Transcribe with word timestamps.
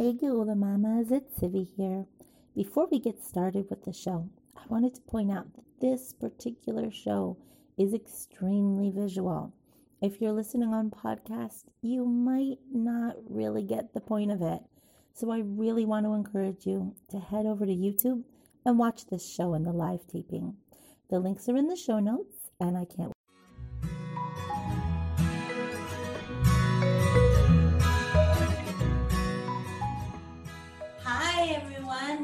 Hey 0.00 0.14
Geula 0.14 0.56
Mamas, 0.56 1.12
it's 1.12 1.38
Civi 1.38 1.68
here. 1.76 2.06
Before 2.56 2.88
we 2.90 2.98
get 2.98 3.22
started 3.22 3.66
with 3.68 3.84
the 3.84 3.92
show, 3.92 4.30
I 4.56 4.62
wanted 4.70 4.94
to 4.94 5.02
point 5.02 5.30
out 5.30 5.52
that 5.52 5.78
this 5.82 6.14
particular 6.14 6.90
show 6.90 7.36
is 7.76 7.92
extremely 7.92 8.90
visual. 8.90 9.52
If 10.00 10.18
you're 10.18 10.32
listening 10.32 10.72
on 10.72 10.90
podcast, 10.90 11.64
you 11.82 12.06
might 12.06 12.60
not 12.72 13.16
really 13.28 13.62
get 13.62 13.92
the 13.92 14.00
point 14.00 14.30
of 14.30 14.40
it. 14.40 14.62
So 15.12 15.30
I 15.30 15.40
really 15.40 15.84
want 15.84 16.06
to 16.06 16.14
encourage 16.14 16.64
you 16.64 16.94
to 17.10 17.18
head 17.18 17.44
over 17.44 17.66
to 17.66 17.76
YouTube 17.76 18.22
and 18.64 18.78
watch 18.78 19.04
this 19.04 19.30
show 19.30 19.52
in 19.52 19.64
the 19.64 19.72
live 19.72 20.06
taping. 20.06 20.56
The 21.10 21.18
links 21.18 21.46
are 21.50 21.56
in 21.58 21.68
the 21.68 21.76
show 21.76 21.98
notes, 21.98 22.48
and 22.58 22.78
I 22.78 22.86
can't 22.86 23.12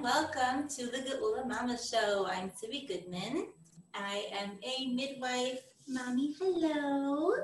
welcome 0.06 0.68
to 0.68 0.86
the 0.86 0.98
Geula 0.98 1.44
Mama 1.48 1.76
Show. 1.76 2.28
I'm 2.30 2.50
Civi 2.50 2.86
Goodman. 2.86 3.48
I 3.92 4.26
am 4.38 4.52
a 4.62 4.86
midwife, 4.86 5.58
mommy, 5.88 6.32
hello, 6.38 7.34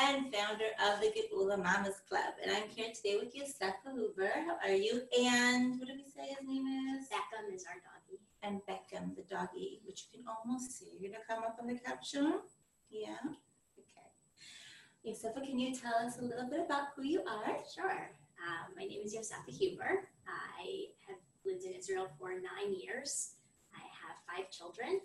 and 0.00 0.32
founder 0.32 0.70
of 0.86 1.00
the 1.00 1.08
Geula 1.08 1.56
Mamas 1.56 2.00
Club. 2.08 2.34
And 2.44 2.52
I'm 2.52 2.68
here 2.68 2.92
today 2.94 3.18
with 3.20 3.34
Yosefa 3.34 3.92
Huber. 3.92 4.30
How 4.46 4.56
are 4.64 4.76
you? 4.76 5.02
And 5.20 5.80
what 5.80 5.88
did 5.88 5.96
we 5.96 6.04
say 6.04 6.28
his 6.28 6.46
name 6.46 6.64
is? 6.94 7.08
Beckham 7.08 7.52
is 7.52 7.64
our 7.66 7.74
doggy. 7.82 8.20
And 8.44 8.60
Beckham, 8.68 9.16
the 9.16 9.22
doggy, 9.22 9.80
which 9.84 10.06
you 10.12 10.20
can 10.20 10.28
almost 10.28 10.78
see. 10.78 10.92
You're 11.00 11.10
gonna 11.10 11.24
come 11.28 11.42
up 11.42 11.56
on 11.60 11.66
the 11.66 11.74
caption? 11.74 12.34
Yeah. 12.88 13.18
Okay. 13.80 15.10
Yosefa, 15.10 15.44
can 15.44 15.58
you 15.58 15.74
tell 15.74 16.06
us 16.06 16.18
a 16.20 16.22
little 16.22 16.48
bit 16.48 16.60
about 16.60 16.90
who 16.94 17.02
you 17.02 17.24
are? 17.28 17.56
Sure. 17.74 18.10
Uh, 18.38 18.70
my 18.76 18.84
name 18.84 19.00
is 19.04 19.12
Yosefa 19.12 19.50
Huber. 19.50 20.08
I 20.28 20.84
have 21.08 21.18
lived 21.50 21.64
in 21.64 21.72
Israel 21.72 22.08
for 22.18 22.30
nine 22.30 22.74
years. 22.78 23.34
I 23.74 23.80
have 23.80 24.16
five 24.26 24.50
children. 24.50 25.00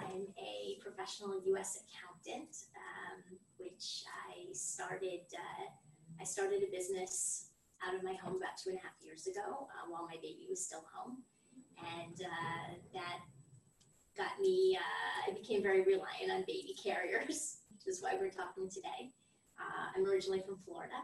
I'm 0.00 0.22
a 0.38 0.78
professional 0.80 1.42
U.S. 1.46 1.82
accountant, 1.82 2.54
um, 2.78 3.38
which 3.58 4.04
I 4.06 4.46
started. 4.52 5.26
Uh, 5.34 5.66
I 6.20 6.24
started 6.24 6.62
a 6.62 6.70
business 6.70 7.46
out 7.84 7.94
of 7.94 8.04
my 8.04 8.14
home 8.14 8.36
about 8.36 8.54
two 8.62 8.70
and 8.70 8.78
a 8.78 8.82
half 8.82 8.92
years 9.02 9.26
ago, 9.26 9.66
uh, 9.66 9.90
while 9.90 10.06
my 10.06 10.14
baby 10.22 10.46
was 10.48 10.64
still 10.64 10.84
home, 10.94 11.18
and 11.98 12.14
uh, 12.22 12.74
that 12.94 13.18
got 14.16 14.38
me. 14.40 14.78
Uh, 14.78 15.30
I 15.30 15.34
became 15.34 15.60
very 15.62 15.82
reliant 15.82 16.30
on 16.30 16.44
baby 16.46 16.76
carriers, 16.80 17.66
which 17.74 17.88
is 17.88 18.00
why 18.00 18.14
we're 18.14 18.30
talking 18.30 18.70
today. 18.70 19.10
Uh, 19.58 19.90
I'm 19.96 20.06
originally 20.06 20.42
from 20.46 20.58
Florida. 20.64 21.02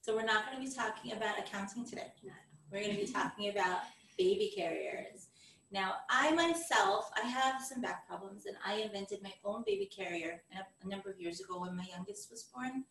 So 0.00 0.14
we're 0.14 0.26
not 0.26 0.44
going 0.44 0.58
to 0.58 0.68
be 0.68 0.74
talking 0.74 1.12
about 1.12 1.38
accounting 1.38 1.86
today. 1.86 2.12
No. 2.24 2.32
We're 2.70 2.82
going 2.82 2.96
to 2.96 3.06
be 3.06 3.10
talking 3.10 3.48
about 3.50 3.78
baby 4.16 4.52
carriers. 4.56 5.28
Now, 5.70 5.94
I 6.08 6.30
myself, 6.32 7.10
I 7.20 7.26
have 7.26 7.60
some 7.60 7.80
back 7.82 8.06
problems, 8.06 8.46
and 8.46 8.56
I 8.64 8.74
invented 8.76 9.22
my 9.22 9.32
own 9.44 9.64
baby 9.66 9.86
carrier 9.86 10.42
a 10.52 10.88
number 10.88 11.10
of 11.10 11.20
years 11.20 11.40
ago 11.40 11.60
when 11.60 11.76
my 11.76 11.86
youngest 11.90 12.30
was 12.30 12.44
born, 12.44 12.84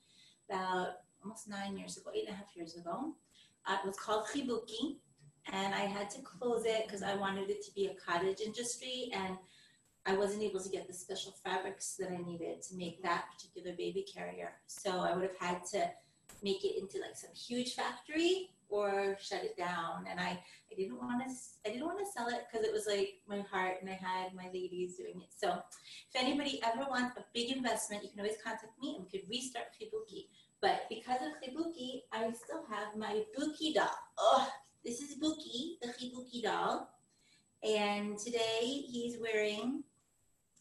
about 0.50 0.96
almost 1.24 1.48
nine 1.48 1.78
years 1.78 1.98
ago, 1.98 2.12
eight 2.14 2.28
and 2.28 2.36
a 2.36 2.38
half 2.38 2.56
years 2.56 2.76
ago. 2.76 3.14
Uh, 3.66 3.78
it 3.82 3.88
was 3.88 3.98
called 3.98 4.26
Chibuki, 4.26 4.98
and 5.52 5.74
I 5.74 5.86
had 5.86 6.10
to 6.12 6.22
close 6.22 6.66
it 6.66 6.86
because 6.86 7.04
I 7.04 7.16
wanted 7.16 7.50
it 7.50 7.64
to 7.66 7.74
be 7.74 7.88
a 7.88 7.94
cottage 7.94 8.42
industry, 8.42 9.10
and 9.14 9.38
I 10.06 10.18
wasn't 10.18 10.44
able 10.44 10.60
to 10.60 10.70
get 10.70 10.86
the 10.86 10.94
special 10.94 11.32
fabrics 11.44 11.96
that 12.00 12.12
I 12.12 12.18
needed 12.18 12.62
to 12.64 12.76
make 12.76 13.02
that 13.04 13.28
particular 13.34 13.76
baby 13.78 14.06
carrier. 14.14 14.56
So 14.68 15.00
I 15.00 15.16
would 15.16 15.24
have 15.24 15.38
had 15.40 15.66
to 15.68 15.90
make 16.44 16.64
it 16.64 16.80
into 16.80 17.00
like 17.00 17.16
some 17.16 17.32
huge 17.34 17.74
factory 17.74 18.50
or 18.70 19.16
shut 19.22 19.44
it 19.44 19.56
down. 19.56 20.06
And 20.10 20.20
I, 20.20 20.40
I 20.72 20.76
didn't 20.76 20.98
want 20.98 21.24
to, 21.24 21.34
I 21.66 21.72
didn't 21.72 21.86
want 21.86 22.00
to 22.00 22.12
sell 22.12 22.28
it 22.28 22.46
because 22.52 22.66
it 22.66 22.74
was 22.74 22.88
like 22.88 23.20
my 23.28 23.42
heart 23.42 23.76
and 23.82 23.90
I 23.90 23.94
had 23.94 24.34
my 24.34 24.48
ladies 24.48 24.96
doing 24.98 25.22
it. 25.22 25.30
So 25.36 25.62
if 26.14 26.22
anybody 26.22 26.60
ever 26.64 26.90
wants 26.90 27.18
a 27.18 27.24
big 27.34 27.56
investment, 27.56 28.04
you 28.04 28.10
can 28.10 28.20
always 28.20 28.38
contact 28.44 28.74
me 28.82 28.96
and 28.96 29.06
we 29.06 29.20
could 29.20 29.30
restart 29.30 29.66
Chibuki. 29.80 30.28
But 30.62 30.84
because 30.90 31.20
of 31.22 31.34
Chibuki, 31.42 32.02
I 32.12 32.32
still 32.32 32.66
have 32.70 32.98
my 32.98 33.24
Buki 33.38 33.74
doll. 33.76 33.90
Oh, 34.18 34.50
this 34.84 35.02
is 35.02 35.18
Buki, 35.18 35.80
the 35.82 35.90
Chibuki 35.90 36.42
doll. 36.42 36.90
And 37.64 38.18
today 38.18 38.62
he's 38.62 39.18
wearing 39.20 39.84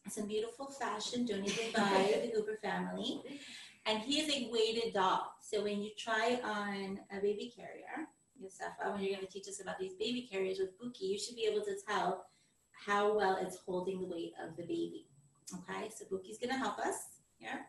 some 0.08 0.26
beautiful 0.26 0.66
fashion 0.66 1.24
donated 1.24 1.72
by 1.74 2.20
the 2.22 2.30
Huber 2.32 2.58
family. 2.62 3.22
And 3.86 4.00
he 4.00 4.20
is 4.20 4.30
a 4.30 4.48
weighted 4.50 4.94
doll. 4.94 5.32
So 5.40 5.62
when 5.62 5.82
you 5.82 5.90
try 5.98 6.38
on 6.44 7.00
a 7.10 7.20
baby 7.20 7.52
carrier, 7.54 8.08
Yosefa, 8.40 8.92
when 8.92 9.02
you're 9.02 9.14
going 9.14 9.26
to 9.26 9.32
teach 9.32 9.48
us 9.48 9.60
about 9.60 9.78
these 9.78 9.94
baby 9.94 10.28
carriers 10.30 10.58
with 10.58 10.78
Buki, 10.78 11.08
you 11.08 11.18
should 11.18 11.36
be 11.36 11.48
able 11.50 11.64
to 11.64 11.74
tell 11.88 12.26
how 12.86 13.16
well 13.16 13.38
it's 13.40 13.58
holding 13.66 14.00
the 14.00 14.06
weight 14.06 14.32
of 14.42 14.56
the 14.56 14.62
baby. 14.62 15.06
Okay, 15.54 15.90
so 15.94 16.04
Buki's 16.04 16.38
going 16.38 16.50
to 16.50 16.58
help 16.58 16.78
us 16.78 17.20
here. 17.38 17.66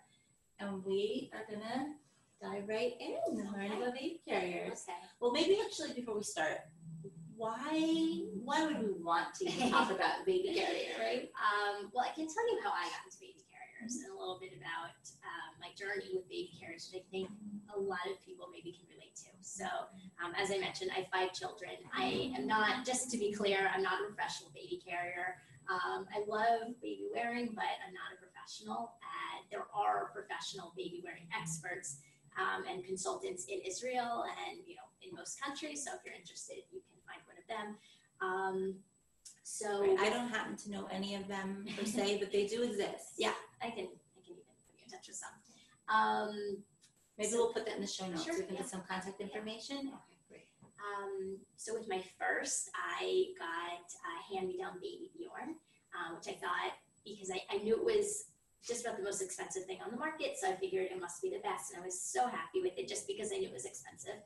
And 0.60 0.84
we 0.86 1.32
are 1.34 1.46
going 1.48 1.62
to 1.62 1.86
dive 2.42 2.68
right 2.68 2.94
in 3.00 3.40
and 3.40 3.52
learn 3.52 3.72
about 3.72 3.94
baby 3.94 4.22
carriers. 4.28 4.86
Okay. 4.88 4.98
Well, 5.20 5.32
maybe 5.32 5.58
actually 5.64 5.94
before 5.94 6.16
we 6.16 6.24
start, 6.24 6.60
why 7.36 8.22
why 8.44 8.66
would 8.66 8.80
we 8.80 8.94
want 9.04 9.34
to 9.36 9.46
talk 9.70 9.92
about 9.96 10.26
baby 10.26 10.54
carrier, 10.54 10.94
right? 11.00 11.30
Um, 11.36 11.92
well, 11.94 12.06
I 12.06 12.14
can 12.14 12.28
tell 12.28 12.48
you 12.52 12.60
how 12.64 12.70
I 12.70 12.84
got 12.84 13.06
into 13.06 13.18
baby 13.20 13.43
and 13.84 14.16
a 14.16 14.16
little 14.16 14.40
bit 14.40 14.56
about 14.56 14.96
um, 15.28 15.52
my 15.60 15.68
journey 15.76 16.16
with 16.16 16.24
baby 16.32 16.56
carriers, 16.56 16.88
which 16.88 17.04
I 17.04 17.06
think 17.12 17.28
a 17.76 17.80
lot 17.80 18.08
of 18.08 18.16
people 18.24 18.48
maybe 18.48 18.72
can 18.72 18.88
relate 18.88 19.12
to. 19.28 19.32
So, 19.44 19.68
um, 20.24 20.32
as 20.40 20.56
I 20.56 20.58
mentioned, 20.58 20.92
I 20.96 21.04
have 21.04 21.12
five 21.12 21.36
children. 21.36 21.76
I 21.92 22.32
am 22.40 22.48
not, 22.48 22.88
just 22.88 23.12
to 23.12 23.18
be 23.20 23.36
clear, 23.36 23.68
I'm 23.76 23.84
not 23.84 24.00
a 24.00 24.08
professional 24.08 24.56
baby 24.56 24.80
carrier. 24.80 25.44
Um, 25.68 26.08
I 26.16 26.24
love 26.28 26.80
baby 26.80 27.12
wearing, 27.12 27.52
but 27.52 27.68
I'm 27.84 27.92
not 27.92 28.16
a 28.16 28.20
professional. 28.24 28.96
Uh, 29.04 29.44
there 29.52 29.68
are 29.76 30.16
professional 30.16 30.72
baby 30.80 31.04
wearing 31.04 31.28
experts 31.36 32.00
um, 32.40 32.64
and 32.64 32.88
consultants 32.88 33.52
in 33.52 33.60
Israel 33.68 34.24
and 34.48 34.64
you 34.64 34.76
know 34.80 34.88
in 35.04 35.12
most 35.12 35.40
countries. 35.44 35.84
So 35.84 35.92
if 35.96 36.08
you're 36.08 36.16
interested, 36.16 36.64
you 36.72 36.80
can 36.88 37.00
find 37.04 37.20
one 37.28 37.36
of 37.36 37.48
them. 37.52 37.76
So 39.44 39.98
I 40.00 40.10
don't 40.10 40.30
happen 40.30 40.56
to 40.56 40.72
know 40.72 40.88
any 40.92 41.16
of 41.16 41.28
them 41.28 41.66
per 41.78 41.86
se, 41.86 42.18
but 42.20 42.32
they 42.32 42.48
do 42.48 42.64
exist. 42.64 43.14
Yeah, 43.18 43.34
I 43.62 43.70
can 43.70 43.86
I 43.86 44.20
can 44.26 44.34
even 44.34 44.44
put 44.48 44.74
you 44.74 44.84
in 44.86 44.90
touch 44.92 45.08
with 45.08 45.18
some. 45.18 45.36
Um, 45.94 46.58
Maybe 47.18 47.30
so, 47.30 47.38
we'll 47.38 47.54
put 47.54 47.66
that 47.66 47.76
in 47.76 47.82
the 47.82 47.88
show 47.88 48.08
notes. 48.08 48.24
Sure, 48.24 48.34
we 48.34 48.44
can 48.44 48.56
yeah. 48.56 48.62
get 48.62 48.70
some 48.70 48.82
contact 48.90 49.22
information. 49.22 49.78
Yeah. 49.84 50.00
Okay, 50.02 50.18
great. 50.30 50.48
Um, 50.82 51.38
so 51.58 51.74
with 51.74 51.88
my 51.88 52.02
first, 52.18 52.72
I 52.74 53.36
got 53.38 53.86
a 53.86 54.34
hand-me-down 54.34 54.80
baby 54.82 55.12
Bjorn, 55.14 55.56
um, 55.94 56.16
which 56.16 56.28
I 56.28 56.40
thought 56.40 56.74
because 57.06 57.30
I, 57.30 57.42
I 57.54 57.58
knew 57.58 57.76
it 57.76 57.84
was 57.84 58.26
just 58.66 58.86
about 58.86 58.98
the 58.98 59.04
most 59.04 59.22
expensive 59.22 59.66
thing 59.66 59.80
on 59.86 59.92
the 59.92 59.98
market, 59.98 60.38
so 60.40 60.50
I 60.50 60.56
figured 60.56 60.88
it 60.90 61.00
must 61.00 61.22
be 61.22 61.30
the 61.30 61.44
best, 61.44 61.72
and 61.72 61.82
I 61.82 61.86
was 61.86 62.00
so 62.00 62.28
happy 62.28 62.62
with 62.64 62.74
it 62.78 62.88
just 62.88 63.08
because 63.08 63.32
I 63.34 63.38
knew 63.38 63.50
it 63.50 63.54
was 63.54 63.66
expensive. 63.66 64.24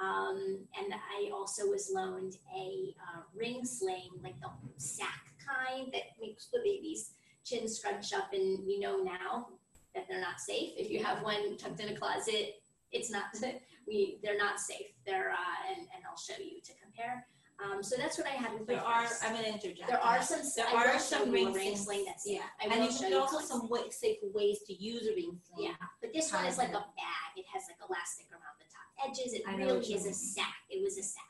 Um, 0.00 0.66
and 0.78 0.83
Also 1.32 1.66
was 1.68 1.90
loaned 1.92 2.36
a 2.56 2.94
uh, 3.00 3.22
ring 3.34 3.64
sling, 3.64 4.10
like 4.22 4.38
the 4.40 4.48
sack 4.76 5.32
kind 5.46 5.92
that 5.92 6.02
makes 6.20 6.46
the 6.46 6.60
baby's 6.64 7.12
chin 7.44 7.68
scrunch 7.68 8.12
up. 8.12 8.32
And 8.32 8.64
we 8.66 8.78
know 8.78 9.02
now 9.02 9.48
that 9.94 10.06
they're 10.08 10.20
not 10.20 10.40
safe. 10.40 10.72
If 10.76 10.90
you 10.90 11.02
have 11.04 11.22
one 11.22 11.56
tucked 11.56 11.80
in 11.80 11.90
a 11.90 11.96
closet, 11.96 12.56
it's 12.92 13.10
not. 13.10 13.24
We 13.86 14.18
they're 14.22 14.38
not 14.38 14.60
safe. 14.60 14.96
They're 15.04 15.30
uh, 15.30 15.70
and 15.70 15.80
and 15.80 16.04
I'll 16.08 16.16
show 16.16 16.42
you 16.42 16.62
to 16.64 16.72
compare. 16.82 17.26
Um, 17.62 17.82
so 17.82 17.96
that's 17.96 18.18
what 18.18 18.26
I 18.26 18.30
had 18.30 18.52
with 18.58 18.66
there 18.66 18.84
are. 18.84 19.06
I'm 19.22 19.34
gonna 19.34 19.48
interject. 19.48 19.88
There 19.88 20.00
are 20.00 20.20
some. 20.22 20.40
There 20.56 20.66
I 20.66 20.94
are 20.94 20.98
some 20.98 21.30
ring, 21.30 21.52
ring 21.52 21.76
sling. 21.76 22.04
That's 22.04 22.26
yeah. 22.26 22.40
I 22.60 22.66
and 22.66 22.84
you 22.84 22.98
can 22.98 23.14
also 23.14 23.38
some 23.40 23.68
safe 23.90 24.18
ways 24.22 24.58
to 24.66 24.74
use 24.74 25.06
a 25.06 25.14
ring 25.14 25.38
sling. 25.46 25.68
Yeah, 25.68 25.86
but 26.00 26.12
this 26.12 26.32
one 26.32 26.46
is 26.46 26.58
like 26.58 26.70
a 26.70 26.84
bag. 26.98 27.30
It 27.36 27.44
has 27.52 27.64
like 27.68 27.78
elastic 27.88 28.26
around 28.32 28.58
the 28.58 28.66
top 28.66 29.08
edges. 29.08 29.34
It 29.34 29.42
I 29.46 29.54
really 29.56 29.94
is 29.94 30.06
a 30.06 30.12
sack. 30.12 30.66
It 30.68 30.82
was 30.82 30.98
a 30.98 31.02
sack. 31.02 31.22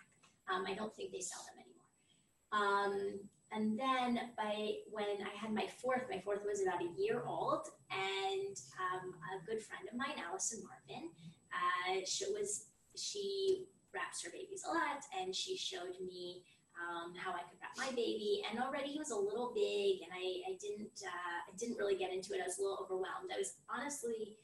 Um, 0.52 0.64
I 0.66 0.74
don't 0.74 0.94
think 0.94 1.12
they 1.12 1.20
sell 1.20 1.44
them 1.44 1.60
anymore. 1.60 1.84
Um, 2.52 3.20
and 3.52 3.78
then 3.78 4.30
by 4.36 4.76
when 4.90 5.04
I 5.22 5.36
had 5.38 5.52
my 5.52 5.66
fourth, 5.80 6.02
my 6.10 6.20
fourth 6.20 6.40
was 6.44 6.62
about 6.62 6.82
a 6.82 6.88
year 7.00 7.22
old, 7.26 7.68
and 7.90 8.56
um, 8.80 9.14
a 9.32 9.46
good 9.46 9.62
friend 9.62 9.88
of 9.90 9.96
mine, 9.96 10.16
Allison 10.26 10.62
Marvin, 10.64 11.10
uh, 11.52 12.00
she 12.06 12.24
was 12.32 12.66
she 12.96 13.66
wraps 13.94 14.22
her 14.24 14.30
babies 14.30 14.66
a 14.66 14.74
lot, 14.74 15.06
and 15.16 15.34
she 15.34 15.56
showed 15.56 15.94
me 16.04 16.42
um, 16.74 17.14
how 17.14 17.30
I 17.30 17.46
could 17.46 17.58
wrap 17.62 17.78
my 17.78 17.94
baby. 17.94 18.42
And 18.50 18.58
already 18.58 18.90
he 18.90 18.98
was 18.98 19.14
a 19.14 19.16
little 19.16 19.52
big, 19.54 20.02
and 20.02 20.10
I, 20.10 20.50
I 20.50 20.58
didn't 20.60 21.00
uh, 21.06 21.38
I 21.46 21.52
didn't 21.56 21.78
really 21.78 21.96
get 21.96 22.12
into 22.12 22.34
it. 22.34 22.42
I 22.42 22.46
was 22.50 22.58
a 22.58 22.62
little 22.62 22.82
overwhelmed. 22.82 23.30
I 23.32 23.38
was 23.38 23.54
honestly 23.70 24.36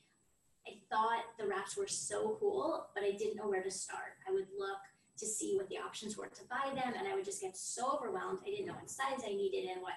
I 0.68 0.76
thought 0.92 1.24
the 1.38 1.46
wraps 1.46 1.76
were 1.76 1.88
so 1.88 2.36
cool, 2.38 2.88
but 2.94 3.02
I 3.02 3.12
didn't 3.12 3.36
know 3.36 3.48
where 3.48 3.62
to 3.62 3.70
start. 3.70 4.20
I 4.28 4.32
would 4.32 4.48
look 4.58 4.80
to 5.18 5.26
see 5.26 5.56
what 5.56 5.68
the 5.68 5.78
options 5.78 6.16
were 6.16 6.28
to 6.28 6.44
buy 6.48 6.72
them, 6.74 6.94
and 6.96 7.08
I 7.08 7.14
would 7.14 7.24
just 7.24 7.40
get 7.40 7.56
so 7.56 7.96
overwhelmed. 7.96 8.40
I 8.46 8.50
didn't 8.50 8.66
know 8.66 8.76
what 8.76 8.90
size 8.90 9.24
I 9.24 9.32
needed 9.32 9.68
and 9.68 9.82
what 9.82 9.96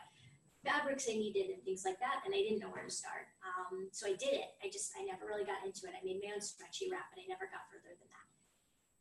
fabrics 0.63 1.07
I 1.11 1.15
needed 1.19 1.51
and 1.51 1.61
things 1.63 1.83
like 1.83 1.99
that, 1.99 2.23
and 2.25 2.33
I 2.33 2.39
didn't 2.39 2.59
know 2.59 2.71
where 2.71 2.83
to 2.83 2.91
start. 2.91 3.27
Um, 3.43 3.87
so 3.91 4.07
I 4.07 4.15
did 4.15 4.33
it. 4.33 4.55
I 4.63 4.71
just 4.71 4.91
I 4.95 5.03
never 5.03 5.27
really 5.27 5.43
got 5.43 5.63
into 5.67 5.87
it. 5.87 5.95
I 5.95 6.03
made 6.03 6.23
my 6.23 6.31
own 6.35 6.41
stretchy 6.41 6.87
wrap, 6.91 7.11
but 7.11 7.19
I 7.19 7.27
never 7.27 7.47
got 7.51 7.67
further 7.67 7.91
than 7.91 8.07
that. 8.07 8.27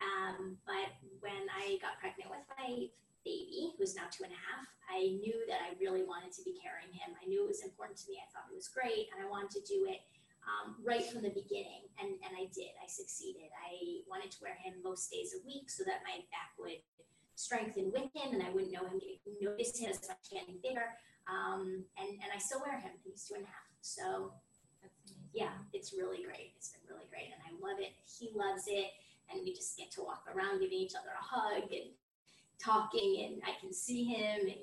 Um, 0.02 0.58
but 0.66 0.90
when 1.22 1.46
I 1.54 1.78
got 1.78 2.02
pregnant 2.02 2.34
with 2.34 2.43
my 2.58 2.90
baby, 3.22 3.70
who's 3.78 3.94
now 3.94 4.10
two 4.10 4.26
and 4.26 4.34
a 4.34 4.43
half, 4.43 4.66
I 4.90 5.14
knew 5.22 5.46
that 5.46 5.62
I 5.62 5.78
really 5.78 6.02
wanted 6.02 6.34
to 6.34 6.43
be 6.43 6.58
carrying 6.58 6.90
him. 6.90 7.14
I 7.14 7.25
knew 7.31 7.46
it 7.46 7.54
was 7.54 7.62
important 7.62 7.96
to 8.02 8.10
me. 8.10 8.19
I 8.19 8.26
thought 8.34 8.50
it 8.50 8.58
was 8.58 8.66
great, 8.66 9.08
and 9.14 9.22
I 9.22 9.31
wanted 9.31 9.54
to 9.56 9.62
do 9.62 9.87
it 9.87 10.02
um, 10.43 10.75
right 10.82 11.06
from 11.06 11.22
the 11.22 11.31
beginning, 11.31 11.87
and, 12.02 12.19
and 12.26 12.32
I 12.34 12.50
did. 12.50 12.75
I 12.82 12.90
succeeded. 12.90 13.46
I 13.54 14.02
wanted 14.10 14.34
to 14.34 14.38
wear 14.43 14.58
him 14.58 14.82
most 14.82 15.10
days 15.14 15.38
a 15.38 15.40
week 15.46 15.70
so 15.70 15.87
that 15.87 16.02
my 16.02 16.26
back 16.34 16.58
would 16.58 16.82
strengthen 17.38 17.94
with 17.94 18.10
him, 18.10 18.34
and 18.34 18.43
I 18.43 18.50
wouldn't 18.50 18.75
know 18.75 18.84
him 18.84 18.98
getting 18.98 19.22
notice 19.40 19.78
him 19.78 19.90
as 19.90 20.02
much 20.08 20.31
getting 20.31 20.58
bigger. 20.62 20.98
Um, 21.31 21.87
and 21.94 22.10
and 22.10 22.31
I 22.34 22.38
still 22.38 22.60
wear 22.60 22.78
him. 22.78 22.93
He's 23.06 23.22
two 23.22 23.38
and 23.38 23.46
a 23.46 23.46
half. 23.46 23.70
So 23.81 24.34
yeah, 25.32 25.55
it's 25.72 25.94
really 25.94 26.22
great. 26.22 26.52
It's 26.58 26.75
been 26.75 26.84
really 26.90 27.08
great, 27.08 27.32
and 27.32 27.40
I 27.46 27.55
love 27.62 27.81
it. 27.81 27.94
He 28.05 28.31
loves 28.34 28.64
it, 28.66 28.93
and 29.32 29.43
we 29.44 29.52
just 29.55 29.76
get 29.76 29.90
to 29.93 30.02
walk 30.02 30.25
around, 30.34 30.61
giving 30.61 30.79
each 30.79 30.94
other 30.94 31.11
a 31.19 31.23
hug 31.23 31.70
and 31.73 31.90
talking, 32.58 33.25
and 33.25 33.43
I 33.44 33.58
can 33.61 33.73
see 33.73 34.05
him, 34.05 34.40
and 34.43 34.56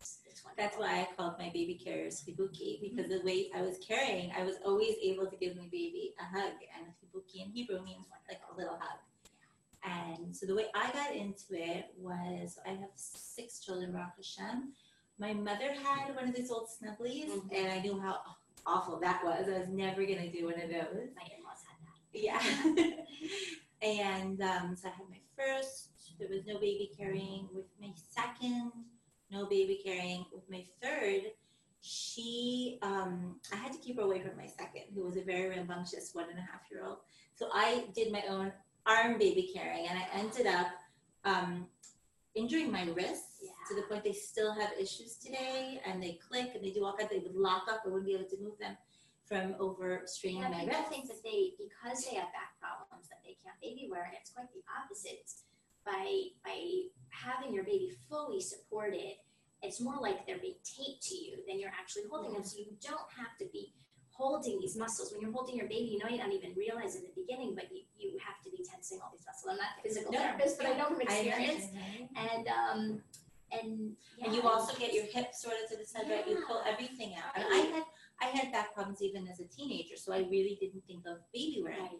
it's, 0.00 0.18
it's. 0.26 0.42
That's 0.56 0.76
why 0.76 1.00
I 1.00 1.08
called 1.16 1.34
my 1.38 1.50
baby 1.50 1.74
carriers 1.82 2.22
Chibuki 2.24 2.80
because 2.80 3.10
the 3.10 3.20
way 3.24 3.50
I 3.54 3.62
was 3.62 3.76
carrying, 3.78 4.32
I 4.36 4.44
was 4.44 4.56
always 4.64 4.94
able 5.02 5.26
to 5.26 5.36
give 5.36 5.56
my 5.56 5.68
baby 5.70 6.14
a 6.20 6.24
hug, 6.24 6.52
and 6.76 6.86
Chibuki 6.96 7.44
in 7.44 7.50
Hebrew 7.52 7.82
means 7.84 8.06
like 8.28 8.40
a 8.52 8.56
little 8.56 8.78
hug. 8.80 8.98
And 9.84 10.34
so 10.36 10.46
the 10.46 10.54
way 10.54 10.66
I 10.74 10.90
got 10.92 11.14
into 11.14 11.52
it 11.52 11.94
was 11.98 12.58
I 12.66 12.70
have 12.70 12.90
six 12.96 13.60
children, 13.60 13.92
Baruch 13.92 14.16
Hashem. 14.16 14.72
My 15.18 15.32
mother 15.32 15.72
had 15.72 16.14
one 16.14 16.28
of 16.28 16.34
these 16.34 16.50
old 16.50 16.68
snugglies, 16.68 17.28
Mhm. 17.30 17.52
and 17.54 17.72
I 17.72 17.80
knew 17.80 17.98
how 18.00 18.20
awful 18.66 18.98
that 19.00 19.22
was. 19.24 19.48
I 19.48 19.58
was 19.60 19.68
never 19.68 20.04
gonna 20.04 20.30
do 20.30 20.46
one 20.46 20.60
of 20.60 20.68
those. 20.70 21.08
My 21.14 21.26
in-laws 21.36 21.62
had 21.66 21.78
that. 21.84 21.98
Yeah. 22.12 22.42
and 23.82 24.40
um, 24.42 24.76
so 24.76 24.88
I 24.88 24.92
had 24.92 25.08
my 25.08 25.20
first, 25.36 25.90
there 26.18 26.28
was 26.28 26.46
no 26.46 26.54
baby 26.54 26.90
carrying 26.96 27.48
with 27.52 27.66
my 27.80 27.92
second, 27.94 28.72
no 29.30 29.46
baby 29.46 29.80
carrying 29.84 30.24
with 30.32 30.48
my 30.50 30.64
third. 30.82 31.30
She, 31.80 32.78
um, 32.82 33.36
I 33.52 33.56
had 33.56 33.72
to 33.72 33.78
keep 33.78 33.96
her 33.96 34.02
away 34.02 34.20
from 34.20 34.36
my 34.36 34.46
second, 34.46 34.82
who 34.94 35.04
was 35.04 35.16
a 35.16 35.22
very 35.22 35.48
rambunctious 35.50 36.10
one 36.12 36.28
and 36.28 36.38
a 36.38 36.42
half 36.42 36.62
year 36.70 36.84
old. 36.84 36.98
So 37.36 37.48
I 37.52 37.84
did 37.94 38.10
my 38.10 38.24
own 38.28 38.52
arm 38.84 39.18
baby 39.18 39.50
carrying, 39.54 39.86
and 39.86 39.96
I 39.96 40.06
ended 40.12 40.46
up 40.46 40.68
um, 41.24 41.66
injuring 42.34 42.72
my 42.72 42.84
wrists 42.96 43.44
to 43.68 43.76
the 43.76 43.82
point 43.82 44.02
they 44.02 44.12
still 44.12 44.52
have 44.54 44.70
issues 44.80 45.16
today, 45.16 45.80
and 45.86 46.02
they 46.02 46.18
click 46.28 46.50
and 46.54 46.64
they 46.64 46.70
do 46.70 46.84
all 46.84 46.96
kinds. 46.96 47.10
They 47.10 47.18
would 47.18 47.36
lock 47.36 47.66
up. 47.70 47.82
I 47.84 47.88
wouldn't 47.88 48.06
be 48.06 48.14
able 48.14 48.28
to 48.28 48.40
move 48.42 48.58
them 48.58 48.76
from 49.28 49.54
over 49.60 50.02
straining 50.06 50.40
Yeah, 50.42 50.48
my 50.48 50.60
people 50.64 50.78
wrists. 50.78 50.88
think 50.90 51.04
that 51.08 51.20
they, 51.22 51.52
because 51.60 51.98
they 52.08 52.16
have 52.16 52.32
back 52.32 52.56
problems, 52.60 53.08
that 53.12 53.20
they 53.24 53.36
can't 53.44 53.60
baby 53.60 53.88
wear, 53.90 54.04
and 54.08 54.14
it's 54.18 54.30
quite 54.30 54.48
the 54.56 54.62
opposite. 54.72 55.28
By 55.84 56.32
by 56.44 56.58
having 57.10 57.54
your 57.54 57.64
baby 57.64 57.92
fully 58.10 58.40
supported, 58.40 59.16
it's 59.62 59.80
more 59.80 59.96
like 60.00 60.26
they're 60.26 60.38
being 60.42 60.60
taped 60.64 61.02
to 61.08 61.14
you 61.16 61.32
than 61.48 61.58
you're 61.60 61.72
actually 61.72 62.04
holding 62.10 62.32
them. 62.32 62.44
So 62.44 62.58
you 62.58 62.76
don't 62.82 63.08
have 63.16 63.36
to 63.40 63.46
be 63.52 63.72
holding 64.10 64.58
these 64.60 64.76
muscles. 64.76 65.12
When 65.12 65.20
you're 65.22 65.32
holding 65.32 65.56
your 65.56 65.68
baby, 65.68 65.88
you 65.92 65.98
know 65.98 66.08
you 66.10 66.18
don't 66.18 66.32
even 66.32 66.52
realize 66.56 66.96
in 66.96 67.02
the 67.08 67.14
beginning, 67.16 67.54
but 67.54 67.72
you, 67.72 67.82
you 67.96 68.18
have 68.20 68.36
to 68.44 68.50
be 68.50 68.60
tensing 68.68 68.98
all 69.00 69.08
these 69.16 69.24
muscles. 69.24 69.48
I'm 69.52 69.56
not 69.56 69.78
a 69.78 69.82
physical 69.82 70.12
No, 70.12 70.18
therapist, 70.18 70.58
but 70.58 70.66
I 70.66 70.72
know 70.76 70.86
from 70.88 71.00
experience. 71.00 71.66
And 72.16 72.44
um 72.48 72.80
and 73.50 73.96
yeah, 74.18 74.26
And 74.26 74.34
you 74.36 74.42
also 74.42 74.76
get 74.76 74.92
your 74.92 75.04
hips 75.06 75.40
sort 75.40 75.54
of 75.62 75.70
to 75.70 75.76
the 75.78 75.86
center. 75.86 76.12
right? 76.12 76.28
You 76.28 76.44
pull 76.46 76.60
everything 76.68 77.14
out. 77.16 77.32
And 77.34 77.44
I 77.48 77.56
had 77.80 77.84
I 78.20 78.26
had 78.26 78.52
back 78.52 78.74
problems 78.74 79.02
even 79.02 79.28
as 79.28 79.40
a 79.40 79.44
teenager, 79.44 79.96
so 79.96 80.12
I 80.12 80.18
really 80.18 80.58
didn't 80.60 80.84
think 80.86 81.06
of 81.06 81.18
baby 81.32 81.60
wearing. 81.62 81.80
right. 81.80 81.90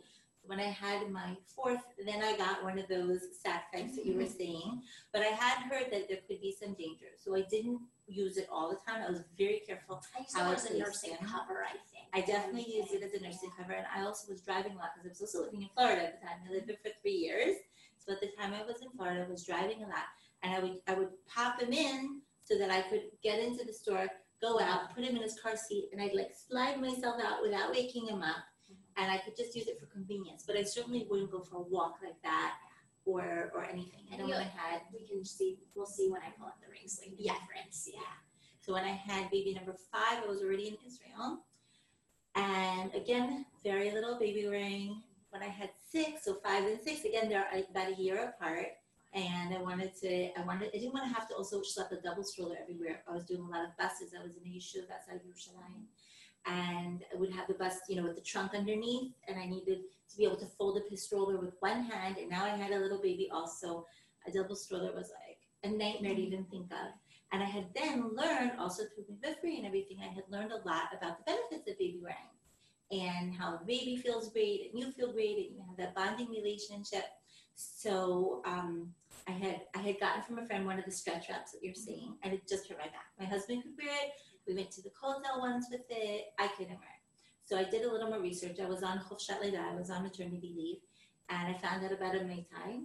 When 0.45 0.61
I 0.61 0.71
had 0.71 1.11
my 1.11 1.37
fourth, 1.55 1.83
then 2.07 2.23
I 2.23 2.35
got 2.37 2.65
one 2.65 2.79
of 2.79 2.89
those 2.89 3.21
sack 3.43 3.71
types 3.71 3.97
that 3.97 4.07
you 4.07 4.15
were 4.15 4.23
mm-hmm. 4.23 4.39
saying. 4.39 4.83
But 5.13 5.21
I 5.21 5.27
had 5.27 5.71
heard 5.71 5.93
that 5.93 6.09
there 6.09 6.21
could 6.27 6.41
be 6.41 6.57
some 6.59 6.73
danger, 6.73 7.13
so 7.23 7.37
I 7.37 7.43
didn't 7.51 7.81
use 8.07 8.39
it 8.39 8.49
all 8.51 8.71
the 8.71 8.79
time. 8.91 9.05
I 9.07 9.11
was 9.11 9.25
very 9.37 9.61
careful. 9.67 10.03
I 10.17 10.21
used 10.21 10.37
it 10.37 10.41
as 10.41 10.71
a 10.71 10.79
nursing 10.79 11.11
them. 11.21 11.29
cover, 11.29 11.65
I 11.65 11.77
think. 11.93 12.09
I 12.15 12.21
definitely 12.23 12.75
used 12.77 12.95
it 12.95 13.03
as 13.03 13.13
a 13.13 13.23
nursing 13.23 13.51
cover, 13.59 13.75
and 13.75 13.87
I 13.95 14.07
also 14.07 14.33
was 14.33 14.41
driving 14.41 14.73
a 14.73 14.77
lot 14.77 14.91
because 14.95 15.07
I 15.07 15.11
was 15.11 15.21
also 15.21 15.45
living 15.45 15.63
in 15.63 15.69
Florida 15.75 16.07
at 16.07 16.21
the 16.21 16.27
time. 16.27 16.39
I 16.49 16.53
lived 16.53 16.69
there 16.69 16.77
for 16.83 16.93
three 17.03 17.13
years, 17.13 17.57
so 17.99 18.13
at 18.13 18.21
the 18.21 18.31
time 18.39 18.55
I 18.55 18.65
was 18.65 18.81
in 18.81 18.89
Florida, 18.97 19.27
I 19.27 19.31
was 19.31 19.45
driving 19.45 19.83
a 19.83 19.87
lot, 19.87 20.09
and 20.43 20.55
I 20.55 20.61
would 20.61 20.81
I 20.89 20.95
would 20.95 21.11
pop 21.29 21.61
them 21.61 21.73
in 21.75 22.23
so 22.43 22.57
that 22.57 22.71
I 22.71 22.81
could 22.83 23.03
get 23.23 23.39
into 23.39 23.65
the 23.65 23.73
store, 23.73 24.09
go 24.41 24.61
out, 24.61 24.95
put 24.95 25.05
him 25.05 25.17
in 25.17 25.23
his 25.23 25.39
car 25.41 25.57
seat, 25.57 25.89
and 25.93 26.01
I'd 26.01 26.15
like 26.15 26.33
slide 26.49 26.81
myself 26.81 27.21
out 27.25 27.43
without 27.43 27.71
waking 27.71 28.07
him 28.07 28.23
up, 28.23 28.45
mm-hmm. 28.71 29.03
and 29.03 29.11
I 29.11 29.19
could 29.19 29.37
just 29.37 29.55
use 29.57 29.67
it 29.67 29.79
for 29.81 29.87
convenience. 29.87 30.45
But 30.47 30.57
I 30.57 30.63
certainly 30.63 31.07
wouldn't 31.09 31.31
go 31.31 31.41
for 31.41 31.57
a 31.57 31.63
walk 31.63 31.97
like 32.03 32.21
that 32.23 32.55
or 33.05 33.51
or 33.55 33.65
anything. 33.65 34.07
And 34.13 34.21
then 34.21 34.29
when 34.29 34.39
I 34.39 34.43
had 34.45 34.83
we 34.93 35.07
can 35.07 35.25
see, 35.25 35.59
we'll 35.75 35.87
see 35.87 36.09
when 36.09 36.23
I 36.23 36.31
pull 36.39 36.47
up 36.47 36.61
the 36.61 36.71
ring 36.71 36.87
sling, 36.87 37.15
the 37.17 37.25
Yeah. 37.25 37.35
difference, 37.35 37.89
yeah. 37.93 38.01
So 38.61 38.75
when 38.75 38.85
I 38.85 38.89
had 38.93 39.31
baby 39.31 39.55
number 39.55 39.75
five, 39.91 40.23
I 40.23 40.27
was 40.27 40.43
already 40.43 40.69
in 40.69 40.77
Israel. 40.87 41.45
And 42.35 42.95
again, 42.95 43.47
very 43.65 43.91
little 43.91 44.19
baby 44.19 44.47
ring. 44.47 45.03
When 45.31 45.43
I 45.43 45.49
had 45.49 45.71
six, 45.91 46.25
so 46.25 46.35
five 46.35 46.65
and 46.65 46.81
six, 46.81 47.05
again, 47.05 47.29
they're 47.29 47.47
about 47.71 47.93
a 47.93 47.95
year 47.95 48.35
apart. 48.39 48.69
And 49.15 49.55
I 49.55 49.63
wanted 49.63 49.95
to, 50.03 50.39
I 50.39 50.45
wanted, 50.45 50.69
I 50.75 50.79
didn't 50.79 50.93
want 50.93 51.07
to 51.09 51.15
have 51.15 51.29
to 51.29 51.35
also 51.35 51.61
schlep 51.61 51.93
a 51.93 52.03
double 52.03 52.25
stroller 52.25 52.57
everywhere. 52.61 53.03
I 53.09 53.15
was 53.15 53.25
doing 53.25 53.41
a 53.41 53.49
lot 53.49 53.65
of 53.65 53.77
buses. 53.79 54.13
I 54.19 54.23
was 54.23 54.37
in 54.37 54.43
a 54.45 54.55
yeshiva 54.55 54.95
outside 54.95 55.17
of 55.17 55.23
Yerushalayim. 55.23 55.85
And 56.47 57.05
I 57.13 57.19
would 57.19 57.33
have 57.33 57.49
the 57.49 57.55
bus, 57.55 57.75
you 57.89 57.97
know, 57.97 58.05
with 58.05 58.17
the 58.17 58.23
trunk 58.23 58.55
underneath. 58.55 59.13
And 59.27 59.39
I 59.39 59.47
needed 59.47 59.79
to 60.11 60.17
be 60.17 60.25
able 60.25 60.37
to 60.37 60.47
fold 60.47 60.77
up 60.77 60.85
his 60.89 61.03
stroller 61.03 61.39
with 61.39 61.55
one 61.61 61.85
hand. 61.85 62.17
And 62.19 62.29
now 62.29 62.45
I 62.45 62.51
had 62.51 62.73
a 62.73 62.79
little 62.79 63.01
baby 63.01 63.29
also. 63.33 63.87
A 64.27 64.33
double 64.33 64.57
stroller 64.57 64.93
was 64.95 65.11
like 65.11 65.39
a 65.65 65.75
nightmare 65.75 66.15
to 66.15 66.21
even 66.21 66.45
think 66.45 66.71
of. 66.73 66.93
And 67.33 67.43
I 67.43 67.47
had 67.47 67.67
then 67.75 68.11
learned, 68.15 68.53
also 68.59 68.85
through 68.85 69.05
midwifery 69.09 69.57
and 69.57 69.67
everything, 69.67 69.99
I 70.03 70.13
had 70.13 70.25
learned 70.31 70.53
a 70.53 70.67
lot 70.69 70.89
about 70.97 71.19
the 71.19 71.25
benefits 71.25 71.71
of 71.71 71.79
baby 71.79 72.01
wearing 72.03 72.17
and 72.91 73.35
how 73.35 73.57
the 73.57 73.65
baby 73.65 73.97
feels 73.97 74.33
great 74.33 74.71
and 74.71 74.81
you 74.81 74.91
feel 74.93 75.13
great 75.13 75.37
and 75.37 75.57
you 75.57 75.63
have 75.67 75.77
that 75.77 75.95
bonding 75.95 76.31
relationship. 76.31 77.05
So 77.61 78.43
um, 78.47 78.95
I 79.27 79.33
had 79.33 79.63
I 79.75 79.79
had 79.81 80.01
gotten 80.01 80.23
from 80.23 80.39
a 80.39 80.47
friend 80.47 80.65
one 80.65 80.79
of 80.79 80.85
the 80.85 80.91
stretch 80.91 81.29
wraps 81.29 81.53
that 81.53 81.63
you're 81.63 81.75
seeing, 81.75 82.15
and 82.23 82.33
it 82.33 82.49
just 82.49 82.69
hurt 82.69 82.79
my 82.79 82.85
back. 82.85 83.11
My 83.19 83.27
husband 83.27 83.63
could 83.63 83.73
wear 83.77 83.95
it. 84.05 84.13
We 84.47 84.55
went 84.55 84.71
to 84.73 84.83
the 84.83 84.91
hotel 85.01 85.41
ones 85.41 85.67
with 85.71 85.83
it. 85.91 86.27
I 86.39 86.49
couldn't 86.49 86.79
wear 86.79 86.95
it. 86.95 87.05
So 87.45 87.59
I 87.59 87.65
did 87.65 87.85
a 87.85 87.91
little 87.91 88.09
more 88.09 88.21
research. 88.21 88.61
I 88.63 88.69
was 88.69 88.83
on 88.83 88.99
Leida. 88.99 89.73
I 89.73 89.75
was 89.75 89.91
on 89.91 90.03
maternity 90.05 90.55
leave, 90.57 90.79
and 91.29 91.55
I 91.55 91.59
found 91.59 91.85
out 91.85 91.93
about 91.93 92.15
a 92.15 92.21
Tai 92.21 92.81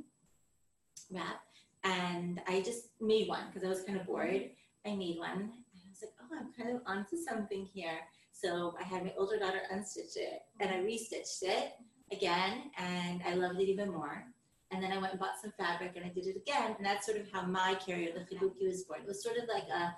wrap 1.12 1.42
and 1.84 2.42
I 2.48 2.62
just 2.62 2.88
made 3.02 3.28
one 3.28 3.44
because 3.48 3.66
I 3.66 3.70
was 3.70 3.84
kind 3.84 4.00
of 4.00 4.06
bored. 4.06 4.50
I 4.86 4.96
made 4.96 5.18
one, 5.18 5.40
and 5.40 5.52
I 5.52 5.90
was 5.90 6.02
like, 6.02 6.12
oh, 6.22 6.38
I'm 6.38 6.54
kind 6.54 6.76
of 6.76 6.82
onto 6.86 7.18
something 7.18 7.68
here. 7.74 8.00
So 8.32 8.76
I 8.80 8.84
had 8.84 9.04
my 9.04 9.14
older 9.18 9.38
daughter 9.38 9.62
unstitch 9.74 10.16
it, 10.16 10.42
and 10.60 10.70
I 10.70 10.78
restitched 10.78 11.44
it 11.44 11.74
again, 12.12 12.72
and 12.78 13.22
I 13.26 13.36
loved 13.36 13.60
it 13.60 13.70
even 13.70 13.92
more. 13.92 14.26
And 14.74 14.82
then 14.82 14.92
I 14.92 14.98
went 14.98 15.12
and 15.12 15.20
bought 15.20 15.40
some 15.42 15.54
fabric, 15.58 15.94
and 15.96 16.06
I 16.06 16.10
did 16.10 16.26
it 16.26 16.36
again, 16.36 16.76
and 16.78 16.86
that's 16.86 17.06
sort 17.06 17.20
of 17.20 17.32
how 17.32 17.44
my 17.44 17.76
carrier, 17.76 18.12
the 18.14 18.22
Chibuki, 18.22 18.68
was 18.68 18.84
born. 18.84 19.02
It 19.02 19.08
was 19.08 19.22
sort 19.22 19.38
of 19.38 19.44
like 19.48 19.68
a, 19.70 19.96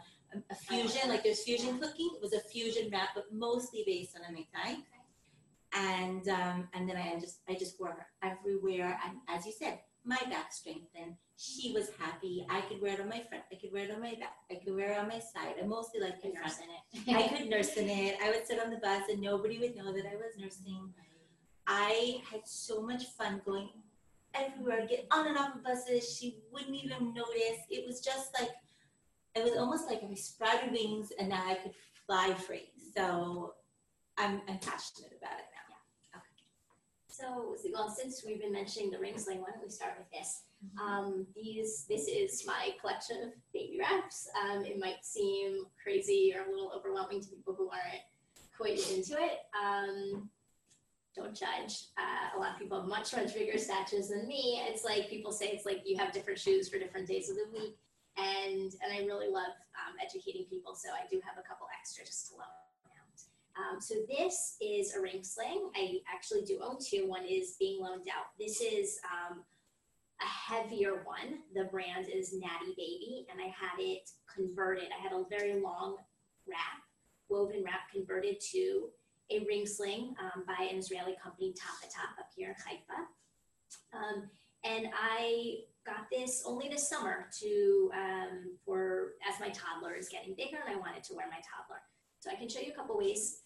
a, 0.51 0.55
fusion, 0.55 1.07
like 1.09 1.23
there's 1.23 1.43
fusion 1.43 1.79
cooking. 1.79 2.09
It 2.15 2.21
was 2.21 2.33
a 2.33 2.41
fusion 2.41 2.89
wrap, 2.91 3.09
but 3.15 3.25
mostly 3.31 3.83
based 3.85 4.17
on 4.17 4.29
a 4.29 4.33
mei 4.33 4.47
tai. 4.53 4.77
And 5.73 6.27
um, 6.27 6.67
and 6.73 6.89
then 6.89 6.97
I 6.97 7.19
just 7.19 7.39
I 7.49 7.53
just 7.53 7.79
wore 7.79 7.91
her 7.91 8.07
everywhere, 8.21 8.99
and 9.05 9.17
as 9.29 9.45
you 9.45 9.53
said, 9.57 9.79
my 10.05 10.19
back 10.29 10.51
strengthened. 10.51 11.15
She 11.37 11.73
was 11.73 11.89
happy. 11.99 12.45
I 12.49 12.61
could 12.61 12.81
wear 12.81 12.93
it 12.93 13.01
on 13.01 13.09
my 13.09 13.23
front. 13.27 13.43
I 13.51 13.55
could 13.55 13.73
wear 13.73 13.85
it 13.85 13.91
on 13.91 14.01
my 14.01 14.15
back. 14.15 14.35
I 14.49 14.55
could 14.63 14.73
wear 14.73 14.93
it 14.93 14.99
on 14.99 15.07
my 15.07 15.19
side. 15.19 15.55
I 15.61 15.65
mostly 15.65 15.99
like 15.99 16.21
the 16.21 16.29
nurse 16.29 16.59
in 16.59 17.13
it. 17.13 17.17
I 17.17 17.27
could 17.27 17.49
nurse 17.49 17.73
in 17.75 17.89
it. 17.89 18.17
I 18.23 18.29
would 18.29 18.47
sit 18.47 18.63
on 18.63 18.69
the 18.69 18.77
bus 18.77 19.03
and 19.09 19.19
nobody 19.19 19.57
would 19.59 19.75
know 19.75 19.91
that 19.91 20.05
I 20.05 20.15
was 20.15 20.37
nursing. 20.37 20.93
I 21.67 22.21
had 22.31 22.41
so 22.45 22.81
much 22.81 23.05
fun 23.17 23.41
going 23.43 23.69
everywhere, 24.37 24.85
get 24.87 25.07
on 25.11 25.27
and 25.27 25.37
off 25.37 25.55
of 25.55 25.63
buses. 25.63 26.17
She 26.17 26.39
wouldn't 26.51 26.75
even 26.75 27.13
notice. 27.13 27.59
It 27.69 27.85
was 27.85 28.01
just 28.01 28.29
like, 28.39 28.49
it 29.35 29.43
was 29.43 29.57
almost 29.57 29.87
like 29.87 30.01
I 30.03 30.13
sprouted 30.15 30.71
wings 30.71 31.11
and 31.19 31.29
now 31.29 31.43
I 31.45 31.55
could 31.55 31.73
fly 32.05 32.33
free. 32.33 32.69
So 32.95 33.53
I'm, 34.17 34.41
I'm 34.47 34.59
passionate 34.59 35.13
about 35.17 35.39
it 35.39 35.45
now. 35.51 35.65
So, 37.07 37.55
well, 37.73 37.89
since 37.89 38.23
we've 38.25 38.41
been 38.41 38.51
mentioning 38.51 38.91
the 38.91 38.99
ring 38.99 39.17
sling, 39.17 39.39
why 39.39 39.47
don't 39.53 39.63
we 39.63 39.69
start 39.69 39.93
with 39.97 40.11
this? 40.11 40.43
Mm-hmm. 40.65 40.85
Um, 40.85 41.27
these, 41.33 41.85
this 41.87 42.09
is 42.09 42.45
my 42.45 42.71
collection 42.81 43.23
of 43.23 43.29
baby 43.53 43.79
wraps. 43.79 44.27
Um, 44.43 44.65
it 44.65 44.77
might 44.79 45.03
seem 45.03 45.63
crazy 45.81 46.33
or 46.35 46.43
a 46.43 46.51
little 46.51 46.73
overwhelming 46.75 47.21
to 47.21 47.29
people 47.29 47.53
who 47.53 47.69
aren't 47.69 48.03
quite 48.57 48.79
into 48.91 49.13
it. 49.13 49.39
Um, 49.57 50.29
don't 51.25 51.35
judge. 51.35 51.85
Uh, 51.97 52.37
a 52.37 52.39
lot 52.39 52.53
of 52.53 52.59
people 52.59 52.79
have 52.79 52.89
much, 52.89 53.15
much 53.15 53.33
bigger 53.33 53.57
statues 53.57 54.09
than 54.09 54.27
me. 54.27 54.61
It's 54.67 54.83
like 54.83 55.09
people 55.09 55.31
say 55.31 55.47
it's 55.47 55.65
like 55.65 55.81
you 55.85 55.97
have 55.97 56.11
different 56.11 56.39
shoes 56.39 56.69
for 56.69 56.77
different 56.77 57.07
days 57.07 57.29
of 57.29 57.35
the 57.35 57.45
week. 57.51 57.77
And, 58.17 58.71
and 58.83 58.93
I 58.93 58.99
really 59.05 59.27
love 59.27 59.51
um, 59.75 59.95
educating 60.01 60.45
people, 60.49 60.75
so 60.75 60.89
I 60.89 61.05
do 61.09 61.19
have 61.25 61.37
a 61.37 61.47
couple 61.47 61.67
extra 61.77 62.05
just 62.05 62.29
to 62.29 62.35
loan 62.35 62.43
out. 62.43 62.53
Um, 63.57 63.81
so 63.81 63.95
this 64.09 64.57
is 64.61 64.95
a 64.95 65.01
ring 65.01 65.23
sling. 65.23 65.69
I 65.75 65.99
actually 66.13 66.41
do 66.41 66.59
own 66.63 66.77
two. 66.85 67.07
One 67.07 67.25
is 67.25 67.55
being 67.59 67.81
loaned 67.81 68.07
out. 68.09 68.27
This 68.39 68.61
is 68.61 68.99
um, 69.05 69.43
a 70.21 70.25
heavier 70.25 71.03
one. 71.03 71.39
The 71.53 71.65
brand 71.65 72.07
is 72.13 72.33
Natibaby, 72.33 73.25
and 73.31 73.39
I 73.39 73.47
had 73.47 73.79
it 73.79 74.09
converted. 74.33 74.89
I 74.97 75.01
had 75.01 75.13
a 75.13 75.23
very 75.29 75.59
long 75.59 75.97
wrap, 76.47 76.83
woven 77.29 77.63
wrap 77.63 77.89
converted 77.91 78.39
to 78.51 78.89
a 79.31 79.39
ring 79.47 79.65
sling 79.65 80.15
um, 80.19 80.43
by 80.47 80.65
an 80.65 80.77
Israeli 80.77 81.15
company, 81.21 81.53
Tapatap, 81.53 82.19
up 82.19 82.29
here 82.35 82.49
in 82.49 82.55
Haifa. 82.55 83.07
Um, 83.93 84.29
and 84.63 84.87
I 84.93 85.57
got 85.85 86.09
this 86.11 86.43
only 86.45 86.69
this 86.69 86.87
summer 86.89 87.27
to 87.39 87.91
um, 87.93 88.57
for 88.65 89.13
as 89.27 89.39
my 89.39 89.49
toddler 89.49 89.95
is 89.95 90.09
getting 90.09 90.33
bigger, 90.35 90.57
and 90.65 90.75
I 90.75 90.79
wanted 90.79 91.03
to 91.05 91.13
wear 91.15 91.27
my 91.27 91.37
toddler. 91.37 91.81
So 92.19 92.31
I 92.31 92.35
can 92.35 92.49
show 92.49 92.59
you 92.59 92.71
a 92.71 92.75
couple 92.75 92.97
ways 92.97 93.41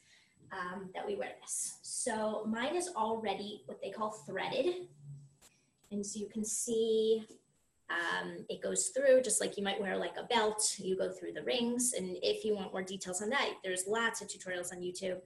um, 0.51 0.89
that 0.93 1.05
we 1.05 1.15
wear 1.15 1.31
this. 1.41 1.77
So 1.81 2.45
mine 2.47 2.75
is 2.75 2.89
already 2.95 3.63
what 3.65 3.81
they 3.81 3.91
call 3.91 4.11
threaded. 4.11 4.87
And 5.91 6.05
so 6.05 6.19
you 6.19 6.27
can 6.27 6.45
see 6.45 7.25
um, 7.89 8.45
it 8.49 8.61
goes 8.61 8.89
through 8.89 9.21
just 9.23 9.41
like 9.41 9.57
you 9.57 9.63
might 9.63 9.81
wear 9.81 9.97
like 9.97 10.15
a 10.17 10.23
belt, 10.23 10.75
you 10.77 10.95
go 10.95 11.11
through 11.11 11.33
the 11.33 11.43
rings. 11.43 11.93
And 11.97 12.17
if 12.21 12.45
you 12.45 12.55
want 12.55 12.71
more 12.71 12.83
details 12.83 13.21
on 13.21 13.29
that, 13.29 13.49
there's 13.63 13.85
lots 13.87 14.21
of 14.21 14.27
tutorials 14.27 14.71
on 14.71 14.79
YouTube. 14.79 15.19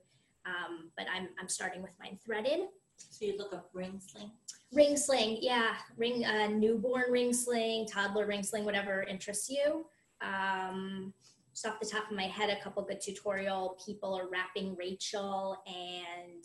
Um, 0.45 0.91
but 0.97 1.05
I'm, 1.13 1.29
I'm 1.39 1.47
starting 1.47 1.81
with 1.81 1.93
mine 1.99 2.19
threaded. 2.25 2.61
So 2.97 3.25
you 3.25 3.37
look 3.37 3.53
up 3.53 3.69
ring 3.73 3.99
sling. 4.05 4.31
Ring 4.71 4.97
sling, 4.97 5.37
yeah, 5.41 5.75
ring, 5.97 6.25
uh, 6.25 6.47
newborn 6.47 7.11
ring 7.11 7.33
sling, 7.33 7.87
toddler 7.87 8.25
ring 8.25 8.43
sling, 8.43 8.65
whatever 8.65 9.03
interests 9.03 9.49
you. 9.49 9.85
Um, 10.21 11.13
just 11.53 11.67
off 11.67 11.79
the 11.79 11.85
top 11.87 12.09
of 12.09 12.17
my 12.17 12.23
head, 12.23 12.49
a 12.49 12.61
couple 12.63 12.83
good 12.83 12.99
tutorial 12.99 13.77
people 13.85 14.17
are 14.17 14.27
wrapping 14.29 14.75
Rachel 14.75 15.57
and 15.67 16.43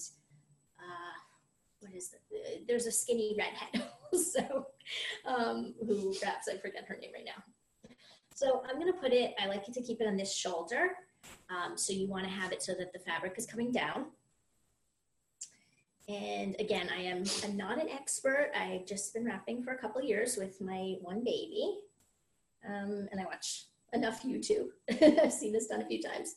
uh, 0.79 1.19
what 1.81 1.93
is 1.95 2.13
it? 2.13 2.67
There's 2.67 2.87
a 2.87 2.93
skinny 2.93 3.35
redhead 3.39 3.89
so 4.15 4.67
um, 5.25 5.75
who 5.87 6.15
wraps. 6.23 6.49
I 6.49 6.59
forget 6.59 6.85
her 6.87 6.97
name 7.01 7.11
right 7.15 7.25
now. 7.25 7.43
So 8.35 8.63
I'm 8.69 8.79
gonna 8.79 8.93
put 8.93 9.13
it. 9.13 9.35
I 9.41 9.47
like 9.47 9.67
it 9.69 9.75
to 9.75 9.83
keep 9.83 10.01
it 10.01 10.07
on 10.07 10.17
this 10.17 10.35
shoulder. 10.35 10.91
Um, 11.51 11.77
so 11.77 11.93
you 11.93 12.09
want 12.09 12.25
to 12.25 12.31
have 12.31 12.53
it 12.53 12.63
so 12.63 12.75
that 12.75 12.93
the 12.93 12.99
fabric 12.99 13.35
is 13.37 13.47
coming 13.47 13.73
down. 13.73 14.07
And 16.09 16.57
again, 16.59 16.89
I 16.95 17.03
am 17.03 17.25
I'm 17.45 17.57
not 17.57 17.81
an 17.81 17.89
expert. 17.89 18.51
I've 18.59 18.87
just 18.87 19.13
been 19.13 19.25
wrapping 19.25 19.63
for 19.63 19.73
a 19.73 19.79
couple 19.79 20.03
years 20.03 20.37
with 20.37 20.61
my 20.61 20.97
one 21.03 21.23
baby, 21.23 21.81
um, 22.67 23.09
and 23.13 23.21
I 23.21 23.25
watch 23.25 23.67
enough 23.93 24.23
YouTube. 24.23 24.69
I've 25.23 25.33
seen 25.33 25.53
this 25.53 25.67
done 25.67 25.83
a 25.83 25.87
few 25.87 26.03
times. 26.03 26.37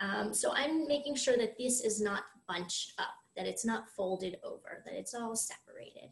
Um, 0.00 0.34
so 0.34 0.52
I'm 0.52 0.88
making 0.88 1.14
sure 1.14 1.36
that 1.36 1.56
this 1.56 1.80
is 1.80 2.00
not 2.00 2.24
bunched 2.48 2.94
up, 2.98 3.14
that 3.36 3.46
it's 3.46 3.64
not 3.64 3.88
folded 3.88 4.38
over, 4.42 4.82
that 4.84 4.94
it's 4.94 5.14
all 5.14 5.36
separated. 5.36 6.10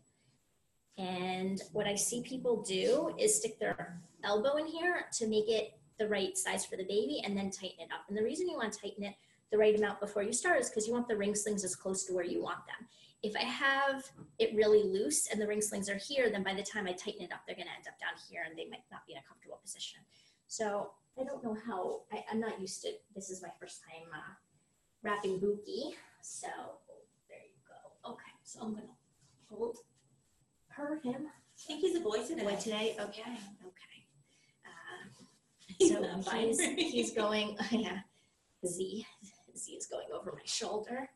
And 0.98 1.60
what 1.72 1.86
I 1.86 1.96
see 1.96 2.22
people 2.22 2.62
do 2.62 3.14
is 3.18 3.36
stick 3.36 3.58
their 3.58 4.00
elbow 4.22 4.56
in 4.56 4.66
here 4.66 5.06
to 5.14 5.26
make 5.26 5.48
it 5.48 5.72
the 5.98 6.08
right 6.08 6.36
size 6.36 6.64
for 6.64 6.76
the 6.76 6.84
baby 6.84 7.22
and 7.24 7.36
then 7.36 7.50
tighten 7.50 7.80
it 7.80 7.92
up. 7.92 8.04
And 8.08 8.16
the 8.16 8.22
reason 8.22 8.48
you 8.48 8.56
want 8.56 8.72
to 8.72 8.80
tighten 8.80 9.04
it 9.04 9.14
the 9.52 9.58
right 9.58 9.76
amount 9.76 10.00
before 10.00 10.22
you 10.22 10.32
start 10.32 10.60
is 10.60 10.70
because 10.70 10.86
you 10.86 10.94
want 10.94 11.06
the 11.06 11.16
ring 11.16 11.34
slings 11.34 11.62
as 11.62 11.76
close 11.76 12.04
to 12.04 12.14
where 12.14 12.24
you 12.24 12.42
want 12.42 12.66
them. 12.66 12.88
If 13.22 13.36
I 13.36 13.44
have 13.44 14.02
it 14.38 14.54
really 14.56 14.82
loose 14.82 15.28
and 15.28 15.40
the 15.40 15.46
ring 15.46 15.60
slings 15.60 15.88
are 15.88 15.96
here, 15.96 16.30
then 16.30 16.42
by 16.42 16.54
the 16.54 16.62
time 16.62 16.86
I 16.86 16.92
tighten 16.92 17.22
it 17.22 17.32
up, 17.32 17.40
they're 17.46 17.54
going 17.54 17.68
to 17.68 17.74
end 17.74 17.86
up 17.86 18.00
down 18.00 18.18
here 18.28 18.42
and 18.48 18.58
they 18.58 18.64
might 18.64 18.82
not 18.90 19.06
be 19.06 19.12
in 19.12 19.18
a 19.18 19.22
comfortable 19.28 19.60
position. 19.62 20.00
So 20.48 20.90
I 21.20 21.24
don't 21.24 21.44
know 21.44 21.56
how, 21.66 22.00
I, 22.10 22.24
am 22.32 22.40
not 22.40 22.60
used 22.60 22.80
to, 22.82 22.92
this 23.14 23.30
is 23.30 23.42
my 23.42 23.50
first 23.60 23.82
time 23.82 24.08
uh, 24.12 24.34
wrapping 25.02 25.38
Buki. 25.38 25.94
So 26.22 26.48
there 27.28 27.44
you 27.44 27.60
go. 27.68 28.10
Okay, 28.12 28.32
so 28.42 28.60
I'm 28.62 28.72
going 28.72 28.86
to 28.86 29.54
hold 29.54 29.76
her, 30.68 30.98
him. 31.04 31.26
I 31.26 31.66
think 31.66 31.80
he's 31.80 31.96
a 31.96 32.00
boy 32.00 32.26
today. 32.26 32.42
Boy 32.42 32.56
today? 32.56 32.96
Okay, 32.98 33.22
okay. 33.66 33.91
So 35.88 36.30
he's, 36.36 36.60
he's 36.60 37.10
going, 37.12 37.56
yeah, 37.70 37.98
Z, 38.66 39.06
Z 39.56 39.72
is 39.72 39.86
going 39.86 40.06
over 40.14 40.32
my 40.32 40.40
shoulder. 40.44 41.08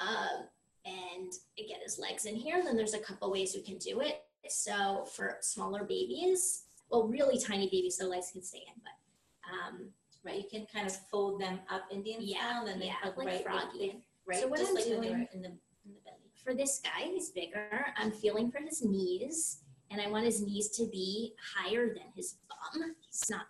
Um, 0.00 0.46
and 0.86 1.32
get 1.56 1.78
his 1.82 1.98
legs 1.98 2.26
in 2.26 2.34
here. 2.36 2.58
And 2.58 2.66
then 2.66 2.76
there's 2.76 2.94
a 2.94 2.98
couple 2.98 3.30
ways 3.30 3.54
we 3.54 3.62
can 3.62 3.78
do 3.78 4.00
it. 4.00 4.22
So 4.48 5.04
for 5.14 5.38
smaller 5.40 5.84
babies, 5.84 6.64
well, 6.90 7.08
really 7.08 7.38
tiny 7.38 7.66
babies, 7.70 7.96
their 7.96 8.08
legs 8.08 8.30
can 8.32 8.42
stay 8.42 8.64
in, 8.66 8.80
but 8.82 9.52
um, 9.54 9.88
Right, 10.24 10.36
you 10.38 10.44
can 10.50 10.66
kind 10.72 10.86
of 10.86 10.96
fold 11.10 11.38
them 11.38 11.60
up 11.70 11.82
Indian 11.90 12.18
Yeah, 12.22 12.38
style 12.50 12.66
and 12.66 12.80
then 12.80 12.88
yeah, 12.88 13.10
like 13.14 13.26
right, 13.26 13.42
froggy. 13.42 13.78
with- 13.78 14.02
right, 14.24 14.40
So 14.40 14.48
what 14.48 14.58
just 14.58 14.70
I'm 14.70 14.74
like 14.76 14.84
doing- 14.84 15.28
in 15.34 15.42
the 15.42 15.48
in 15.48 15.92
the 15.92 16.00
belly. 16.02 16.16
for 16.42 16.54
this 16.54 16.80
guy, 16.82 17.08
he's 17.12 17.28
bigger. 17.28 17.86
I'm 17.98 18.10
feeling 18.10 18.50
for 18.50 18.58
his 18.60 18.82
knees, 18.82 19.58
and 19.90 20.00
I 20.00 20.08
want 20.08 20.24
his 20.24 20.40
knees 20.40 20.70
to 20.78 20.86
be 20.86 21.34
higher 21.54 21.88
than 21.88 22.04
his 22.16 22.36
bum. 22.48 22.96
He's 23.06 23.28
not 23.28 23.44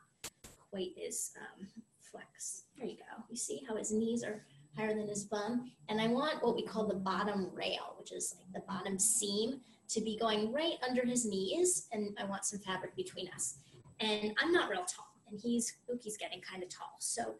quite 0.74 0.96
as 1.06 1.30
um, 1.38 1.68
flex. 2.00 2.64
There 2.76 2.88
you 2.88 2.96
go. 2.96 3.22
You 3.30 3.36
see 3.36 3.62
how 3.68 3.76
his 3.76 3.92
knees 3.92 4.24
are 4.24 4.44
higher 4.76 4.92
than 4.92 5.06
his 5.06 5.22
bum? 5.22 5.70
And 5.88 6.00
I 6.00 6.08
want 6.08 6.42
what 6.42 6.56
we 6.56 6.64
call 6.64 6.88
the 6.88 6.96
bottom 6.96 7.48
rail, 7.54 7.94
which 7.96 8.10
is 8.10 8.34
like 8.36 8.52
the 8.52 8.66
bottom 8.66 8.98
seam, 8.98 9.60
to 9.90 10.00
be 10.00 10.18
going 10.18 10.52
right 10.52 10.74
under 10.86 11.06
his 11.06 11.26
knees, 11.26 11.86
and 11.92 12.16
I 12.18 12.24
want 12.24 12.44
some 12.44 12.58
fabric 12.58 12.96
between 12.96 13.28
us. 13.28 13.58
And 14.00 14.32
I'm 14.42 14.50
not 14.50 14.68
real 14.68 14.84
tall, 14.84 15.06
and 15.30 15.38
he's 15.38 15.76
Buki's 15.88 16.16
getting 16.16 16.40
kind 16.40 16.64
of 16.64 16.70
tall, 16.70 16.96
so 16.98 17.36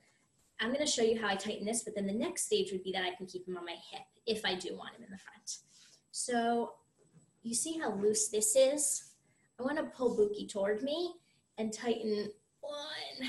I'm 0.61 0.69
going 0.69 0.85
to 0.85 0.91
show 0.91 1.03
you 1.03 1.21
how 1.21 1.26
I 1.26 1.35
tighten 1.35 1.67
this, 1.67 1.83
but 1.83 1.97
then 1.97 2.07
the 2.07 2.12
next 2.12 2.45
stage 2.45 2.71
would 2.71 2.85
be 2.85 2.93
that 2.93 3.03
I 3.03 3.17
can 3.17 3.26
keep 3.26 3.49
him 3.49 3.57
on 3.57 3.64
my 3.64 3.76
hip 3.91 4.03
if 4.26 4.45
I 4.45 4.55
do 4.55 4.76
want 4.76 4.95
him 4.95 5.03
in 5.03 5.11
the 5.11 5.19
front. 5.19 5.59
So 6.12 6.75
you 7.43 7.55
see 7.55 7.79
how 7.79 7.95
loose 7.95 8.29
this 8.29 8.55
is? 8.55 9.11
I 9.59 9.64
want 9.64 9.79
to 9.79 9.85
pull 9.85 10.17
Buki 10.17 10.49
toward 10.49 10.83
me 10.85 11.14
and 11.59 11.73
tighten 11.73 12.31
one 12.66 13.28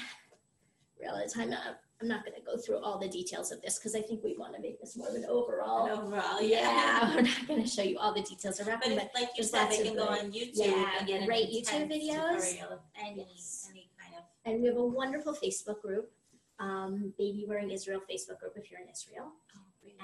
rail 0.99 1.27
time. 1.27 1.51
I'm- 1.53 1.75
I'm 2.01 2.09
not 2.09 2.25
going 2.25 2.35
to 2.35 2.41
go 2.45 2.57
through 2.57 2.79
all 2.79 2.99
the 2.99 3.07
details 3.07 3.53
of 3.53 3.61
this 3.61 3.79
because 3.79 3.95
I 3.95 4.01
think 4.01 4.21
we 4.21 4.35
want 4.35 4.53
to 4.53 4.61
make 4.61 4.81
this 4.81 4.97
more 4.97 5.07
of 5.07 5.15
an 5.15 5.25
overall. 5.29 5.85
And 5.85 5.97
overall, 5.97 6.41
yeah, 6.41 6.59
yeah. 6.59 7.15
we're 7.15 7.21
not 7.21 7.47
going 7.47 7.63
to 7.63 7.67
show 7.69 7.83
you 7.83 7.97
all 7.97 8.13
the 8.13 8.21
details 8.21 8.59
of 8.59 8.65
But 8.67 8.81
but 8.83 9.11
like 9.15 9.29
you 9.37 9.43
said, 9.45 9.69
they 9.69 9.81
can 9.81 9.95
go 9.95 10.03
on 10.07 10.29
YouTube 10.33 10.51
yeah, 10.55 10.89
and 10.99 11.07
get 11.07 11.25
great 11.25 11.49
YouTube 11.49 11.87
videos. 11.89 12.57
any, 12.99 13.25
Yes. 13.29 13.69
any 13.71 13.89
kind 13.97 14.13
of. 14.17 14.23
and 14.43 14.61
we 14.61 14.67
have 14.67 14.75
a 14.75 14.85
wonderful 14.85 15.33
Facebook 15.33 15.81
group, 15.81 16.11
um, 16.59 17.13
Baby 17.17 17.45
Wearing 17.47 17.71
Israel 17.71 18.01
Facebook 18.11 18.39
group 18.39 18.53
if 18.57 18.69
you're 18.69 18.81
in 18.81 18.89
Israel. 18.89 19.31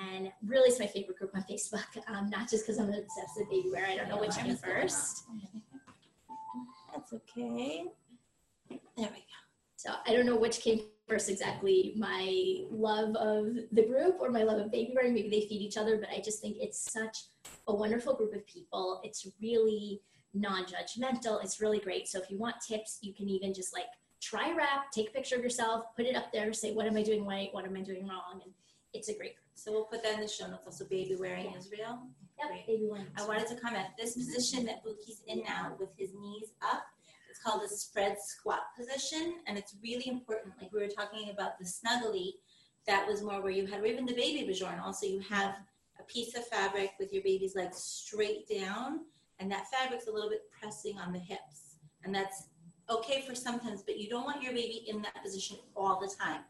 And 0.02 0.32
really, 0.46 0.70
it's 0.70 0.80
my 0.80 0.88
favorite 0.88 1.18
group 1.18 1.32
on 1.36 1.44
Facebook. 1.44 1.84
Um, 2.08 2.30
not 2.30 2.50
just 2.50 2.66
because 2.66 2.80
I'm 2.80 2.88
obsessed 2.90 3.36
with 3.36 3.50
baby 3.50 3.70
wear. 3.70 3.86
I 3.86 3.98
don't 3.98 4.08
know 4.08 4.18
which 4.20 4.38
came 4.38 4.56
first. 4.56 5.26
That's 6.96 7.12
okay. 7.14 7.86
There 8.98 9.10
we 9.10 9.20
go. 9.20 9.40
So 9.76 9.92
I 10.06 10.14
don't 10.14 10.26
know 10.26 10.36
which 10.36 10.60
came 10.60 10.82
first 11.08 11.30
exactly, 11.30 11.94
my 11.98 12.64
love 12.70 13.16
of 13.16 13.56
the 13.72 13.84
group 13.84 14.18
or 14.20 14.30
my 14.30 14.44
love 14.44 14.60
of 14.60 14.72
baby 14.72 14.94
wearing. 14.96 15.14
Maybe 15.14 15.30
they 15.30 15.42
feed 15.42 15.62
each 15.62 15.78
other, 15.78 15.98
but 15.98 16.10
I 16.10 16.22
just 16.22 16.42
think 16.42 16.58
it's 16.60 16.80
such 16.80 17.18
a 17.68 17.74
wonderful 17.76 18.14
group 18.14 18.34
of 18.34 18.46
people. 18.46 19.02
It's 19.04 19.28
really 19.42 20.02
non-judgmental. 20.34 21.44
It's 21.44 21.60
really 21.60 21.80
great. 21.80 22.08
So 22.08 22.20
if 22.20 22.30
you 22.30 22.38
want 22.38 22.56
tips, 22.66 23.00
you 23.02 23.14
can 23.14 23.28
even 23.28 23.54
just 23.54 23.74
like 23.74 23.88
try 24.22 24.54
wrap, 24.54 24.92
take 24.92 25.10
a 25.10 25.12
picture 25.12 25.36
of 25.36 25.44
yourself, 25.44 25.86
put 25.96 26.06
it 26.06 26.16
up 26.16 26.32
there, 26.32 26.54
say 26.54 26.74
what 26.74 26.86
am 26.86 26.96
I 26.96 27.04
doing 27.04 27.26
right, 27.26 27.50
what 27.54 27.66
am 27.66 27.76
I 27.76 27.82
doing 27.82 28.08
wrong, 28.08 28.40
and 28.44 28.54
it's 28.94 29.10
a 29.10 29.14
great 29.14 29.36
group. 29.36 29.48
So 29.56 29.72
we'll 29.72 29.86
put 29.86 30.04
that 30.04 30.14
in 30.16 30.22
the 30.22 30.28
show 30.28 30.48
notes. 30.48 30.64
Also, 30.66 30.86
baby 30.86 31.16
wearing 31.16 31.46
Yeah. 31.46 31.58
Israel. 31.58 32.00
Yep, 32.40 32.68
baby 32.68 32.88
wearing. 32.90 33.08
I 33.18 33.26
wanted 33.28 33.48
to 33.48 33.56
comment. 33.56 33.88
This 33.98 34.14
position 34.14 34.66
that 34.66 34.84
Buki's 34.84 35.22
in 35.28 35.44
now, 35.44 35.76
with 35.80 35.90
his 35.98 36.14
knees 36.14 36.54
up, 36.62 36.84
called 37.44 37.64
a 37.64 37.68
spread 37.68 38.18
squat 38.22 38.62
position, 38.78 39.36
and 39.48 39.58
it's 39.58 39.76
really 39.84 40.08
important. 40.08 40.54
Like 40.62 40.72
we 40.72 40.80
were 40.80 40.88
talking 40.88 41.30
about 41.30 41.58
the 41.60 41.66
snuggly, 41.66 42.34
that 42.88 43.08
was 43.08 43.22
more 43.22 43.42
where 43.42 43.52
you 43.52 43.66
had, 43.66 43.82
or 43.82 43.86
even 43.86 44.06
the 44.06 44.14
baby 44.14 44.52
bajorn. 44.52 44.82
Also, 44.82 45.06
you 45.06 45.20
have 45.30 45.56
a 46.00 46.04
piece 46.04 46.36
of 46.36 46.48
fabric 46.48 46.92
with 47.00 47.14
your 47.14 47.24
baby's 47.24 47.56
legs 47.56 47.78
straight 47.78 48.48
down, 48.48 49.02
and 49.40 49.52
that 49.52 49.68
fabric's 49.72 50.08
a 50.08 50.12
little 50.12 50.30
bit 50.30 50.42
pressing 50.60 50.98
on 50.98 51.14
the 51.14 51.20
hips, 51.20 51.78
and 52.04 52.14
that's 52.14 52.48
okay 52.90 53.24
for 53.28 53.36
sometimes, 53.36 53.84
but 53.84 53.98
you 53.98 54.10
don't 54.10 54.26
want 54.26 54.44
your 54.44 54.54
baby 54.54 54.86
in 54.88 55.02
that 55.02 55.24
position 55.24 55.58
all 55.76 56.00
the 56.00 56.14
time. 56.20 56.42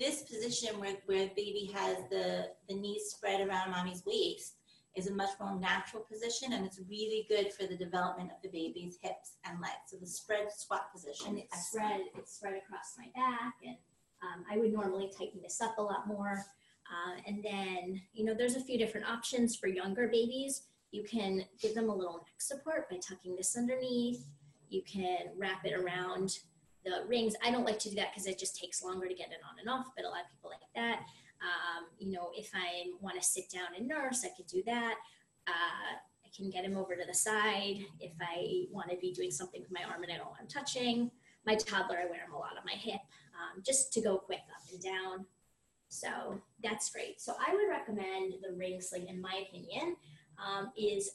This 0.00 0.22
position 0.22 0.80
where, 0.80 0.96
where 1.06 1.28
baby 1.36 1.70
has 1.74 1.98
the, 2.10 2.48
the 2.68 2.74
knees 2.74 3.10
spread 3.10 3.46
around 3.46 3.70
mommy's 3.70 4.02
waist 4.06 4.54
is 4.94 5.08
a 5.08 5.14
much 5.14 5.30
more 5.40 5.58
natural 5.58 6.02
position 6.02 6.52
and 6.52 6.66
it's 6.66 6.78
really 6.88 7.26
good 7.28 7.52
for 7.52 7.66
the 7.66 7.76
development 7.76 8.30
of 8.30 8.42
the 8.42 8.48
baby's 8.48 8.98
hips 9.02 9.36
and 9.44 9.60
legs. 9.60 9.74
So 9.86 9.96
the 9.96 10.06
spread 10.06 10.52
squat 10.52 10.92
position. 10.92 11.28
and 11.28 11.38
it's 11.38 11.68
spread 11.68 12.00
it's 12.16 12.36
spread 12.36 12.54
across 12.54 12.94
my 12.98 13.06
back 13.14 13.54
and 13.64 13.76
um, 14.22 14.44
i 14.50 14.58
would 14.58 14.72
normally 14.72 15.10
tighten 15.16 15.40
this 15.42 15.60
up 15.60 15.78
a 15.78 15.82
lot 15.82 16.06
more 16.06 16.44
uh, 16.90 17.20
and 17.26 17.42
then 17.42 18.00
you 18.12 18.24
know 18.24 18.34
there's 18.34 18.56
a 18.56 18.60
few 18.60 18.78
different 18.78 19.08
options 19.08 19.56
for 19.56 19.66
younger 19.66 20.08
babies 20.08 20.62
you 20.90 21.02
can 21.02 21.44
give 21.60 21.74
them 21.74 21.88
a 21.88 21.94
little 21.94 22.18
neck 22.18 22.38
support 22.38 22.88
by 22.90 22.96
tucking 22.96 23.34
this 23.34 23.56
underneath 23.56 24.26
you 24.68 24.82
can 24.82 25.18
wrap 25.38 25.64
it 25.64 25.72
around 25.72 26.38
the 26.84 27.04
rings 27.08 27.34
i 27.44 27.50
don't 27.50 27.64
like 27.64 27.78
to 27.78 27.88
do 27.88 27.96
that 27.96 28.08
because 28.12 28.26
it 28.26 28.38
just 28.38 28.56
takes 28.56 28.82
longer 28.82 29.08
to 29.08 29.14
get 29.14 29.28
it 29.28 29.38
on 29.48 29.58
and 29.58 29.68
off 29.68 29.86
but 29.96 30.04
a 30.04 30.08
lot 30.08 30.20
of 30.20 30.30
people 30.32 30.50
like 30.50 30.60
that 30.74 31.02
um, 31.42 31.86
you 31.98 32.10
know 32.10 32.30
if 32.34 32.50
i 32.54 32.84
want 33.00 33.20
to 33.20 33.26
sit 33.26 33.50
down 33.50 33.68
and 33.76 33.86
nurse 33.86 34.24
i 34.24 34.28
could 34.36 34.46
do 34.46 34.62
that 34.64 34.96
uh, 35.48 35.96
I 36.32 36.36
can 36.36 36.50
get 36.50 36.64
him 36.64 36.76
over 36.76 36.94
to 36.94 37.04
the 37.06 37.14
side 37.14 37.84
if 38.00 38.12
I 38.20 38.64
want 38.70 38.90
to 38.90 38.96
be 38.96 39.12
doing 39.12 39.30
something 39.30 39.60
with 39.60 39.72
my 39.72 39.82
arm 39.84 40.02
and 40.02 40.12
I 40.12 40.16
don't 40.16 40.28
want 40.28 40.40
him 40.40 40.48
touching. 40.48 41.10
My 41.44 41.56
toddler, 41.56 41.98
I 41.98 42.06
wear 42.06 42.24
him 42.24 42.32
a 42.34 42.38
lot 42.38 42.56
on 42.56 42.64
my 42.64 42.72
hip 42.72 43.00
um, 43.34 43.62
just 43.64 43.92
to 43.94 44.00
go 44.00 44.18
quick 44.18 44.40
up 44.54 44.62
and 44.72 44.80
down. 44.82 45.26
So 45.88 46.40
that's 46.62 46.90
great. 46.90 47.20
So 47.20 47.34
I 47.46 47.54
would 47.54 47.68
recommend 47.68 48.34
the 48.42 48.56
ring 48.56 48.80
sling, 48.80 49.08
in 49.08 49.20
my 49.20 49.44
opinion, 49.48 49.96
um, 50.38 50.72
is 50.76 51.10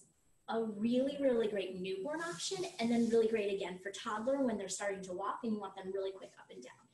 a 0.50 0.64
really, 0.64 1.18
really 1.20 1.48
great 1.48 1.82
newborn 1.82 2.22
option, 2.22 2.64
and 2.80 2.92
then 2.92 3.10
really 3.10 3.28
great 3.28 3.54
again 3.54 3.80
for 3.82 3.92
toddler 3.92 4.44
when 4.44 4.58
they're 4.58 4.70
starting 4.70 5.04
to 5.04 5.14
walk 5.14 5.40
and 5.44 5.54
you 5.54 5.60
want 5.60 5.76
them 5.76 5.92
really 5.94 6.12
quick 6.12 6.32
up 6.40 6.46
and 6.54 6.64
down. 6.64 6.87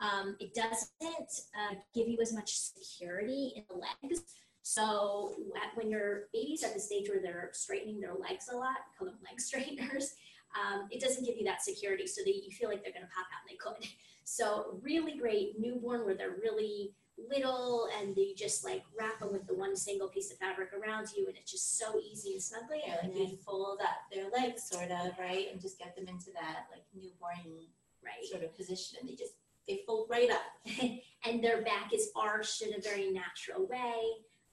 Um, 0.00 0.36
it 0.38 0.54
doesn't 0.54 0.92
uh, 1.02 1.74
give 1.94 2.08
you 2.08 2.18
as 2.20 2.32
much 2.32 2.56
security 2.56 3.52
in 3.56 3.64
the 3.68 3.74
legs. 3.74 4.22
So 4.62 5.34
when 5.74 5.88
your 5.88 6.24
baby's 6.32 6.62
at 6.62 6.74
the 6.74 6.80
stage 6.80 7.08
where 7.08 7.22
they're 7.22 7.50
straightening 7.52 8.00
their 8.00 8.14
legs 8.14 8.48
a 8.52 8.56
lot, 8.56 8.76
call 8.98 9.06
them 9.06 9.16
leg 9.24 9.40
straighteners, 9.40 10.14
um, 10.56 10.88
it 10.90 11.00
doesn't 11.00 11.24
give 11.24 11.36
you 11.36 11.44
that 11.44 11.62
security 11.62 12.06
so 12.06 12.22
that 12.24 12.34
you 12.34 12.50
feel 12.50 12.68
like 12.68 12.82
they're 12.82 12.92
going 12.92 13.06
to 13.06 13.12
pop 13.14 13.26
out 13.32 13.42
and 13.48 13.50
they 13.50 13.56
could. 13.56 13.90
So 14.30 14.78
really 14.82 15.16
great 15.16 15.58
newborn 15.58 16.04
where 16.04 16.14
they're 16.14 16.36
really 16.42 16.92
little 17.30 17.88
and 17.98 18.14
you 18.14 18.34
just 18.36 18.62
like 18.62 18.82
wrap 18.94 19.20
them 19.20 19.32
with 19.32 19.46
the 19.46 19.54
one 19.54 19.74
single 19.74 20.08
piece 20.08 20.30
of 20.30 20.36
fabric 20.36 20.68
around 20.74 21.08
you 21.16 21.26
and 21.26 21.34
it's 21.34 21.50
just 21.50 21.78
so 21.78 21.98
easy 21.98 22.34
and 22.34 22.42
snuggly. 22.42 22.80
Yeah, 22.86 22.96
like 23.02 23.16
you 23.16 23.38
fold 23.38 23.80
up 23.82 23.96
their 24.12 24.28
legs 24.28 24.68
sort 24.68 24.90
of, 24.90 25.18
right? 25.18 25.46
And 25.50 25.58
just 25.58 25.78
get 25.78 25.96
them 25.96 26.08
into 26.08 26.30
that 26.34 26.66
like 26.70 26.84
newborn 26.94 27.68
right. 28.04 28.22
sort 28.30 28.44
of 28.44 28.54
position 28.54 28.98
and 29.00 29.08
they 29.08 29.14
just 29.14 29.32
they 29.68 29.82
fold 29.86 30.08
right 30.10 30.30
up. 30.30 30.40
and 31.24 31.44
their 31.44 31.62
back 31.62 31.92
is 31.92 32.10
arched 32.16 32.62
in 32.62 32.74
a 32.74 32.80
very 32.80 33.10
natural 33.10 33.66
way. 33.66 33.94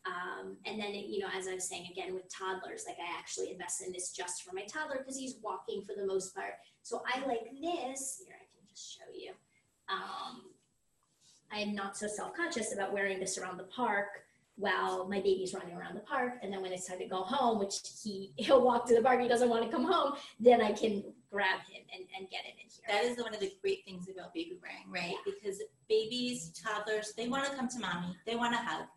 Um, 0.06 0.58
and 0.66 0.80
then, 0.80 0.92
it, 0.94 1.08
you 1.08 1.20
know, 1.20 1.30
as 1.36 1.48
I 1.48 1.56
was 1.56 1.68
saying 1.68 1.88
again 1.92 2.14
with 2.14 2.30
toddlers, 2.30 2.84
like 2.88 2.98
I 3.00 3.18
actually 3.18 3.52
invest 3.52 3.82
in 3.82 3.92
this 3.92 4.12
just 4.12 4.44
for 4.44 4.54
my 4.54 4.64
toddler 4.64 4.98
because 5.00 5.18
he's 5.18 5.36
walking 5.42 5.82
for 5.82 5.96
the 6.00 6.06
most 6.06 6.36
part. 6.36 6.54
So 6.84 7.02
I 7.12 7.26
like 7.26 7.50
this. 7.60 8.22
Here, 8.24 8.36
I 8.36 8.46
can 8.46 8.68
just 8.70 8.96
show 8.96 9.06
you. 9.14 9.32
Um, 9.90 10.44
I'm 11.52 11.74
not 11.74 11.98
so 11.98 12.08
self-conscious 12.08 12.74
about 12.74 12.94
wearing 12.94 13.20
this 13.20 13.38
around 13.38 13.58
the 13.58 13.64
park 13.64 14.26
while 14.58 15.08
my 15.08 15.20
baby's 15.20 15.54
running 15.54 15.76
around 15.76 15.96
the 15.96 16.02
park. 16.02 16.34
And 16.42 16.54
then 16.54 16.62
when 16.62 16.72
it's 16.72 16.88
time 16.88 17.00
to 17.00 17.06
go 17.06 17.24
home, 17.24 17.60
which 17.60 17.80
he 18.04 18.32
he'll 18.38 18.64
walk 18.64 18.88
to 18.88 18.96
the 18.96 19.02
park, 19.02 19.22
he 19.22 19.28
doesn't 19.28 19.50
want 19.50 19.64
to 19.64 19.72
come 19.72 19.86
home, 19.86 20.14
then 20.40 20.62
I 20.62 20.72
can 20.72 21.04
grab 21.36 21.60
him 21.68 21.84
and, 21.92 22.08
and 22.16 22.30
get 22.32 22.48
him 22.48 22.56
in 22.56 22.72
here. 22.72 22.88
That 22.88 23.04
is 23.04 23.22
one 23.22 23.34
of 23.34 23.42
the 23.42 23.52
great 23.62 23.84
things 23.84 24.08
about 24.08 24.34
baby 24.34 24.56
wearing, 24.64 24.88
right? 24.88 25.20
Yeah. 25.20 25.34
Because 25.36 25.60
babies, 25.90 26.56
toddlers, 26.56 27.12
they 27.18 27.28
want 27.28 27.44
to 27.44 27.52
come 27.58 27.68
to 27.68 27.80
mommy, 27.80 28.16
they 28.26 28.38
want 28.38 28.54
to 28.54 28.60
hug, 28.60 28.88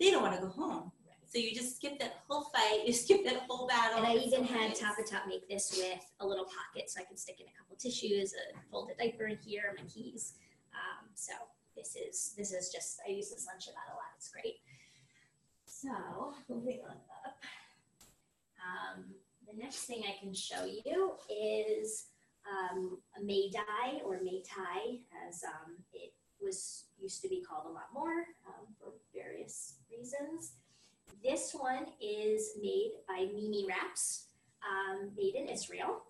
they 0.00 0.10
don't 0.10 0.22
want 0.22 0.34
to 0.34 0.40
go 0.40 0.48
home. 0.48 0.92
So 1.26 1.38
you 1.38 1.52
just 1.52 1.76
skip 1.76 1.98
that 1.98 2.22
whole 2.26 2.44
fight, 2.44 2.82
you 2.86 2.94
skip 2.94 3.22
that 3.26 3.42
whole 3.46 3.66
battle. 3.66 3.98
And 3.98 4.06
I 4.06 4.14
even 4.14 4.44
had 4.44 4.74
Top 4.74 4.96
make 5.28 5.46
this 5.46 5.76
with 5.76 6.00
a 6.20 6.26
little 6.26 6.46
pocket 6.46 6.88
so 6.88 7.02
I 7.02 7.04
can 7.04 7.18
stick 7.18 7.36
in 7.40 7.46
a 7.46 7.54
couple 7.58 7.76
tissues, 7.76 8.32
a 8.32 8.56
folded 8.70 8.96
diaper 8.96 9.26
in 9.26 9.36
here, 9.44 9.76
my 9.76 9.84
keys. 9.84 10.34
Um, 10.72 11.10
so 11.14 11.32
this 11.76 11.96
is 11.96 12.34
this 12.38 12.52
is 12.52 12.70
just 12.72 13.00
I 13.06 13.10
use 13.10 13.30
this 13.30 13.46
lunch 13.46 13.66
about 13.66 13.92
a 13.92 13.96
lot. 13.96 14.14
It's 14.16 14.30
great. 14.30 14.56
So 15.66 16.34
moving 16.48 16.80
on 16.88 16.96
up. 17.26 17.36
Um, 18.64 19.04
the 19.54 19.62
next 19.62 19.84
thing 19.84 20.02
I 20.06 20.18
can 20.22 20.34
show 20.34 20.64
you 20.64 21.12
is 21.30 22.06
um, 22.50 22.98
a 23.18 23.24
mei 23.24 23.50
dai 23.52 24.00
or 24.04 24.20
tie, 24.46 24.98
as 25.28 25.42
um, 25.44 25.76
it 25.92 26.12
was 26.40 26.84
used 27.00 27.22
to 27.22 27.28
be 27.28 27.42
called 27.42 27.66
a 27.66 27.72
lot 27.72 27.88
more 27.92 28.26
um, 28.46 28.66
for 28.78 28.92
various 29.14 29.76
reasons. 29.90 30.54
This 31.22 31.54
one 31.54 31.86
is 32.00 32.52
made 32.60 32.92
by 33.08 33.26
Mimi 33.34 33.66
Wraps, 33.66 34.26
um, 34.62 35.10
made 35.16 35.34
in 35.34 35.48
Israel. 35.48 36.02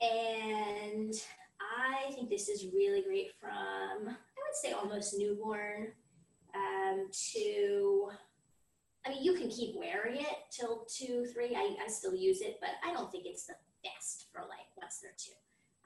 And 0.00 1.14
I 1.60 2.10
think 2.12 2.30
this 2.30 2.48
is 2.48 2.66
really 2.72 3.02
great 3.02 3.32
from, 3.38 3.50
I 3.52 4.06
would 4.06 4.54
say 4.54 4.72
almost 4.72 5.18
newborn 5.18 5.88
um, 6.54 7.08
to, 7.32 8.08
I 9.06 9.10
mean, 9.10 9.22
you 9.22 9.34
can 9.34 9.48
keep 9.48 9.76
wearing 9.76 10.16
it 10.16 10.36
till 10.50 10.86
two, 10.86 11.26
three. 11.32 11.56
I, 11.56 11.76
I 11.84 11.88
still 11.88 12.14
use 12.14 12.40
it, 12.42 12.58
but 12.60 12.70
I 12.84 12.92
don't 12.92 13.10
think 13.10 13.24
it's 13.26 13.46
the 13.46 13.54
best 13.82 14.26
for 14.32 14.40
like 14.42 14.68
once 14.76 14.98
they're 15.02 15.12
two. 15.16 15.32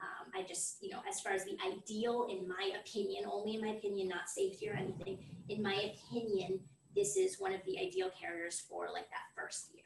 Um, 0.01 0.31
I 0.35 0.45
just, 0.45 0.83
you 0.83 0.89
know, 0.89 0.99
as 1.09 1.21
far 1.21 1.31
as 1.31 1.45
the 1.45 1.57
ideal, 1.65 2.27
in 2.29 2.47
my 2.47 2.71
opinion, 2.79 3.23
only 3.31 3.55
in 3.55 3.61
my 3.61 3.69
opinion, 3.69 4.09
not 4.09 4.27
safety 4.27 4.69
or 4.69 4.73
anything, 4.73 5.19
in 5.47 5.61
my 5.61 5.93
opinion, 5.93 6.59
this 6.95 7.15
is 7.15 7.39
one 7.39 7.53
of 7.53 7.61
the 7.65 7.79
ideal 7.79 8.09
carriers 8.19 8.61
for 8.69 8.87
like 8.91 9.09
that 9.09 9.31
first 9.35 9.69
year. 9.73 9.83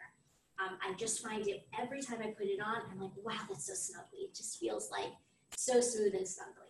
Um, 0.59 0.77
I 0.81 0.93
just 0.95 1.23
find 1.23 1.47
it 1.47 1.67
every 1.79 2.01
time 2.01 2.19
I 2.21 2.27
put 2.27 2.47
it 2.47 2.59
on, 2.59 2.81
I'm 2.91 2.99
like, 2.99 3.11
wow, 3.23 3.39
that's 3.47 3.67
so 3.67 3.73
snuggly. 3.73 4.25
It 4.25 4.35
just 4.35 4.59
feels 4.59 4.89
like 4.91 5.13
so 5.55 5.79
smooth 5.79 6.13
and 6.15 6.25
snuggly. 6.25 6.69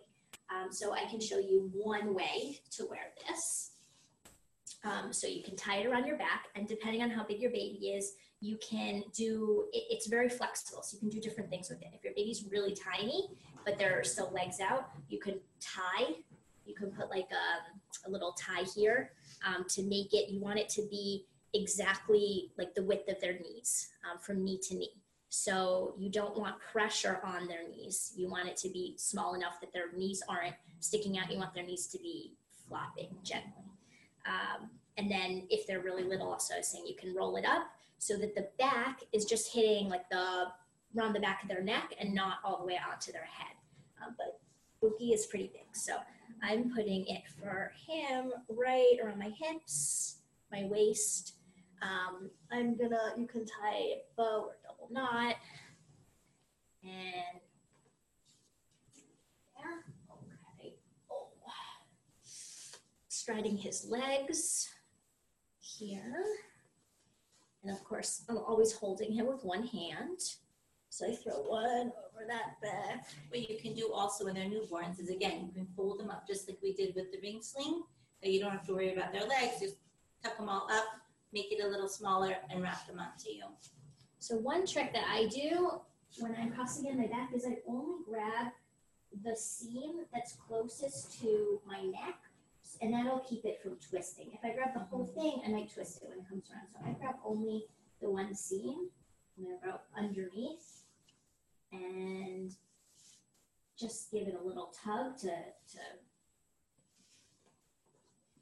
Um, 0.54 0.72
so 0.72 0.92
I 0.92 1.04
can 1.10 1.20
show 1.20 1.38
you 1.38 1.70
one 1.72 2.14
way 2.14 2.60
to 2.72 2.86
wear 2.86 3.12
this. 3.26 3.72
Um, 4.82 5.12
so 5.12 5.26
you 5.26 5.42
can 5.42 5.56
tie 5.56 5.78
it 5.78 5.86
around 5.86 6.06
your 6.06 6.16
back, 6.16 6.46
and 6.54 6.66
depending 6.66 7.02
on 7.02 7.10
how 7.10 7.22
big 7.24 7.40
your 7.40 7.50
baby 7.50 7.90
is, 7.90 8.14
you 8.40 8.56
can 8.66 9.02
do 9.14 9.66
it, 9.72 9.84
it's 9.90 10.06
very 10.06 10.28
flexible. 10.28 10.82
So 10.82 10.94
you 10.94 11.00
can 11.00 11.10
do 11.10 11.20
different 11.20 11.50
things 11.50 11.68
with 11.68 11.82
it. 11.82 11.88
If 11.92 12.02
your 12.02 12.14
baby's 12.14 12.44
really 12.50 12.74
tiny, 12.74 13.28
but 13.66 13.78
there 13.78 13.98
are 13.98 14.04
still 14.04 14.30
legs 14.32 14.60
out, 14.60 14.88
you 15.08 15.18
can 15.18 15.38
tie. 15.60 16.14
You 16.64 16.74
can 16.74 16.90
put 16.90 17.10
like 17.10 17.28
a, 17.30 18.08
a 18.08 18.10
little 18.10 18.32
tie 18.32 18.64
here 18.74 19.12
um, 19.46 19.64
to 19.68 19.82
make 19.82 20.14
it. 20.14 20.30
You 20.30 20.40
want 20.40 20.58
it 20.58 20.68
to 20.70 20.82
be 20.90 21.26
exactly 21.52 22.52
like 22.56 22.74
the 22.74 22.82
width 22.82 23.10
of 23.10 23.20
their 23.20 23.38
knees, 23.38 23.88
um, 24.10 24.18
from 24.18 24.44
knee 24.44 24.58
to 24.68 24.74
knee. 24.76 24.92
So 25.28 25.94
you 25.98 26.10
don't 26.10 26.36
want 26.38 26.56
pressure 26.72 27.20
on 27.22 27.46
their 27.46 27.68
knees. 27.68 28.12
You 28.16 28.30
want 28.30 28.48
it 28.48 28.56
to 28.58 28.68
be 28.68 28.94
small 28.96 29.34
enough 29.34 29.60
that 29.60 29.72
their 29.72 29.92
knees 29.92 30.22
aren't 30.28 30.54
sticking 30.80 31.18
out. 31.18 31.30
You 31.30 31.38
want 31.38 31.54
their 31.54 31.64
knees 31.64 31.86
to 31.88 31.98
be 31.98 32.32
flopping 32.68 33.10
gently. 33.22 33.69
Um, 34.26 34.70
and 34.96 35.10
then 35.10 35.46
if 35.50 35.66
they're 35.66 35.80
really 35.80 36.04
little, 36.04 36.28
also 36.28 36.54
saying 36.62 36.86
you 36.86 36.94
can 36.94 37.14
roll 37.14 37.36
it 37.36 37.44
up 37.44 37.70
so 37.98 38.16
that 38.16 38.34
the 38.34 38.48
back 38.58 39.00
is 39.12 39.24
just 39.24 39.52
hitting 39.52 39.88
like 39.88 40.08
the 40.10 40.46
around 40.96 41.12
the 41.12 41.20
back 41.20 41.42
of 41.42 41.48
their 41.48 41.62
neck 41.62 41.94
and 42.00 42.12
not 42.12 42.38
all 42.44 42.58
the 42.58 42.64
way 42.64 42.78
onto 42.90 43.12
their 43.12 43.24
head. 43.24 43.54
Um, 44.04 44.16
but 44.18 44.40
Buki 44.82 45.14
is 45.14 45.26
pretty 45.26 45.50
big, 45.52 45.66
so 45.72 45.96
I'm 46.42 46.72
putting 46.74 47.06
it 47.06 47.22
for 47.40 47.72
him 47.86 48.32
right 48.48 48.96
around 49.02 49.18
my 49.18 49.32
hips, 49.38 50.16
my 50.50 50.64
waist. 50.64 51.34
Um, 51.82 52.30
I'm 52.50 52.76
gonna, 52.76 53.14
you 53.16 53.26
can 53.26 53.46
tie 53.46 53.76
a 53.76 54.02
bow 54.16 54.50
or 54.78 54.88
not. 54.90 55.36
And 56.82 57.40
there, 59.56 59.84
okay. 60.58 60.74
Oh. 61.10 61.28
Striding 63.30 63.58
his 63.58 63.86
legs 63.88 64.68
here. 65.60 66.24
And 67.62 67.70
of 67.70 67.84
course, 67.84 68.24
I'm 68.28 68.38
always 68.38 68.72
holding 68.72 69.12
him 69.12 69.28
with 69.28 69.44
one 69.44 69.64
hand. 69.68 70.18
So 70.88 71.06
I 71.06 71.14
throw 71.14 71.42
one 71.42 71.92
over 71.92 72.26
that 72.26 72.60
back. 72.60 73.06
What 73.28 73.48
you 73.48 73.56
can 73.56 73.74
do 73.74 73.92
also 73.94 74.24
when 74.24 74.34
they're 74.34 74.46
newborns 74.46 74.98
is 74.98 75.10
again, 75.10 75.46
you 75.46 75.52
can 75.52 75.68
fold 75.76 76.00
them 76.00 76.10
up 76.10 76.26
just 76.26 76.48
like 76.48 76.58
we 76.60 76.72
did 76.72 76.96
with 76.96 77.12
the 77.12 77.20
ring 77.22 77.38
sling. 77.40 77.84
So 78.20 78.28
you 78.28 78.40
don't 78.40 78.50
have 78.50 78.66
to 78.66 78.72
worry 78.72 78.94
about 78.94 79.12
their 79.12 79.28
legs. 79.28 79.60
Just 79.60 79.76
tuck 80.24 80.36
them 80.36 80.48
all 80.48 80.66
up, 80.68 80.86
make 81.32 81.52
it 81.52 81.62
a 81.62 81.68
little 81.68 81.88
smaller, 81.88 82.34
and 82.50 82.60
wrap 82.60 82.84
them 82.88 82.98
onto 82.98 83.30
you. 83.30 83.44
So 84.18 84.38
one 84.38 84.66
trick 84.66 84.92
that 84.92 85.04
I 85.08 85.28
do 85.28 85.80
when 86.18 86.34
I'm 86.34 86.50
crossing 86.50 86.86
in 86.86 86.98
my 86.98 87.06
back 87.06 87.30
is 87.32 87.46
I 87.46 87.58
only 87.68 88.02
grab 88.04 88.48
the 89.22 89.36
seam 89.36 90.00
that's 90.12 90.32
closest 90.48 91.20
to 91.20 91.60
my 91.64 91.80
neck 91.82 92.16
and 92.80 92.92
that'll 92.92 93.20
keep 93.20 93.44
it 93.44 93.60
from 93.62 93.76
twisting. 93.76 94.30
If 94.32 94.44
I 94.44 94.54
grab 94.54 94.74
the 94.74 94.80
whole 94.80 95.06
mm-hmm. 95.06 95.20
thing, 95.20 95.42
I 95.46 95.50
might 95.50 95.72
twist 95.72 96.02
it 96.02 96.08
when 96.08 96.18
it 96.18 96.28
comes 96.28 96.50
around. 96.50 96.68
So 96.72 96.78
I 96.88 96.92
grab 96.98 97.16
only 97.24 97.64
the 98.00 98.10
one 98.10 98.34
seam. 98.34 98.88
I'm 99.36 99.44
gonna 99.44 99.56
go 99.64 99.80
underneath 99.96 100.84
and 101.72 102.52
just 103.78 104.10
give 104.10 104.28
it 104.28 104.36
a 104.38 104.46
little 104.46 104.74
tug 104.84 105.16
to, 105.18 105.28
to 105.28 105.78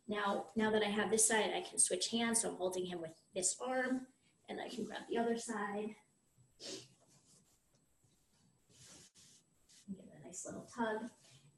now, 0.09 0.47
now 0.57 0.71
that 0.71 0.83
I 0.83 0.89
have 0.89 1.11
this 1.11 1.29
side, 1.29 1.53
I 1.55 1.61
can 1.69 1.79
switch 1.79 2.09
hands. 2.11 2.43
So 2.43 2.49
I'm 2.49 2.57
holding 2.57 2.87
him 2.87 3.01
with 3.01 3.13
this 3.35 3.57
arm 3.65 4.07
and 4.49 4.59
I 4.61 4.69
can 4.69 4.85
grab 4.85 5.03
the 5.11 5.19
other 5.19 5.37
side. 5.37 5.95
Give 9.87 9.99
it 9.99 10.09
a 10.23 10.27
nice 10.27 10.47
little 10.47 10.67
tug. 10.75 11.11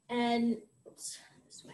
And 0.09 0.57
oops, 0.85 1.17
this 1.47 1.63
way. 1.65 1.73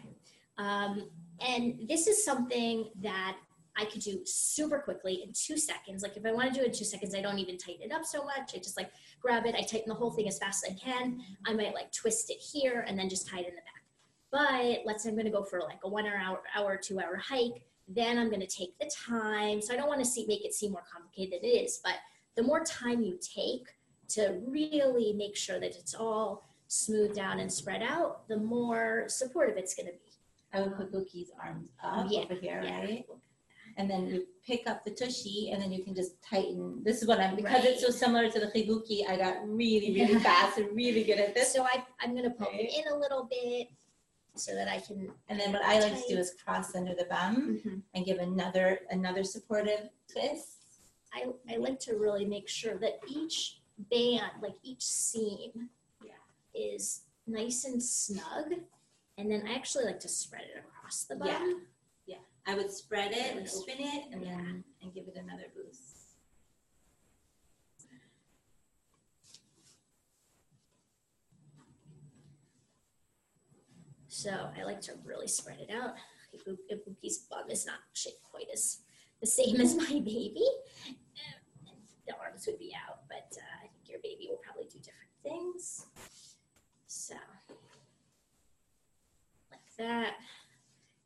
Um, 0.58 1.10
and 1.46 1.88
this 1.88 2.08
is 2.08 2.24
something 2.24 2.90
that 3.02 3.38
I 3.76 3.86
could 3.86 4.02
do 4.02 4.22
super 4.26 4.80
quickly 4.80 5.22
in 5.24 5.34
two 5.34 5.58
seconds. 5.58 6.02
Like 6.02 6.18
if 6.18 6.26
I 6.26 6.32
want 6.32 6.52
to 6.52 6.60
do 6.60 6.66
it 6.66 6.70
in 6.70 6.74
two 6.74 6.86
seconds, 6.86 7.14
I 7.14 7.22
don't 7.22 7.38
even 7.38 7.58
tighten 7.58 7.84
it 7.84 7.92
up 7.92 8.06
so 8.06 8.24
much. 8.24 8.54
I 8.56 8.58
just 8.58 8.76
like 8.76 8.90
grab 9.22 9.46
it, 9.46 9.54
I 9.54 9.62
tighten 9.62 9.88
the 9.88 9.94
whole 9.94 10.12
thing 10.12 10.28
as 10.28 10.40
fast 10.40 10.66
as 10.66 10.74
I 10.74 10.78
can. 10.80 11.22
I 11.46 11.54
might 11.54 11.76
like 11.76 11.92
twist 11.92 12.32
it 12.32 12.38
here 12.40 12.86
and 12.88 12.98
then 12.98 13.08
just 13.08 13.28
tie 13.28 13.40
it 13.40 13.48
in 13.48 13.56
the 13.56 13.62
back. 13.62 13.84
But 14.32 14.86
let's 14.86 15.04
say 15.04 15.10
I'm 15.10 15.16
going 15.16 15.26
to 15.26 15.32
go 15.32 15.44
for 15.44 15.62
like 15.62 15.80
a 15.84 15.90
one 15.90 16.08
hour, 16.08 16.42
hour, 16.56 16.76
two 16.76 17.00
hour 17.00 17.18
hike 17.18 17.62
then 17.88 18.18
I'm 18.18 18.30
gonna 18.30 18.48
take 18.48 18.78
the 18.80 18.90
time. 18.90 19.62
So 19.62 19.74
I 19.74 19.78
don't 19.78 19.88
want 19.88 20.04
to 20.04 20.06
see 20.06 20.26
make 20.28 20.46
it 20.46 20.54
seem 20.54 20.72
more 20.72 20.84
complicated 20.92 21.40
than 21.42 21.50
it 21.50 21.54
is, 21.54 21.80
but 21.84 21.96
the 22.36 22.44
more 22.44 22.64
time 22.64 23.02
you 23.02 23.18
take 23.22 23.68
to 24.10 24.40
really 24.46 25.14
make 25.14 25.36
sure 25.36 25.60
that 25.60 25.76
it's 25.76 25.96
all 25.96 26.46
smoothed 26.68 27.16
down 27.16 27.40
and 27.40 27.52
spread 27.52 27.82
out, 27.82 28.28
the 28.28 28.38
more 28.38 29.06
supportive 29.08 29.58
it's 29.58 29.74
gonna 29.74 29.92
be. 29.92 30.07
I 30.54 30.62
would 30.62 30.76
put 30.76 30.92
Buki's 30.92 31.32
arms 31.42 31.70
up 31.84 32.08
Yeah, 32.10 32.22
over 32.22 32.36
here, 32.36 32.62
yeah. 32.64 32.80
right? 32.80 33.06
And 33.76 33.90
then 33.90 34.08
you 34.08 34.26
pick 34.46 34.66
up 34.68 34.84
the 34.86 34.92
tushy 34.92 35.52
and 35.52 35.62
then 35.62 35.72
you 35.72 35.84
can 35.84 35.94
just 35.94 36.20
tighten. 36.24 36.82
This 36.84 37.02
is 37.02 37.08
what 37.08 37.20
I'm, 37.20 37.36
because 37.36 37.64
it's 37.64 37.82
so 37.82 37.90
similar 37.92 38.30
to 38.30 38.40
the 38.40 38.48
Chibuki, 38.48 39.08
I 39.08 39.18
got 39.18 39.36
really, 39.48 39.94
really 39.94 40.20
fast 40.24 40.58
and 40.58 40.76
really 40.76 41.04
good 41.04 41.20
at 41.20 41.36
this. 41.36 41.54
So 41.54 41.64
I, 41.64 41.84
I'm 42.02 42.16
gonna 42.16 42.32
poke 42.32 42.54
Right. 42.54 42.62
it 42.62 42.86
in 42.86 42.92
a 42.92 42.98
little 42.98 43.26
bit 43.30 43.68
so 44.36 44.56
that 44.56 44.68
I 44.68 44.80
can. 44.80 45.12
And 45.30 45.40
then 45.40 45.52
what 45.52 45.64
I 45.64 45.80
like 45.80 45.94
to 45.96 46.04
do 46.16 46.18
is 46.18 46.34
cross 46.44 46.76
under 46.76 46.96
the 46.96 47.06
bum 47.06 47.60
Mhm. 47.66 47.82
and 47.94 48.06
give 48.06 48.18
another, 48.20 48.80
another 48.90 49.24
supportive 49.24 49.90
twist. 50.12 50.54
I, 51.14 51.28
I 51.52 51.58
like 51.58 51.80
to 51.82 51.96
really 51.98 52.26
make 52.26 52.48
sure 52.48 52.78
that 52.80 53.00
each 53.08 53.60
band, 53.92 54.32
like 54.42 54.56
each 54.64 54.84
seam, 54.84 55.70
Yeah. 56.04 56.12
is 56.56 57.02
nice 57.28 57.66
and 57.66 57.82
snug. 57.84 58.54
And 59.18 59.32
then 59.32 59.44
I 59.48 59.56
actually 59.56 59.86
like 59.86 60.00
to 60.02 60.08
spread 60.10 60.44
it 60.44 60.60
across 60.60 61.04
the 61.06 61.16
bottom. 61.16 61.64
Yeah. 62.06 62.18
I 62.46 62.56
would 62.56 62.72
spread 62.72 63.12
it 63.12 63.36
and 63.36 63.48
open 63.56 63.76
it 63.80 64.04
and 64.14 64.24
Yeah. 64.24 64.38
then, 64.38 64.64
and 64.82 64.94
give 64.94 65.08
it 65.08 65.16
another 65.18 65.48
boost. 65.56 65.96
So 74.08 74.32
I 74.58 74.64
like 74.64 74.82
to 74.82 74.94
really 75.04 75.28
spread 75.28 75.60
it 75.60 75.70
out. 75.74 75.96
Ibu- 76.36 76.58
Ibuki's 76.72 77.20
bum 77.30 77.50
is 77.50 77.66
not 77.66 77.80
shaped 77.94 78.24
quite 78.24 78.48
as 78.54 78.80
the 79.22 79.28
same 79.28 79.60
as 79.60 79.76
my 79.84 79.86
baby. 79.86 80.46
The 82.08 82.16
arms 82.22 82.48
would 82.48 82.58
be 82.60 82.74
out, 82.88 83.00
but 83.10 83.36
uh, 83.38 83.42
I 83.64 83.68
think 83.68 83.90
your 83.90 84.00
baby 84.02 84.28
will 84.30 84.38
probably 84.38 84.64
do 84.72 84.80
different 84.80 85.12
things. 85.24 85.86
So, 86.88 87.16
like 89.52 89.60
that. 89.78 90.16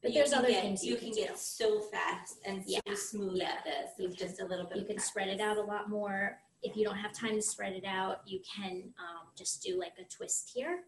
But 0.02 0.12
you 0.12 0.16
there's 0.20 0.34
other 0.34 0.48
get- 0.48 0.64
things 0.64 0.84
you 0.84 0.94
you 0.94 0.98
can 0.98 1.08
can 1.10 1.16
do. 1.16 1.28
get 1.28 1.38
so 1.38 1.80
fast 1.82 2.40
and 2.46 2.64
so 2.68 2.80
Yeah. 2.86 2.96
smooth 2.96 3.36
Yeah. 3.38 3.52
at 3.52 3.64
this 3.64 3.92
You 4.00 4.08
with 4.10 4.18
can- 4.18 4.28
just 4.28 4.42
a 4.42 4.46
little 4.46 4.66
bit 4.66 4.78
You 4.80 4.86
can 4.86 5.00
spread 5.00 5.28
it 5.28 5.40
out 5.40 5.58
a 5.58 5.62
lot 5.62 5.90
more. 5.90 6.42
If 6.64 6.76
you 6.76 6.84
don't 6.84 6.98
have 6.98 7.12
time 7.14 7.36
to 7.36 7.42
spread 7.42 7.74
it 7.74 7.86
out, 7.86 8.28
you 8.28 8.40
can 8.42 8.94
um, 9.00 9.28
just 9.36 9.62
do 9.62 9.78
like 9.80 9.94
a 10.00 10.04
twist 10.06 10.52
here 10.54 10.84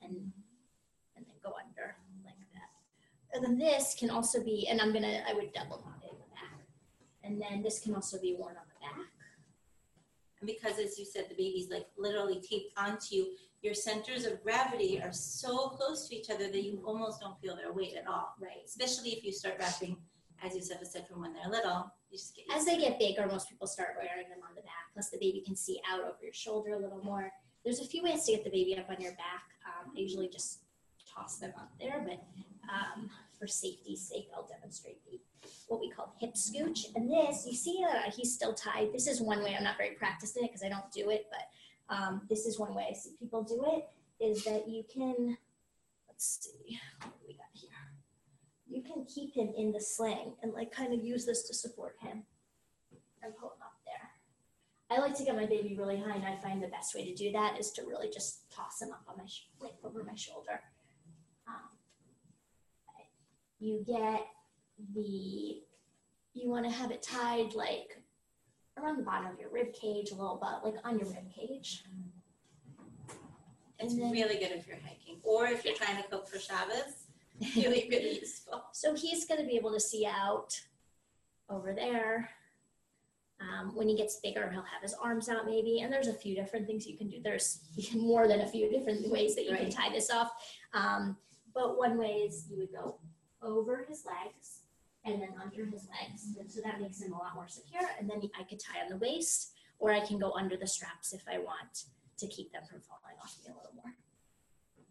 and 0.00 0.32
and 1.16 1.26
then 1.26 1.34
go 1.42 1.54
under 1.54 1.96
like 2.24 2.34
that. 2.52 2.70
And 3.34 3.42
then 3.42 3.56
this 3.58 3.94
can 3.98 4.10
also 4.10 4.42
be, 4.44 4.68
and 4.68 4.80
I'm 4.80 4.92
gonna, 4.92 5.24
I 5.26 5.32
would 5.32 5.52
double 5.52 5.78
knot 5.80 6.02
it 6.04 6.10
in 6.12 6.18
the 6.18 6.26
back. 6.34 6.66
And 7.24 7.40
then 7.40 7.62
this 7.62 7.80
can 7.80 7.94
also 7.94 8.20
be 8.20 8.34
worn 8.34 8.56
on. 8.56 8.65
And 10.40 10.46
because 10.46 10.78
as 10.78 10.98
you 10.98 11.04
said, 11.04 11.26
the 11.28 11.34
baby's 11.34 11.70
like 11.70 11.86
literally 11.96 12.40
taped 12.40 12.72
onto 12.76 13.14
you, 13.14 13.32
your 13.62 13.74
centers 13.74 14.24
of 14.24 14.42
gravity 14.42 15.00
are 15.02 15.12
so 15.12 15.68
close 15.68 16.08
to 16.08 16.16
each 16.16 16.30
other 16.30 16.48
that 16.48 16.62
you 16.62 16.82
almost 16.84 17.20
don't 17.20 17.40
feel 17.40 17.56
their 17.56 17.72
weight 17.72 17.94
at 17.96 18.06
all. 18.06 18.34
Right. 18.40 18.62
Especially 18.64 19.10
if 19.10 19.24
you 19.24 19.32
start 19.32 19.56
wrapping, 19.58 19.96
as 20.44 20.54
you 20.54 20.62
said, 20.62 20.78
said 20.86 21.08
from 21.08 21.22
when 21.22 21.32
they're 21.32 21.50
little, 21.50 21.90
you 22.10 22.18
just 22.18 22.36
get 22.36 22.44
As 22.54 22.64
they 22.64 22.78
get 22.78 22.98
bigger, 22.98 23.26
most 23.26 23.48
people 23.48 23.66
start 23.66 23.96
wearing 23.96 24.28
them 24.28 24.38
on 24.48 24.54
the 24.54 24.62
back. 24.62 24.92
Plus, 24.92 25.10
the 25.10 25.18
baby 25.18 25.42
can 25.44 25.56
see 25.56 25.80
out 25.90 26.00
over 26.00 26.18
your 26.22 26.32
shoulder 26.32 26.74
a 26.74 26.78
little 26.78 27.02
more. 27.02 27.30
There's 27.64 27.80
a 27.80 27.84
few 27.84 28.02
ways 28.02 28.24
to 28.24 28.32
get 28.32 28.44
the 28.44 28.50
baby 28.50 28.78
up 28.78 28.88
on 28.88 29.00
your 29.00 29.12
back. 29.12 29.42
Um, 29.66 29.92
I 29.96 30.00
usually 30.00 30.28
just 30.28 30.60
toss 31.12 31.38
them 31.38 31.52
up 31.58 31.72
there, 31.80 32.04
but 32.06 32.22
um, 32.72 33.10
for 33.38 33.46
safety's 33.46 34.06
sake, 34.06 34.28
I'll 34.34 34.46
demonstrate 34.46 35.04
the 35.04 35.18
what 35.68 35.80
we 35.80 35.90
call 35.90 36.14
hip 36.20 36.34
scooch. 36.34 36.86
And 36.94 37.10
this, 37.10 37.46
you 37.46 37.54
see, 37.54 37.84
uh, 37.88 38.10
he's 38.10 38.34
still 38.34 38.54
tied. 38.54 38.92
This 38.92 39.06
is 39.06 39.20
one 39.20 39.42
way. 39.42 39.54
I'm 39.56 39.64
not 39.64 39.76
very 39.76 39.94
practiced 39.94 40.36
in 40.36 40.44
it 40.44 40.48
because 40.48 40.62
I 40.62 40.68
don't 40.68 40.90
do 40.92 41.10
it, 41.10 41.26
but 41.30 41.94
um, 41.94 42.22
this 42.28 42.46
is 42.46 42.58
one 42.58 42.74
way 42.74 42.86
I 42.90 42.94
see 42.94 43.10
people 43.18 43.42
do 43.42 43.64
it. 43.76 43.88
Is 44.24 44.44
that 44.44 44.68
you 44.68 44.82
can, 44.92 45.36
let's 46.08 46.38
see, 46.40 46.78
what 47.02 47.12
do 47.20 47.26
we 47.28 47.34
got 47.34 47.46
here? 47.52 47.70
You 48.68 48.82
can 48.82 49.04
keep 49.04 49.34
him 49.34 49.52
in 49.56 49.72
the 49.72 49.80
sling 49.80 50.32
and 50.42 50.52
like 50.52 50.72
kind 50.72 50.94
of 50.94 51.04
use 51.04 51.26
this 51.26 51.46
to 51.48 51.54
support 51.54 51.96
him 52.00 52.24
and 53.22 53.36
pull 53.36 53.50
him 53.50 53.62
up 53.62 53.74
there. 53.84 54.10
I 54.90 55.00
like 55.00 55.16
to 55.18 55.24
get 55.24 55.36
my 55.36 55.46
baby 55.46 55.76
really 55.76 55.98
high, 55.98 56.14
and 56.14 56.24
I 56.24 56.36
find 56.36 56.62
the 56.62 56.68
best 56.68 56.94
way 56.94 57.04
to 57.04 57.14
do 57.14 57.32
that 57.32 57.58
is 57.58 57.70
to 57.72 57.82
really 57.82 58.08
just 58.08 58.50
toss 58.50 58.80
him 58.80 58.92
up 58.92 59.02
on 59.08 59.16
my 59.18 59.24
like 59.60 59.74
over 59.84 60.02
my 60.04 60.14
shoulder. 60.14 60.60
Um, 61.46 61.76
you 63.58 63.84
get 63.86 64.26
the 64.94 65.62
you 66.34 66.50
want 66.50 66.66
to 66.66 66.70
have 66.70 66.90
it 66.90 67.02
tied 67.02 67.54
like 67.54 68.02
around 68.78 68.98
the 68.98 69.02
bottom 69.02 69.26
of 69.26 69.38
your 69.40 69.50
rib 69.50 69.72
cage, 69.72 70.10
a 70.10 70.14
little 70.14 70.36
bit 70.36 70.70
like 70.70 70.80
on 70.84 70.98
your 70.98 71.08
rib 71.08 71.32
cage. 71.34 71.84
It's 73.78 73.92
and 73.92 74.02
then- 74.02 74.10
really 74.10 74.36
good 74.38 74.52
if 74.52 74.66
you're 74.66 74.76
hiking 74.76 75.16
or 75.22 75.46
if 75.46 75.64
you're 75.64 75.74
trying 75.74 76.02
to 76.02 76.08
cook 76.08 76.28
for 76.28 76.38
Shabbos. 76.38 77.02
Really, 77.54 77.86
really 77.90 78.18
useful. 78.20 78.64
So 78.72 78.94
he's 78.94 79.26
going 79.26 79.38
to 79.38 79.46
be 79.46 79.58
able 79.58 79.70
to 79.74 79.78
see 79.78 80.06
out 80.06 80.58
over 81.50 81.74
there. 81.74 82.30
Um, 83.42 83.76
when 83.76 83.90
he 83.90 83.94
gets 83.94 84.16
bigger, 84.20 84.48
he'll 84.50 84.62
have 84.62 84.80
his 84.80 84.94
arms 84.94 85.28
out 85.28 85.44
maybe. 85.44 85.80
And 85.80 85.92
there's 85.92 86.06
a 86.06 86.14
few 86.14 86.34
different 86.34 86.66
things 86.66 86.86
you 86.86 86.96
can 86.96 87.10
do. 87.10 87.18
There's 87.22 87.60
more 87.94 88.26
than 88.26 88.40
a 88.40 88.46
few 88.46 88.70
different 88.70 89.10
ways 89.10 89.34
that 89.34 89.44
you 89.44 89.54
can 89.54 89.68
tie 89.68 89.90
this 89.92 90.10
off. 90.10 90.30
Um, 90.72 91.18
but 91.54 91.76
one 91.76 91.98
way 91.98 92.22
is 92.26 92.46
you 92.50 92.56
would 92.56 92.72
go 92.72 92.96
over 93.42 93.84
his 93.86 94.06
legs 94.06 94.55
and 95.06 95.22
then 95.22 95.30
under 95.42 95.64
his 95.64 95.86
legs. 95.88 96.36
And 96.38 96.50
so 96.50 96.60
that 96.64 96.80
makes 96.80 97.00
him 97.00 97.12
a 97.12 97.18
lot 97.18 97.34
more 97.34 97.48
secure. 97.48 97.88
And 97.98 98.10
then 98.10 98.20
I 98.38 98.42
could 98.42 98.60
tie 98.60 98.82
on 98.82 98.90
the 98.90 98.96
waist 98.96 99.52
or 99.78 99.92
I 99.92 100.00
can 100.00 100.18
go 100.18 100.32
under 100.32 100.56
the 100.56 100.66
straps 100.66 101.12
if 101.12 101.22
I 101.32 101.38
want 101.38 101.84
to 102.18 102.26
keep 102.26 102.52
them 102.52 102.62
from 102.68 102.80
falling 102.80 103.16
off 103.22 103.36
me 103.44 103.52
a 103.52 103.56
little 103.56 103.72
more. 103.74 103.94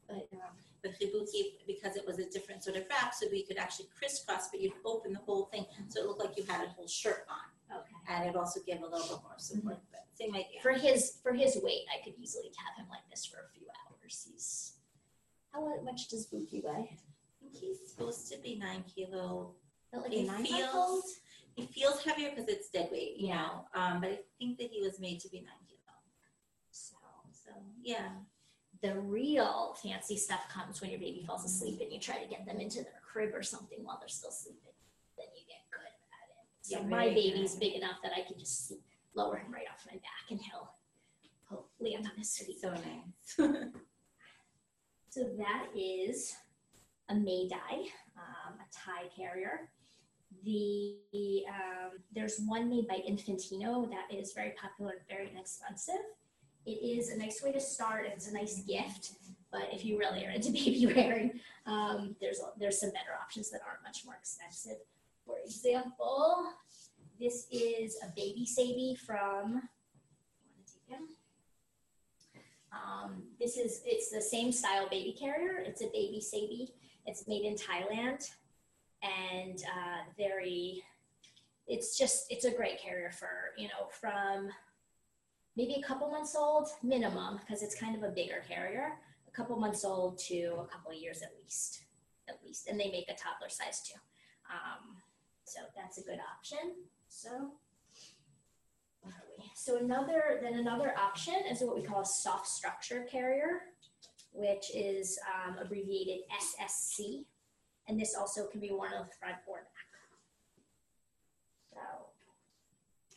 But 0.07 0.29
um, 0.37 0.53
The 0.83 0.89
Chibuki, 0.89 1.65
because 1.67 1.95
it 1.95 2.05
was 2.05 2.19
a 2.19 2.29
different 2.29 2.63
sort 2.63 2.77
of 2.77 2.83
wrap, 2.89 3.13
so 3.13 3.25
we 3.31 3.43
could 3.43 3.57
actually 3.57 3.87
crisscross, 3.97 4.49
but 4.49 4.61
you'd 4.61 4.73
open 4.85 5.13
the 5.13 5.19
whole 5.19 5.45
thing, 5.45 5.65
so 5.89 5.99
it 5.99 6.05
looked 6.05 6.23
like 6.23 6.37
you 6.37 6.43
had 6.47 6.63
a 6.63 6.69
whole 6.69 6.87
shirt 6.87 7.25
on. 7.27 7.79
okay. 7.79 7.95
And 8.07 8.29
it 8.29 8.35
also 8.35 8.59
gave 8.65 8.81
a 8.81 8.85
little 8.85 8.99
bit 8.99 9.23
more 9.23 9.37
support, 9.37 9.79
but 9.91 10.05
same 10.13 10.35
idea. 10.35 10.61
for 10.61 10.73
his 10.73 11.17
for 11.23 11.33
his 11.33 11.57
weight, 11.61 11.81
I 11.91 12.03
could 12.03 12.13
easily 12.21 12.51
have 12.55 12.77
him 12.77 12.89
like 12.89 13.01
this 13.09 13.25
for 13.25 13.37
a 13.37 13.49
few 13.57 13.65
hours. 13.67 14.27
He's 14.31 14.73
how 15.51 15.81
much 15.83 16.09
does 16.09 16.27
Buki 16.27 16.63
weigh? 16.63 16.91
I 16.91 16.97
think 17.41 17.55
he's 17.59 17.79
supposed 17.89 18.31
to 18.31 18.37
be 18.39 18.55
nine 18.55 18.83
kilo. 18.93 19.55
Like 19.93 20.11
nine 20.11 20.45
feels- 20.45 21.19
feels 21.71 22.03
heavier 22.03 22.29
because 22.31 22.47
it's 22.49 22.69
dead 22.69 22.89
weight, 22.91 23.15
you 23.17 23.27
Yeah. 23.27 23.45
know, 23.45 23.67
um, 23.73 24.01
but 24.01 24.09
I 24.11 24.19
think 24.37 24.57
that 24.57 24.69
he 24.71 24.81
was 24.81 24.99
made 24.99 25.19
to 25.21 25.29
be 25.29 25.39
nine 25.41 25.65
kilo. 25.67 25.97
So 26.71 26.97
So, 27.31 27.51
yeah. 27.81 28.11
the 28.81 28.99
real 28.99 29.73
fancy 29.75 30.17
stuff 30.17 30.49
comes 30.49 30.81
when 30.81 30.89
your 30.91 30.99
baby 30.99 31.23
falls 31.25 31.45
asleep 31.45 31.79
and 31.79 31.91
you 31.93 31.99
try 31.99 32.21
to 32.21 32.27
get 32.29 32.45
them 32.45 32.59
into 32.59 32.83
their 32.83 32.99
crib 33.05 33.33
or 33.33 33.41
something 33.41 33.83
while 33.85 33.97
they're 33.99 34.09
still 34.09 34.31
sleeping. 34.31 34.73
Then 35.17 35.27
you 35.33 35.45
get 35.47 35.61
good 35.71 35.85
at 35.85 36.29
it. 36.29 36.45
So 36.61 36.83
my 36.83 37.07
baby's 37.09 37.53
good. 37.53 37.59
big 37.61 37.73
enough 37.75 38.01
that 38.03 38.11
I 38.13 38.21
can 38.23 38.37
just 38.37 38.73
lower 39.13 39.37
him 39.37 39.53
right 39.53 39.67
off 39.71 39.85
my 39.85 39.93
back 39.99 40.29
and 40.29 40.41
he'll 40.41 40.73
he'll 41.47 41.69
land 41.79 42.05
on 42.05 42.17
his 42.17 42.37
feet. 42.37 42.59
So 42.59 42.73
nice. 42.73 43.37
So 45.09 45.23
that 45.37 45.67
is 45.73 46.35
a 47.07 47.15
mei 47.15 47.47
dai, 47.47 47.89
um, 48.17 48.59
a 48.59 48.65
tie 48.73 49.07
carrier. 49.15 49.71
The 50.45 51.43
um, 51.49 51.91
there's 52.13 52.39
one 52.45 52.69
made 52.69 52.87
by 52.87 53.01
Infantino 53.07 53.89
that 53.89 54.15
is 54.15 54.33
very 54.33 54.53
popular 54.61 54.91
and 54.91 55.07
very 55.09 55.29
inexpensive. 55.31 56.05
It 56.65 56.83
is 56.83 57.09
a 57.09 57.17
nice 57.17 57.41
way 57.43 57.51
to 57.51 57.59
start. 57.59 58.05
It's 58.07 58.29
a 58.29 58.33
nice 58.33 58.61
gift, 58.61 59.13
but 59.51 59.67
if 59.71 59.83
you 59.83 59.97
really 59.97 60.23
are 60.25 60.29
into 60.29 60.51
baby 60.51 60.85
wearing, 60.85 61.39
um, 61.65 62.15
there's 62.21 62.39
there's 62.59 62.79
some 62.79 62.91
better 62.91 63.17
options 63.19 63.49
that 63.49 63.61
aren't 63.67 63.83
much 63.83 64.05
more 64.05 64.15
expensive. 64.15 64.77
For 65.25 65.37
example, 65.43 66.45
this 67.19 67.47
is 67.51 67.97
a 68.03 68.07
baby 68.15 68.45
savy 68.45 68.95
from. 68.95 69.63
Um, 72.71 73.23
this 73.39 73.57
is 73.57 73.81
it's 73.85 74.11
the 74.11 74.21
same 74.21 74.51
style 74.51 74.87
baby 74.89 75.15
carrier. 75.17 75.63
It's 75.65 75.81
a 75.81 75.87
baby 75.87 76.21
Sabi. 76.21 76.73
It's 77.05 77.27
made 77.27 77.45
in 77.45 77.55
Thailand, 77.55 78.29
and 79.03 79.61
uh, 79.63 80.03
very. 80.17 80.83
It's 81.67 81.97
just 81.97 82.27
it's 82.29 82.45
a 82.45 82.51
great 82.51 82.79
carrier 82.79 83.11
for 83.11 83.29
you 83.57 83.67
know 83.67 83.87
from 83.89 84.49
maybe 85.57 85.75
a 85.75 85.87
couple 85.87 86.09
months 86.09 86.35
old 86.35 86.67
minimum 86.83 87.39
because 87.39 87.63
it's 87.63 87.79
kind 87.79 87.95
of 87.95 88.03
a 88.03 88.13
bigger 88.13 88.43
carrier. 88.47 88.93
A 89.27 89.31
couple 89.31 89.57
months 89.57 89.83
old 89.83 90.19
to 90.19 90.57
a 90.61 90.67
couple 90.67 90.93
years 90.93 91.21
at 91.21 91.33
least, 91.41 91.81
at 92.29 92.39
least, 92.45 92.67
and 92.67 92.79
they 92.79 92.91
make 92.91 93.09
a 93.09 93.15
toddler 93.15 93.49
size 93.49 93.81
too. 93.81 93.99
Um, 94.49 94.97
so 95.43 95.61
that's 95.75 95.97
a 95.97 96.03
good 96.03 96.19
option. 96.37 96.75
So? 97.09 97.51
So 99.57 99.77
another, 99.77 100.39
then 100.41 100.55
another 100.55 100.93
option 100.97 101.33
is 101.49 101.61
what 101.61 101.75
we 101.75 101.81
call 101.81 102.01
a 102.01 102.05
soft 102.05 102.47
structure 102.47 103.05
carrier, 103.09 103.61
which 104.33 104.69
is 104.75 105.17
um, 105.33 105.57
abbreviated 105.59 106.19
SSC. 106.29 107.25
And 107.87 107.99
this 107.99 108.15
also 108.15 108.47
can 108.47 108.59
be 108.59 108.71
worn 108.71 108.93
on 108.93 109.05
the 109.07 109.13
front 109.13 109.37
or 109.45 109.57
back. 109.57 109.89
So 111.73 111.79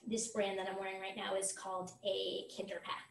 this 0.06 0.28
brand 0.28 0.58
that 0.58 0.68
I'm 0.68 0.78
wearing 0.78 1.00
right 1.00 1.16
now 1.16 1.36
is 1.36 1.52
called 1.52 1.92
a 2.04 2.44
Kinder 2.54 2.80
Pack. 2.84 3.04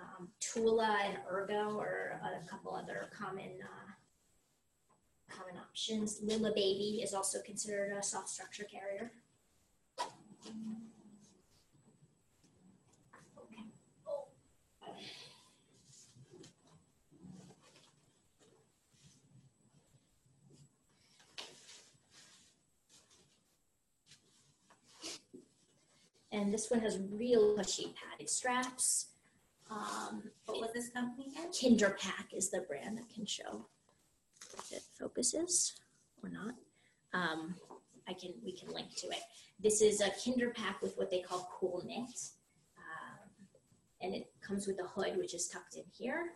Um, 0.00 0.28
Tula 0.40 0.98
and 1.04 1.18
Ergo 1.30 1.78
are 1.78 2.20
a 2.24 2.48
couple 2.48 2.74
other 2.74 3.08
common 3.16 3.52
uh, 3.62 3.92
common 5.30 5.56
options. 5.60 6.20
Lillebaby 6.20 7.02
is 7.02 7.14
also 7.14 7.40
considered 7.40 7.92
a 7.96 8.02
soft 8.02 8.28
structure 8.28 8.64
carrier. 8.64 9.12
And 26.32 26.52
this 26.52 26.70
one 26.70 26.80
has 26.80 26.98
real 27.10 27.54
cushy 27.54 27.94
padded 27.94 28.28
straps. 28.30 29.08
Um, 29.70 30.30
What 30.46 30.60
was 30.60 30.70
this 30.74 30.88
company 30.88 31.26
again? 31.30 31.50
Kinder 31.52 31.96
Pack 32.00 32.32
is 32.32 32.50
the 32.50 32.60
brand 32.60 32.98
that 32.98 33.08
can 33.14 33.26
show 33.26 33.66
if 34.58 34.72
it 34.72 34.82
focuses 34.98 35.74
or 36.22 36.30
not. 36.30 36.54
Um, 37.12 37.54
I 38.08 38.14
can 38.14 38.32
we 38.44 38.52
can 38.52 38.68
link 38.70 38.94
to 38.96 39.08
it. 39.08 39.22
This 39.60 39.80
is 39.82 40.00
a 40.00 40.10
Kinder 40.24 40.50
Pack 40.50 40.82
with 40.82 40.96
what 40.96 41.10
they 41.10 41.20
call 41.20 41.50
cool 41.58 41.82
knit, 41.86 42.18
um, 42.78 43.46
and 44.00 44.14
it 44.14 44.30
comes 44.40 44.66
with 44.66 44.80
a 44.80 44.86
hood 44.86 45.16
which 45.16 45.34
is 45.34 45.48
tucked 45.48 45.76
in 45.76 45.84
here, 45.96 46.32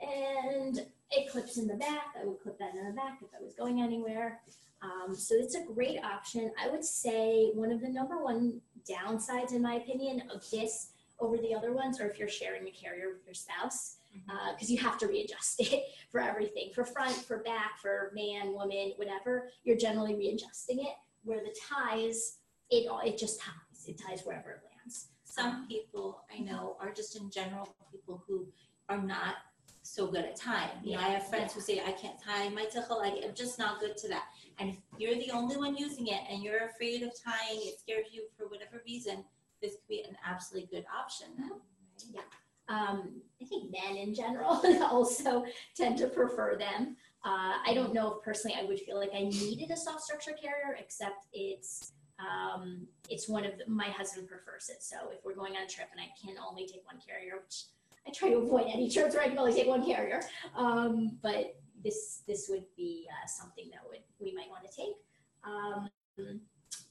and 0.00 0.86
it 1.10 1.30
clips 1.30 1.58
in 1.58 1.66
the 1.66 1.74
back. 1.74 2.14
I 2.20 2.24
would 2.24 2.40
clip 2.40 2.58
that 2.58 2.74
in 2.74 2.86
the 2.86 2.92
back 2.92 3.18
if 3.22 3.28
I 3.38 3.42
was 3.42 3.54
going 3.54 3.80
anywhere. 3.80 4.40
Um, 4.82 5.14
so 5.14 5.34
it's 5.34 5.54
a 5.54 5.64
great 5.64 6.02
option. 6.04 6.50
I 6.62 6.68
would 6.68 6.84
say 6.84 7.50
one 7.54 7.72
of 7.72 7.80
the 7.80 7.88
number 7.88 8.22
one 8.22 8.60
downsides, 8.88 9.52
in 9.52 9.62
my 9.62 9.74
opinion, 9.74 10.22
of 10.32 10.48
this 10.50 10.90
over 11.20 11.36
the 11.36 11.54
other 11.54 11.72
ones, 11.72 12.00
or 12.00 12.06
if 12.06 12.18
you're 12.18 12.28
sharing 12.28 12.66
a 12.66 12.70
carrier 12.70 13.08
with 13.12 13.24
your 13.24 13.34
spouse, 13.34 13.96
mm-hmm. 14.16 14.30
uh, 14.30 14.52
because 14.52 14.70
you 14.70 14.78
have 14.78 14.98
to 14.98 15.06
readjust 15.06 15.60
it 15.60 15.84
for 16.10 16.20
everything 16.20 16.70
for 16.74 16.84
front, 16.84 17.14
for 17.14 17.38
back, 17.38 17.78
for 17.80 18.12
man, 18.14 18.52
woman, 18.52 18.92
whatever. 18.96 19.50
You're 19.64 19.76
generally 19.76 20.14
readjusting 20.14 20.80
it. 20.80 20.94
Where 21.22 21.40
the 21.40 21.54
ties, 21.68 22.38
it 22.70 22.86
all 22.86 23.00
it 23.00 23.16
just 23.16 23.40
ties. 23.40 23.86
It 23.86 23.98
ties 23.98 24.22
wherever 24.24 24.50
it 24.50 24.60
lands. 24.76 25.06
Some 25.24 25.66
people 25.66 26.22
I 26.34 26.40
know 26.42 26.76
are 26.80 26.92
just 26.92 27.16
in 27.16 27.30
general 27.30 27.74
people 27.90 28.22
who 28.26 28.46
are 28.90 29.00
not 29.00 29.36
so 29.84 30.06
good 30.06 30.24
at 30.24 30.34
tying. 30.34 30.70
You 30.82 30.94
know, 30.94 31.00
I 31.00 31.08
have 31.08 31.28
friends 31.28 31.52
who 31.52 31.60
say 31.60 31.80
I 31.86 31.92
can't 31.92 32.16
tie 32.18 32.48
my 32.48 32.64
tichel, 32.64 32.98
like 32.98 33.14
I'm 33.22 33.34
just 33.34 33.58
not 33.58 33.80
good 33.80 33.96
to 33.98 34.08
that. 34.08 34.24
And 34.58 34.70
if 34.70 34.76
you're 34.98 35.14
the 35.14 35.30
only 35.30 35.56
one 35.56 35.76
using 35.76 36.06
it 36.08 36.20
and 36.30 36.42
you're 36.42 36.64
afraid 36.64 37.02
of 37.02 37.12
tying, 37.22 37.60
it 37.60 37.78
scares 37.78 38.06
you 38.10 38.24
for 38.36 38.46
whatever 38.48 38.82
reason, 38.86 39.24
this 39.60 39.72
could 39.72 39.88
be 39.88 40.00
an 40.00 40.16
absolutely 40.26 40.68
good 40.74 40.86
option 40.98 41.28
then. 41.38 41.50
right? 42.14 42.24
Um, 42.66 43.20
I 43.42 43.44
think 43.44 43.70
men 43.70 43.96
in 43.96 44.14
general 44.14 44.62
also 44.90 45.44
tend 45.76 45.98
to 45.98 46.06
prefer 46.06 46.56
them. 46.56 46.96
Uh, 47.22 47.56
I 47.66 47.72
don't 47.74 47.92
know 47.92 48.14
if 48.14 48.22
personally 48.22 48.56
I 48.58 48.64
would 48.64 48.80
feel 48.80 48.98
like 48.98 49.12
I 49.14 49.24
needed 49.24 49.70
a 49.70 49.76
soft 49.76 50.02
structure 50.02 50.32
carrier, 50.32 50.76
except 50.78 51.26
it's 51.32 51.92
um, 52.18 52.86
it's 53.10 53.28
one 53.28 53.44
of 53.44 53.58
the, 53.58 53.64
my 53.70 53.88
husband 53.88 54.28
prefers 54.28 54.70
it. 54.70 54.82
So 54.82 54.96
if 55.12 55.24
we're 55.24 55.34
going 55.34 55.56
on 55.56 55.64
a 55.64 55.68
trip 55.68 55.88
and 55.92 56.00
I 56.00 56.08
can 56.20 56.36
only 56.38 56.66
take 56.66 56.86
one 56.86 57.00
carrier, 57.06 57.34
which 57.42 57.64
I 58.06 58.10
try 58.12 58.30
to 58.30 58.36
avoid 58.36 58.66
any 58.72 58.90
trips 58.90 59.14
where 59.14 59.24
I 59.24 59.28
can 59.28 59.38
only 59.38 59.54
take 59.54 59.66
one 59.66 59.84
carrier, 59.84 60.20
um, 60.56 61.18
but 61.22 61.56
this 61.82 62.22
this 62.26 62.48
would 62.48 62.64
be 62.76 63.06
uh, 63.10 63.26
something 63.26 63.68
that 63.72 63.80
would 63.88 64.00
we 64.18 64.34
might 64.34 64.48
want 64.50 64.64
to 64.68 64.76
take. 64.76 64.94
Um, 65.44 65.88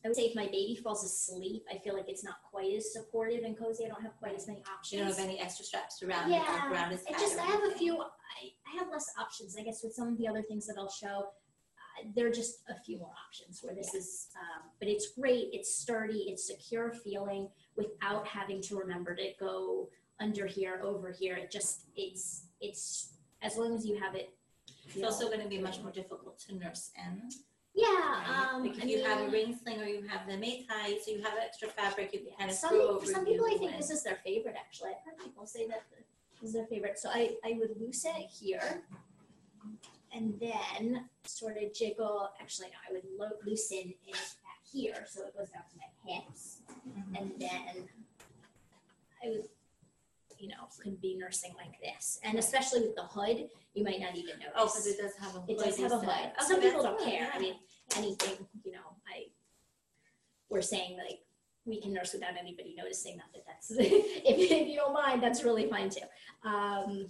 I 0.05 0.07
would 0.09 0.17
say 0.17 0.23
if 0.23 0.35
my 0.35 0.45
baby 0.47 0.77
falls 0.83 1.03
asleep, 1.03 1.63
I 1.73 1.77
feel 1.77 1.95
like 1.95 2.09
it's 2.09 2.23
not 2.23 2.35
quite 2.51 2.73
as 2.75 2.91
supportive 2.91 3.43
and 3.43 3.57
cozy. 3.57 3.85
I 3.85 3.87
don't 3.87 4.01
have 4.01 4.17
quite 4.19 4.35
as 4.35 4.47
many 4.47 4.61
options. 4.71 4.91
You 4.91 4.99
don't 4.99 5.07
have 5.07 5.19
any 5.19 5.39
extra 5.39 5.63
straps 5.63 6.03
around 6.03 6.29
it, 6.29 6.35
Yeah, 6.35 6.71
around 6.71 6.91
his 6.91 7.03
I 7.07 7.11
head 7.11 7.19
just 7.19 7.39
I 7.39 7.45
have 7.45 7.63
a 7.63 7.71
few. 7.71 7.95
I, 7.97 8.51
I 8.67 8.79
have 8.79 8.89
less 8.91 9.09
options. 9.19 9.55
I 9.57 9.63
guess 9.63 9.81
with 9.83 9.93
some 9.93 10.09
of 10.09 10.17
the 10.17 10.27
other 10.27 10.41
things 10.41 10.67
that 10.67 10.75
I'll 10.77 10.91
show, 10.91 11.27
uh, 11.27 12.09
there 12.15 12.27
are 12.27 12.31
just 12.31 12.63
a 12.69 12.75
few 12.83 12.97
more 12.97 13.13
options. 13.27 13.61
Where 13.63 13.73
this 13.73 13.93
is, 13.93 14.27
um, 14.35 14.69
but 14.79 14.89
it's 14.89 15.11
great. 15.17 15.49
It's 15.53 15.73
sturdy. 15.73 16.25
It's 16.27 16.45
secure 16.47 16.91
feeling 16.91 17.47
without 17.77 18.27
having 18.27 18.61
to 18.63 18.75
remember 18.77 19.15
to 19.15 19.29
go 19.39 19.89
under 20.19 20.45
here, 20.45 20.79
over 20.83 21.11
here. 21.11 21.35
It 21.35 21.51
just 21.51 21.81
it's 21.95 22.45
it's 22.61 23.13
as 23.41 23.57
long 23.57 23.75
as 23.75 23.85
you 23.85 23.99
have 23.99 24.15
it. 24.15 24.29
It's 24.95 25.03
also 25.03 25.29
gonna 25.29 25.47
be 25.47 25.59
much 25.59 25.79
more 25.81 25.91
difficult 25.91 26.39
to 26.39 26.55
nurse 26.55 26.91
in. 26.97 27.29
yeah. 27.73 27.87
right? 27.87 28.49
Um, 28.53 28.63
Like 28.63 28.77
if 28.77 28.83
I 28.83 28.87
you 28.87 29.03
have 29.03 29.21
a 29.27 29.29
ring 29.29 29.57
sling 29.61 29.81
or 29.81 29.85
you 29.85 30.01
have 30.07 30.27
the 30.27 30.37
mei 30.37 30.65
tai, 30.69 30.97
so 31.03 31.11
you 31.11 31.21
have 31.23 31.33
extra 31.41 31.67
fabric, 31.69 32.13
you 32.13 32.19
can 32.19 32.35
kind 32.37 32.51
of 32.51 32.55
some, 32.57 32.73
over 32.75 32.99
for 32.99 33.05
some 33.11 33.25
people, 33.25 33.45
I 33.45 33.57
think 33.57 33.71
and- 33.71 33.79
this 33.79 33.89
is 33.89 34.03
their 34.03 34.17
favorite. 34.23 34.55
Actually, 34.57 34.91
I've 34.91 35.03
heard 35.05 35.17
people 35.23 35.45
say 35.45 35.67
that 35.67 35.83
this 36.39 36.49
is 36.49 36.53
their 36.53 36.67
favorite. 36.67 36.99
So 36.99 37.09
I 37.09 37.35
I 37.43 37.53
would 37.59 37.79
loosen 37.79 38.11
it 38.17 38.29
here, 38.29 38.83
and 40.15 40.39
then 40.39 41.09
sort 41.25 41.57
of 41.57 41.73
jiggle. 41.73 42.29
Actually, 42.39 42.67
no, 42.67 42.77
I 42.87 42.93
would 42.93 43.07
lo- 43.17 43.39
loosen 43.45 43.93
it 44.05 44.13
back 44.13 44.61
here, 44.71 45.05
so 45.09 45.25
it 45.25 45.35
goes 45.37 45.49
down 45.49 45.63
to 45.71 45.77
my 45.83 45.89
hips, 46.13 46.57
Mhm. 46.87 47.17
and 47.19 47.27
then 47.39 47.89
I 49.23 49.29
would, 49.29 49.49
you 50.43 50.49
know, 50.49 50.67
could 50.77 50.99
be 50.99 51.15
nursing 51.15 51.53
like 51.55 51.79
this, 51.81 52.19
and 52.21 52.37
especially 52.37 52.81
with 52.81 52.95
the 52.97 53.03
hood, 53.03 53.47
you 53.73 53.83
might 53.85 54.01
not 54.01 54.17
even 54.17 54.37
notice. 54.39 54.53
Oh, 54.57 54.65
because 54.65 54.87
it 54.87 54.97
does 55.01 55.15
have 55.15 55.35
a 55.37 55.39
hood. 55.39 55.49
It 55.51 55.57
does 55.57 55.77
have 55.79 55.91
a 55.93 55.99
hood. 55.99 56.09
Okay, 56.09 56.31
Some 56.39 56.59
people 56.59 56.83
don't 56.83 56.99
care. 57.01 57.29
I 57.33 57.39
mean, 57.39 57.55
anything, 57.95 58.45
you 58.65 58.73
know, 58.73 58.97
I, 59.07 59.27
we're 60.49 60.61
saying 60.61 60.97
like, 60.97 61.19
we 61.65 61.79
can 61.79 61.93
nurse 61.93 62.11
without 62.11 62.33
anybody 62.37 62.75
noticing, 62.77 63.15
not 63.15 63.27
that 63.33 63.43
that's, 63.47 63.71
if, 63.79 64.51
if 64.51 64.67
you 64.67 64.75
don't 64.75 64.93
mind, 64.93 65.23
that's 65.23 65.45
really 65.45 65.69
fine 65.69 65.89
too. 65.89 66.01
Um, 66.43 67.07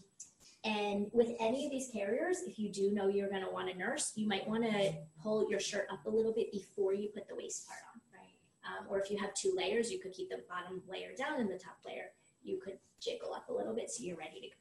and 0.64 1.08
with 1.12 1.32
any 1.40 1.66
of 1.66 1.72
these 1.72 1.90
carriers, 1.92 2.38
if 2.46 2.60
you 2.60 2.72
do 2.72 2.92
know 2.92 3.08
you're 3.08 3.32
gonna 3.32 3.52
wanna 3.52 3.74
nurse, 3.74 4.12
you 4.16 4.28
might 4.28 4.48
wanna 4.48 4.92
pull 5.24 5.50
your 5.50 5.60
shirt 5.60 5.88
up 5.92 6.06
a 6.06 6.10
little 6.10 6.34
bit 6.34 6.52
before 6.52 6.94
you 6.94 7.10
put 7.10 7.28
the 7.28 7.36
waist 7.36 7.68
part 7.68 7.80
on. 7.96 8.02
Right. 8.14 8.80
Um, 8.80 8.86
or 8.90 9.02
if 9.02 9.10
you 9.10 9.18
have 9.18 9.34
two 9.34 9.56
layers, 9.58 9.92
you 9.92 9.98
could 10.00 10.14
keep 10.14 10.30
the 10.30 10.44
bottom 10.48 10.84
layer 10.88 11.16
down 11.18 11.40
and 11.40 11.50
the 11.50 11.58
top 11.58 11.80
layer, 11.84 12.12
you 12.44 12.60
could 12.64 12.78
jiggle 13.02 13.34
up 13.34 13.50
a 13.50 13.54
little 13.54 13.74
bit 13.74 13.90
so 13.90 14.04
you're 14.04 14.18
ready 14.18 14.40
to 14.42 14.48
go. 14.48 14.54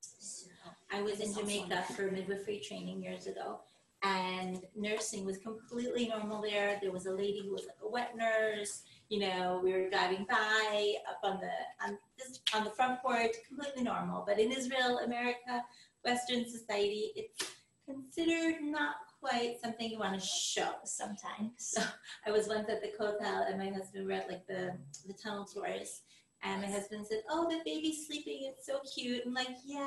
So, 0.00 0.48
I 0.92 1.02
was 1.02 1.20
in 1.20 1.34
Jamaica 1.34 1.84
for 1.96 2.10
midwifery 2.10 2.60
training 2.60 3.02
years 3.02 3.26
ago, 3.26 3.60
and 4.02 4.60
nursing 4.76 5.24
was 5.24 5.38
completely 5.38 6.08
normal 6.08 6.42
there. 6.42 6.78
There 6.80 6.92
was 6.92 7.06
a 7.06 7.12
lady 7.12 7.42
who 7.44 7.52
was 7.52 7.62
like 7.62 7.76
a 7.82 7.88
wet 7.88 8.16
nurse. 8.16 8.82
You 9.08 9.20
know, 9.20 9.60
we 9.62 9.72
were 9.72 9.88
driving 9.90 10.26
by 10.28 10.94
up 11.08 11.20
on 11.22 11.40
the 11.40 11.86
on 11.86 11.98
this 12.18 12.40
on 12.54 12.64
the 12.64 12.70
front 12.70 13.00
porch, 13.00 13.32
completely 13.48 13.84
normal. 13.84 14.24
But 14.26 14.38
in 14.38 14.52
Israel, 14.52 15.00
America, 15.04 15.64
Western 16.04 16.48
society, 16.48 17.12
it's 17.14 17.50
considered 17.86 18.62
not 18.62 18.96
quite 19.20 19.60
something 19.62 19.90
you 19.90 19.98
want 19.98 20.18
to 20.20 20.26
show. 20.26 20.74
sometimes. 20.84 21.52
So 21.58 21.82
I 22.26 22.30
was 22.30 22.48
once 22.48 22.68
at 22.68 22.82
the 22.82 22.92
hotel, 22.98 23.46
and 23.48 23.58
my 23.58 23.70
husband 23.70 24.06
were 24.06 24.12
at 24.12 24.28
like 24.28 24.46
the 24.46 24.76
the 25.06 25.14
tunnel 25.14 25.44
tours. 25.44 26.02
And 26.44 26.60
my 26.60 26.68
husband 26.68 27.06
said, 27.06 27.22
"Oh, 27.30 27.48
the 27.48 27.60
baby's 27.64 28.06
sleeping. 28.06 28.50
It's 28.52 28.66
so 28.66 28.80
cute." 28.94 29.22
I'm 29.26 29.32
like, 29.34 29.48
"Yeah," 29.64 29.86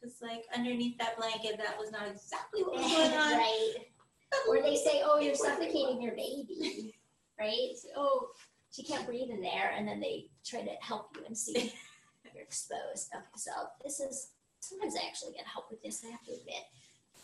because 0.00 0.16
like 0.22 0.44
underneath 0.56 0.96
that 0.98 1.16
blanket, 1.16 1.58
that 1.58 1.76
was 1.78 1.90
not 1.90 2.06
exactly 2.08 2.62
what 2.62 2.74
was 2.76 2.82
going 2.92 3.12
on. 3.26 3.32
right. 3.32 3.74
Or 4.48 4.62
they 4.62 4.76
say, 4.76 5.02
oh, 5.04 5.18
you're 5.18 5.34
suffocating 5.34 6.00
your 6.00 6.14
baby, 6.16 6.94
right? 7.38 7.74
Oh, 7.94 8.28
she 8.70 8.82
can't 8.82 9.04
breathe 9.06 9.28
in 9.28 9.42
there, 9.42 9.74
and 9.76 9.86
then 9.86 10.00
they 10.00 10.30
try 10.42 10.62
to 10.62 10.70
help 10.80 11.10
you 11.14 11.26
and 11.26 11.36
see 11.36 11.70
you're 12.34 12.42
exposed. 12.42 13.10
Okay, 13.14 13.24
so 13.36 13.50
this 13.84 14.00
is 14.00 14.30
sometimes 14.60 14.94
I 14.96 15.06
actually 15.06 15.32
get 15.34 15.44
help 15.44 15.66
with 15.70 15.82
this. 15.82 16.02
I 16.06 16.12
have 16.12 16.22
to 16.24 16.32
admit. 16.32 16.64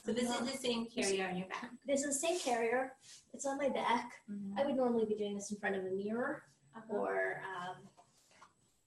So 0.04 0.12
this 0.12 0.28
Um, 0.30 0.46
is 0.46 0.52
the 0.52 0.58
same 0.58 0.86
carrier 0.94 1.26
on 1.28 1.38
your 1.38 1.48
back. 1.48 1.70
This 1.86 2.02
is 2.04 2.20
the 2.20 2.26
same 2.28 2.38
carrier. 2.40 2.92
It's 3.32 3.46
on 3.46 3.56
my 3.56 3.70
back. 3.70 4.12
I 4.58 4.66
would 4.66 4.76
normally 4.76 5.06
be 5.06 5.14
doing 5.14 5.34
this 5.36 5.50
in 5.50 5.56
front 5.56 5.76
of 5.76 5.86
a 5.86 5.90
mirror, 5.90 6.42
or 6.90 7.40
um, 7.56 7.76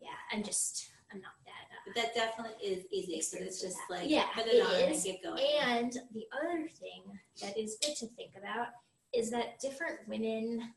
yeah, 0.02 0.10
I'm 0.32 0.44
just 0.44 0.90
I'm 1.14 1.20
not 1.22 1.34
that. 1.46 1.52
Uh, 1.72 1.82
But 1.86 1.96
that 1.96 2.16
definitely 2.16 2.66
is 2.66 2.86
easy. 2.92 3.22
So 3.22 3.38
it's 3.40 3.62
just 3.62 3.78
like 3.90 4.10
Yeah, 4.10 4.26
put 4.34 4.46
it, 4.48 4.56
it 4.56 4.66
on 4.66 4.74
is. 4.92 5.06
and 5.06 5.14
get 5.14 5.24
going. 5.24 5.46
And 5.62 5.92
the 6.14 6.26
other 6.38 6.68
thing 6.68 7.04
that 7.42 7.58
is 7.58 7.78
good 7.82 7.96
to 7.98 8.08
think 8.16 8.32
about 8.38 8.68
is 9.14 9.30
that 9.32 9.60
different 9.60 10.00
women, 10.08 10.72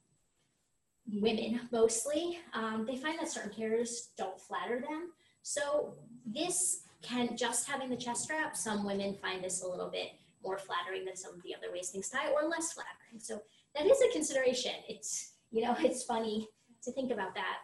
women 1.13 1.61
mostly, 1.71 2.39
um, 2.53 2.85
they 2.87 2.97
find 2.97 3.19
that 3.19 3.29
certain 3.31 3.53
carriers 3.53 4.09
don't 4.17 4.41
flatter 4.41 4.81
them. 4.81 5.13
So 5.43 5.95
this 6.27 6.83
can 7.03 7.37
just 7.37 7.69
having 7.69 7.91
the 7.91 7.97
chest 7.97 8.25
strap. 8.25 8.57
Some 8.57 8.85
women 8.85 9.15
find 9.21 9.45
this 9.45 9.63
a 9.63 9.69
little 9.69 9.91
bit 9.91 10.13
more 10.43 10.59
flattering 10.59 11.05
than 11.05 11.17
some 11.17 11.35
of 11.35 11.43
the 11.43 11.55
other 11.55 11.73
ways 11.73 11.91
things 11.91 12.09
tie, 12.09 12.31
or 12.31 12.49
less 12.49 12.73
flattering. 12.73 13.21
So 13.21 13.41
that 13.77 13.87
is 13.87 14.01
a 14.03 14.13
consideration. 14.13 14.73
It's 14.89 15.33
you 15.53 15.63
know 15.63 15.77
it's 15.81 16.03
funny 16.03 16.49
to 16.85 16.93
think 16.93 17.11
about 17.13 17.35
that 17.35 17.59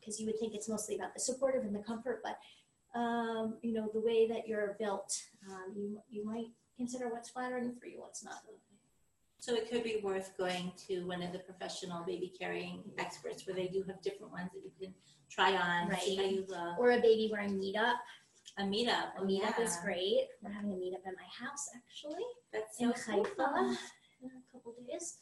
because 0.00 0.18
you 0.20 0.26
would 0.26 0.38
think 0.38 0.54
it's 0.54 0.68
mostly 0.68 0.96
about 0.96 1.14
the 1.14 1.20
supportive 1.20 1.62
and 1.64 1.74
the 1.74 1.80
comfort, 1.80 2.20
but 2.22 2.38
um, 2.98 3.56
you 3.62 3.72
know, 3.72 3.88
the 3.92 4.00
way 4.00 4.28
that 4.28 4.46
you're 4.46 4.76
built, 4.78 5.12
um, 5.50 5.72
you, 5.76 5.98
you 6.10 6.24
might 6.24 6.46
consider 6.76 7.08
what's 7.08 7.30
flattering 7.30 7.74
for 7.80 7.86
you, 7.86 8.00
what's 8.00 8.22
not. 8.24 8.36
So 9.40 9.54
it 9.54 9.68
could 9.70 9.82
be 9.82 10.00
worth 10.02 10.32
going 10.38 10.72
to 10.88 11.04
one 11.06 11.20
of 11.22 11.32
the 11.32 11.40
professional 11.40 12.04
baby 12.04 12.32
carrying 12.38 12.82
experts 12.98 13.46
where 13.46 13.54
they 13.56 13.66
do 13.66 13.82
have 13.88 14.00
different 14.00 14.32
ones 14.32 14.50
that 14.54 14.62
you 14.64 14.70
can 14.80 14.94
try 15.28 15.54
on, 15.56 15.90
see 16.00 16.16
how 16.16 16.22
Right. 16.22 16.32
you 16.32 16.46
look. 16.48 16.78
Or 16.78 16.92
a 16.92 17.00
baby 17.00 17.28
wearing 17.30 17.58
meetup. 17.60 17.96
A 18.58 18.62
meetup. 18.62 19.08
A 19.18 19.22
meetup 19.22 19.58
is 19.60 19.76
great. 19.84 20.28
We're 20.40 20.52
having 20.52 20.70
a 20.72 20.76
meetup 20.76 21.04
at 21.06 21.14
my 21.16 21.46
house 21.46 21.68
actually 21.76 22.24
That's 22.52 22.78
in 22.80 22.94
so 22.94 23.12
Haifa 23.12 23.34
cool. 23.36 23.76
in 24.22 24.30
a 24.30 24.52
couple 24.52 24.74
days. 24.88 25.16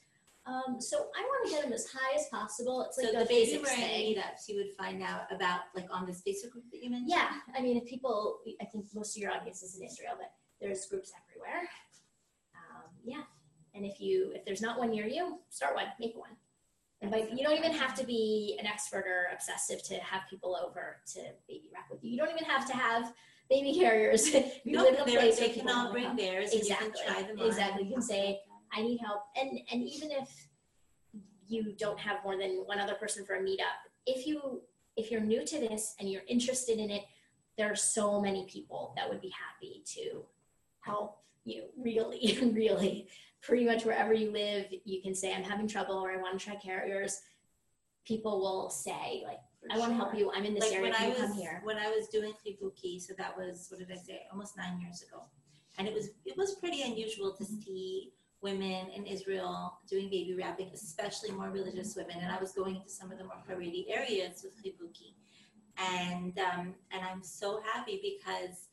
Um, 0.44 0.80
so 0.80 0.96
I 1.16 1.22
want 1.22 1.46
to 1.46 1.50
get 1.52 1.62
them 1.62 1.72
as 1.72 1.86
high 1.86 2.16
as 2.18 2.26
possible. 2.28 2.82
It's 2.82 2.96
So 2.96 3.02
like 3.04 3.12
the 3.12 3.22
a 3.22 3.26
baby 3.26 3.52
physics 3.52 3.70
thing. 3.70 4.16
meetups, 4.16 4.48
you 4.48 4.56
would 4.56 4.74
find 4.76 5.00
out 5.02 5.22
about 5.30 5.60
like 5.76 5.86
on 5.90 6.04
this 6.06 6.20
Facebook 6.26 6.50
group 6.50 6.64
that 6.72 6.82
you 6.82 6.90
mentioned. 6.90 7.10
Yeah, 7.10 7.30
I 7.56 7.60
mean, 7.62 7.76
if 7.76 7.86
people, 7.86 8.40
I 8.60 8.64
think 8.64 8.86
most 8.94 9.16
of 9.16 9.22
your 9.22 9.30
audience 9.30 9.62
is 9.62 9.76
in 9.76 9.84
Israel, 9.86 10.14
but 10.18 10.32
there's 10.60 10.86
groups 10.86 11.12
everywhere. 11.30 11.68
Um, 12.56 12.90
yeah, 13.04 13.22
and 13.74 13.84
if 13.84 14.00
you, 14.00 14.32
if 14.34 14.44
there's 14.44 14.60
not 14.62 14.78
one 14.78 14.90
near 14.90 15.06
you, 15.06 15.38
start 15.48 15.74
one, 15.76 15.86
make 16.00 16.16
one. 16.16 16.30
And 17.02 17.10
by, 17.10 17.26
you 17.34 17.44
don't 17.44 17.56
even 17.58 17.72
have 17.72 17.94
to 17.96 18.04
be 18.06 18.56
an 18.60 18.66
expert 18.66 19.04
or 19.06 19.28
obsessive 19.32 19.82
to 19.84 19.94
have 20.00 20.22
people 20.30 20.56
over 20.56 20.98
to 21.14 21.20
baby 21.48 21.68
wrap 21.72 21.86
with 21.90 22.02
you. 22.04 22.10
You 22.12 22.16
don't 22.16 22.30
even 22.30 22.44
have 22.44 22.66
to 22.68 22.74
have 22.76 23.12
baby 23.50 23.74
carriers. 23.78 24.32
You 24.64 24.76
No, 24.76 24.82
live 24.84 24.94
in 24.94 25.00
a 25.00 25.04
place 25.04 25.38
they 25.38 25.48
can 25.50 25.68
all 25.68 25.90
bring 25.92 26.14
theirs 26.16 26.50
and 26.52 26.60
Exactly, 26.60 26.86
you 26.88 26.92
can 27.04 27.12
try 27.14 27.22
them 27.24 27.40
on. 27.40 27.46
exactly. 27.46 27.84
You 27.86 27.92
can 27.94 28.02
say, 28.02 28.40
I 28.72 28.82
need 28.82 28.98
help. 28.98 29.22
And 29.36 29.58
and 29.70 29.82
even 29.82 30.10
if 30.10 30.48
you 31.48 31.74
don't 31.78 31.98
have 31.98 32.18
more 32.24 32.36
than 32.36 32.62
one 32.66 32.80
other 32.80 32.94
person 32.94 33.24
for 33.24 33.34
a 33.36 33.40
meetup, 33.40 33.78
if 34.06 34.26
you 34.26 34.62
if 34.96 35.10
you're 35.10 35.20
new 35.20 35.44
to 35.44 35.58
this 35.58 35.94
and 36.00 36.10
you're 36.10 36.22
interested 36.28 36.78
in 36.78 36.90
it, 36.90 37.02
there 37.56 37.70
are 37.70 37.76
so 37.76 38.20
many 38.20 38.44
people 38.46 38.92
that 38.96 39.08
would 39.08 39.20
be 39.20 39.30
happy 39.30 39.82
to 39.94 40.22
help 40.80 41.18
you. 41.44 41.64
Really, 41.78 42.38
really, 42.54 43.08
pretty 43.42 43.64
much 43.64 43.84
wherever 43.84 44.12
you 44.12 44.30
live, 44.30 44.66
you 44.84 45.00
can 45.02 45.14
say, 45.14 45.34
I'm 45.34 45.42
having 45.42 45.66
trouble 45.68 45.96
or 45.96 46.10
I 46.12 46.16
want 46.16 46.38
to 46.38 46.44
try 46.44 46.56
carriers. 46.56 47.20
People 48.04 48.40
will 48.40 48.68
say, 48.70 49.22
like, 49.26 49.38
I 49.70 49.78
want 49.78 49.92
to 49.92 49.96
help 49.96 50.14
you. 50.16 50.32
I'm 50.34 50.44
in 50.44 50.54
this 50.54 50.64
like 50.64 50.72
area. 50.72 50.90
when 50.90 50.94
I 51.00 51.08
you 51.08 51.14
come 51.14 51.30
was 51.30 51.38
here? 51.38 51.60
when 51.64 51.76
I 51.78 51.88
was 51.88 52.08
doing 52.08 52.32
Chibuki, 52.44 53.00
so 53.00 53.12
that 53.16 53.36
was 53.36 53.68
what 53.70 53.78
did 53.78 53.92
I 53.92 53.96
say? 53.96 54.22
Almost 54.32 54.56
nine 54.56 54.80
years 54.80 55.02
ago, 55.02 55.22
and 55.78 55.86
it 55.86 55.94
was 55.94 56.08
it 56.24 56.36
was 56.36 56.56
pretty 56.56 56.82
unusual 56.82 57.32
to 57.36 57.44
Mm-hmm. 57.44 57.60
see 57.60 58.12
women 58.42 58.88
in 58.90 59.06
Israel 59.06 59.78
doing 59.88 60.08
baby 60.10 60.34
wrapping, 60.34 60.70
especially 60.74 61.30
more 61.30 61.50
religious 61.50 61.94
women. 61.96 62.16
And 62.20 62.30
I 62.32 62.38
was 62.40 62.52
going 62.52 62.76
into 62.76 62.90
some 62.90 63.10
of 63.12 63.18
the 63.18 63.24
more 63.24 63.42
Haredi 63.48 63.84
areas 63.88 64.44
with 64.44 64.54
Chibuki, 64.62 65.14
and 65.78 66.38
um, 66.38 66.74
and 66.90 67.02
I'm 67.08 67.22
so 67.22 67.60
happy 67.72 68.00
because 68.02 68.68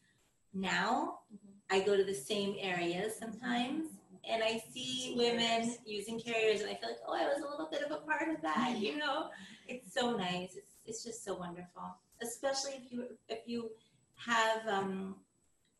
now 0.53 1.19
Mhm. 1.33 1.53
I 1.69 1.79
go 1.81 1.95
to 1.95 2.03
the 2.03 2.15
same 2.15 2.55
areas 2.59 3.15
sometimes. 3.17 3.91
And 4.31 4.43
I 4.43 4.61
see 4.71 5.15
women 5.17 5.75
using 5.85 6.19
carriers, 6.19 6.61
and 6.61 6.69
I 6.69 6.75
feel 6.75 6.89
like, 6.89 6.99
oh, 7.07 7.13
I 7.13 7.25
was 7.33 7.41
a 7.43 7.49
little 7.49 7.67
bit 7.71 7.81
of 7.81 7.91
a 7.91 8.01
part 8.01 8.29
of 8.29 8.41
that, 8.41 8.77
you 8.77 8.97
know. 8.97 9.29
It's 9.67 9.91
so 9.93 10.15
nice. 10.15 10.51
It's, 10.55 10.73
it's 10.85 11.03
just 11.03 11.23
so 11.23 11.33
wonderful, 11.35 11.95
especially 12.21 12.73
if 12.73 12.91
you 12.91 13.17
if 13.29 13.47
you 13.47 13.71
have 14.17 14.67
um, 14.67 15.15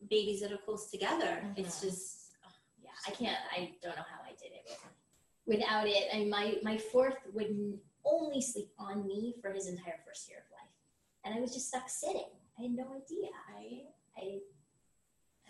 babies 0.08 0.40
that 0.40 0.50
are 0.52 0.58
close 0.58 0.90
together. 0.90 1.32
It's 1.56 1.78
Mhm. 1.78 1.82
just 1.86 2.19
yeah, 2.90 3.12
I 3.12 3.16
can't. 3.16 3.38
I 3.52 3.72
don't 3.82 3.96
know 3.96 4.02
how 4.08 4.22
I 4.24 4.30
did 4.40 4.52
it 4.52 4.78
without 5.46 5.86
it. 5.86 6.08
I 6.12 6.18
mean, 6.18 6.30
my 6.30 6.56
my 6.62 6.78
fourth 6.78 7.16
would 7.32 7.78
only 8.04 8.40
sleep 8.40 8.70
on 8.78 9.06
me 9.06 9.34
for 9.40 9.52
his 9.52 9.66
entire 9.68 9.98
first 10.06 10.28
year 10.28 10.38
of 10.38 10.50
life, 10.52 10.74
and 11.24 11.34
I 11.34 11.40
was 11.40 11.52
just 11.52 11.68
stuck 11.68 11.88
sitting. 11.88 12.30
I 12.58 12.62
had 12.62 12.72
no 12.72 12.84
idea. 12.94 13.28
I 13.56 13.82
I 14.16 14.38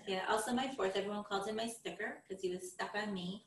yeah. 0.06 0.22
Also, 0.28 0.52
my 0.52 0.68
fourth, 0.76 0.96
everyone 0.96 1.24
called 1.24 1.46
him 1.46 1.56
my 1.56 1.66
sticker 1.68 2.22
because 2.26 2.42
he 2.42 2.50
was 2.50 2.72
stuck 2.72 2.92
on 2.94 3.12
me. 3.12 3.44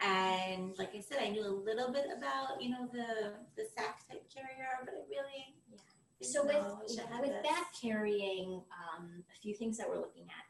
And 0.00 0.76
like 0.78 0.94
I 0.94 1.00
said, 1.00 1.18
I 1.22 1.28
knew 1.28 1.44
a 1.46 1.48
little 1.48 1.92
bit 1.92 2.06
about 2.16 2.62
you 2.62 2.70
know 2.70 2.88
the 2.92 3.34
the 3.56 3.64
sack 3.76 4.06
type 4.08 4.24
carrier, 4.34 4.80
but 4.84 4.94
I 4.94 5.02
really 5.08 5.54
Yeah. 5.70 5.78
so 6.28 6.44
with 6.44 6.54
know 6.54 6.80
I 7.02 7.12
I 7.12 7.14
had 7.16 7.20
with 7.20 7.42
back 7.42 7.74
carrying, 7.80 8.62
um, 8.72 9.24
a 9.34 9.38
few 9.40 9.54
things 9.54 9.76
that 9.78 9.88
we're 9.88 10.00
looking 10.00 10.24
at. 10.24 10.44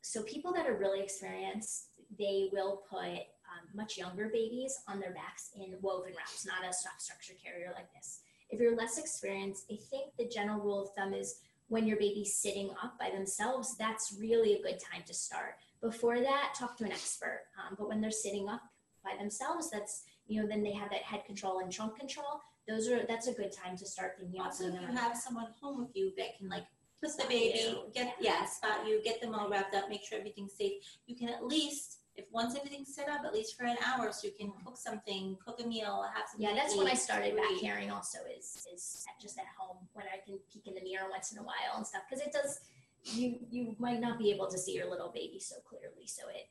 So 0.00 0.22
people 0.22 0.52
that 0.54 0.66
are 0.66 0.76
really 0.76 1.00
experienced, 1.00 1.87
they 2.16 2.48
will 2.52 2.82
put 2.88 3.00
um, 3.00 3.66
much 3.74 3.98
younger 3.98 4.28
babies 4.32 4.78
on 4.88 5.00
their 5.00 5.12
backs 5.12 5.50
in 5.54 5.74
woven 5.80 6.12
wraps, 6.16 6.46
not 6.46 6.68
a 6.68 6.72
soft 6.72 7.02
structure 7.02 7.34
carrier 7.42 7.72
like 7.74 7.92
this. 7.94 8.20
If 8.50 8.60
you're 8.60 8.76
less 8.76 8.98
experienced, 8.98 9.66
I 9.70 9.76
think 9.90 10.12
the 10.16 10.26
general 10.26 10.60
rule 10.60 10.82
of 10.82 10.94
thumb 10.94 11.12
is 11.12 11.40
when 11.68 11.86
your 11.86 11.98
baby's 11.98 12.34
sitting 12.34 12.70
up 12.82 12.98
by 12.98 13.10
themselves, 13.10 13.76
that's 13.76 14.14
really 14.18 14.54
a 14.54 14.62
good 14.62 14.78
time 14.80 15.02
to 15.06 15.14
start. 15.14 15.56
Before 15.80 16.18
that, 16.20 16.54
talk 16.58 16.76
to 16.78 16.84
an 16.84 16.92
expert. 16.92 17.42
Um, 17.58 17.76
but 17.78 17.88
when 17.88 18.00
they're 18.00 18.10
sitting 18.10 18.48
up 18.48 18.62
by 19.04 19.16
themselves, 19.18 19.70
that's 19.70 20.04
you 20.26 20.40
know 20.40 20.48
then 20.48 20.62
they 20.62 20.72
have 20.72 20.90
that 20.90 21.02
head 21.02 21.24
control 21.24 21.60
and 21.60 21.70
trunk 21.70 21.98
control. 21.98 22.40
Those 22.66 22.88
are 22.88 23.04
that's 23.06 23.28
a 23.28 23.32
good 23.32 23.52
time 23.52 23.76
to 23.76 23.86
start 23.86 24.16
thinking 24.18 24.40
about 24.40 24.52
Also, 24.52 24.68
if 24.68 24.74
you 24.74 24.96
have 24.96 25.16
someone 25.16 25.46
home 25.60 25.78
with 25.78 25.94
you 25.94 26.12
that 26.16 26.36
can 26.38 26.48
like 26.48 26.64
put 27.02 27.16
the 27.16 27.24
baby, 27.28 27.76
get 27.94 28.14
yeah, 28.20 28.44
spot 28.46 28.86
you, 28.86 29.00
get 29.04 29.20
them 29.20 29.34
all 29.34 29.48
wrapped 29.48 29.74
up, 29.74 29.88
make 29.88 30.02
sure 30.04 30.18
everything's 30.18 30.54
safe. 30.54 30.74
You 31.06 31.16
can 31.16 31.28
at 31.28 31.44
least, 31.46 31.98
if 32.16 32.26
once 32.32 32.56
everything's 32.56 32.94
set 32.94 33.08
up, 33.08 33.22
at 33.24 33.32
least 33.32 33.56
for 33.56 33.64
an 33.64 33.76
hour, 33.86 34.10
so 34.12 34.26
you 34.26 34.32
can 34.38 34.52
cook 34.64 34.76
something, 34.76 35.36
cook 35.44 35.60
a 35.64 35.66
meal, 35.66 36.04
have 36.14 36.24
something. 36.28 36.48
Yeah, 36.48 36.54
that's 36.54 36.76
when 36.76 36.88
I 36.88 36.94
started 36.94 37.36
back 37.36 37.48
read. 37.50 37.60
carrying 37.60 37.90
also 37.90 38.18
is 38.36 38.66
is 38.74 39.04
just 39.20 39.38
at 39.38 39.44
home 39.58 39.76
when 39.92 40.06
I 40.06 40.18
can 40.26 40.38
peek 40.52 40.66
in 40.66 40.74
the 40.74 40.82
mirror 40.82 41.08
once 41.10 41.32
in 41.32 41.38
a 41.38 41.42
while 41.42 41.76
and 41.76 41.86
stuff 41.86 42.02
because 42.08 42.24
it 42.24 42.32
does 42.32 42.60
you 43.04 43.38
you 43.50 43.76
might 43.78 44.00
not 44.00 44.18
be 44.18 44.30
able 44.32 44.48
to 44.48 44.58
see 44.58 44.74
your 44.74 44.90
little 44.90 45.10
baby 45.14 45.38
so 45.38 45.54
clearly 45.68 46.06
so 46.06 46.24
it 46.28 46.48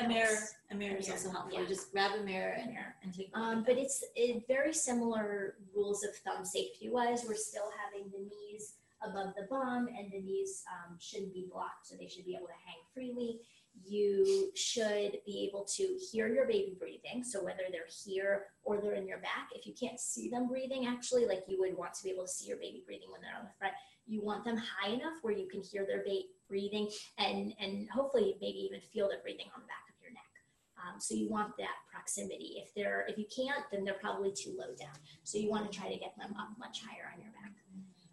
A 0.00 0.08
mirror, 0.08 0.26
helps. 0.26 0.54
a 0.72 0.74
mirror 0.74 0.96
is 0.96 1.08
also 1.08 1.30
helpful. 1.30 1.52
yeah. 1.54 1.60
You 1.60 1.68
just 1.68 1.92
grab 1.92 2.10
a 2.18 2.22
mirror 2.24 2.54
and, 2.60 2.72
Mirror. 2.72 2.94
and 3.04 3.14
take. 3.14 3.30
a 3.32 3.38
Um, 3.38 3.62
but 3.64 3.78
it's 3.78 4.02
it, 4.16 4.42
very 4.48 4.74
similar 4.74 5.54
rules 5.74 6.02
of 6.02 6.10
thumb 6.16 6.44
safety 6.44 6.90
wise. 6.90 7.24
We're 7.26 7.36
still 7.36 7.70
having 7.84 8.10
the 8.10 8.18
knees 8.28 8.74
above 9.08 9.34
the 9.36 9.46
bum, 9.48 9.88
and 9.96 10.10
the 10.10 10.20
knees 10.20 10.62
um, 10.70 10.96
shouldn't 10.98 11.34
be 11.34 11.46
blocked, 11.50 11.86
so 11.86 11.96
they 11.98 12.08
should 12.08 12.24
be 12.24 12.34
able 12.34 12.46
to 12.46 12.60
hang 12.66 12.78
freely. 12.92 13.40
You 13.84 14.50
should 14.54 15.18
be 15.26 15.48
able 15.48 15.64
to 15.76 15.98
hear 16.10 16.28
your 16.28 16.46
baby 16.46 16.76
breathing, 16.78 17.24
so 17.24 17.42
whether 17.42 17.64
they're 17.70 17.90
here 18.04 18.44
or 18.62 18.80
they're 18.80 18.94
in 18.94 19.08
your 19.08 19.18
back. 19.18 19.48
If 19.54 19.66
you 19.66 19.74
can't 19.78 19.98
see 19.98 20.28
them 20.28 20.48
breathing, 20.48 20.86
actually, 20.86 21.26
like 21.26 21.42
you 21.48 21.58
would 21.58 21.76
want 21.76 21.94
to 21.94 22.04
be 22.04 22.10
able 22.10 22.24
to 22.24 22.30
see 22.30 22.46
your 22.46 22.56
baby 22.58 22.84
breathing 22.86 23.08
when 23.10 23.20
they're 23.20 23.36
on 23.36 23.44
the 23.44 23.58
front, 23.58 23.74
you 24.06 24.22
want 24.22 24.44
them 24.44 24.56
high 24.56 24.90
enough 24.90 25.14
where 25.22 25.34
you 25.34 25.48
can 25.48 25.62
hear 25.62 25.84
their 25.86 26.04
ba- 26.04 26.28
breathing 26.48 26.88
and 27.18 27.54
and 27.58 27.88
hopefully 27.90 28.36
maybe 28.40 28.58
even 28.58 28.80
feel 28.80 29.08
their 29.08 29.20
breathing 29.22 29.46
on 29.54 29.62
the 29.62 29.66
back 29.66 29.84
of 29.88 29.96
your 30.02 30.12
neck. 30.12 30.32
Um, 30.76 31.00
so 31.00 31.14
you 31.14 31.28
want 31.28 31.56
that 31.58 31.82
proximity. 31.90 32.62
If 32.62 32.74
they're 32.74 33.06
if 33.08 33.18
you 33.18 33.26
can't, 33.34 33.64
then 33.72 33.84
they're 33.84 33.94
probably 33.94 34.32
too 34.32 34.54
low 34.56 34.74
down. 34.78 34.96
So 35.24 35.38
you 35.38 35.50
want 35.50 35.70
to 35.70 35.76
try 35.76 35.90
to 35.90 35.98
get 35.98 36.14
them 36.16 36.34
up 36.38 36.50
much 36.58 36.82
higher 36.84 37.10
on 37.12 37.20
your 37.20 37.32
back. 37.32 37.43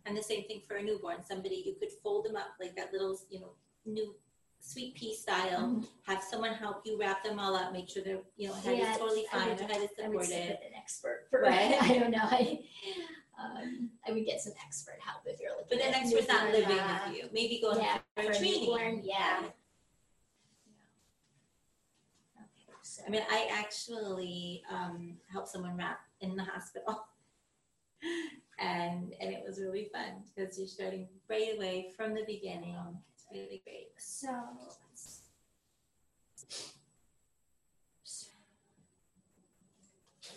And 0.05 0.17
the 0.17 0.23
same 0.23 0.43
thing 0.45 0.61
for 0.67 0.77
a 0.77 0.83
newborn. 0.83 1.23
Somebody 1.23 1.63
you 1.65 1.75
could 1.79 1.91
fold 2.03 2.25
them 2.25 2.35
up 2.35 2.47
like 2.59 2.75
that 2.75 2.91
little, 2.91 3.17
you 3.29 3.39
know, 3.41 3.51
new 3.85 4.15
sweet 4.59 4.95
pea 4.95 5.15
style. 5.15 5.59
Mhm. 5.61 5.87
Have 6.03 6.23
someone 6.23 6.53
help 6.53 6.85
you 6.85 6.97
wrap 6.99 7.23
them 7.23 7.39
all 7.39 7.55
up, 7.55 7.71
make 7.73 7.89
sure 7.89 8.03
they're, 8.03 8.21
you 8.37 8.47
know, 8.47 8.53
head 8.53 8.77
Yeah, 8.77 8.91
is 8.93 8.97
totally 8.97 9.25
fine, 9.31 9.49
would- 9.49 9.59
head 9.59 9.81
is 9.81 9.89
I 10.03 10.07
would 10.09 10.25
stick 10.25 10.37
supported. 10.43 10.67
an 10.67 10.73
expert 10.75 11.27
for 11.29 11.41
Right. 11.41 11.81
I 11.81 11.97
don't 11.99 12.11
know. 12.11 12.19
I, 12.23 12.63
um, 13.39 13.89
I 14.07 14.11
would 14.11 14.25
get 14.25 14.39
some 14.41 14.53
expert 14.65 14.99
help 15.01 15.21
if 15.25 15.39
you're 15.39 15.51
looking. 15.51 15.77
But 15.77 15.81
an 15.87 15.93
expert's 15.95 16.27
not 16.27 16.51
living 16.51 16.77
uh, 16.79 16.99
with 17.07 17.17
you. 17.17 17.29
Maybe 17.31 17.59
go 17.61 17.73
Yeah, 17.75 17.99
for 18.15 18.21
a 18.21 18.35
training. 18.35 18.61
newborn, 18.61 19.01
yeah. 19.03 19.49
Okay, 22.37 22.73
so 22.83 23.01
I 23.05 23.09
mean, 23.09 23.23
I 23.29 23.47
actually 23.51 24.63
um, 24.69 25.17
helped 25.31 25.49
someone 25.49 25.75
wrap 25.77 25.99
in 26.21 26.35
the 26.35 26.43
hospital, 26.43 27.03
and 28.59 29.13
and 29.19 29.31
it 29.31 29.43
was 29.45 29.59
really 29.59 29.89
fun 29.93 30.23
because 30.35 30.57
you're 30.57 30.67
starting 30.67 31.07
right 31.29 31.55
away 31.55 31.91
from 31.95 32.13
the 32.13 32.23
beginning. 32.25 32.75
It's 33.13 33.25
really 33.31 33.61
great. 33.65 33.89
so 33.97 34.29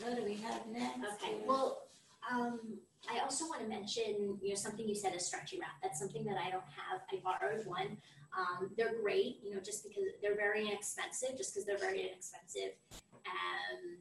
What 0.01 0.17
do 0.17 0.25
we 0.25 0.35
have 0.37 0.67
next? 0.71 1.23
Okay, 1.23 1.37
well, 1.47 1.83
um, 2.31 2.79
I 3.11 3.21
also 3.21 3.47
want 3.47 3.63
to 3.63 3.69
mention, 3.69 4.39
you 4.43 4.51
know, 4.51 4.55
something 4.55 4.89
you 4.89 4.95
said 4.95 5.15
is 5.15 5.27
stretchy 5.27 5.59
wrap. 5.59 5.81
That's 5.83 5.99
something 5.99 6.25
that 6.25 6.37
I 6.37 6.51
don't 6.51 6.65
have. 6.65 7.01
I 7.13 7.21
borrowed 7.23 7.67
one. 7.67 7.99
Um, 8.37 8.71
they're 8.77 8.95
great, 9.01 9.39
you 9.43 9.55
know, 9.55 9.61
just 9.61 9.85
because 9.85 10.05
they're 10.21 10.37
very 10.37 10.67
inexpensive, 10.67 11.37
just 11.37 11.55
because 11.55 11.67
they're 11.67 11.79
very 11.79 12.09
inexpensive. 12.09 12.73
Um, 13.25 13.97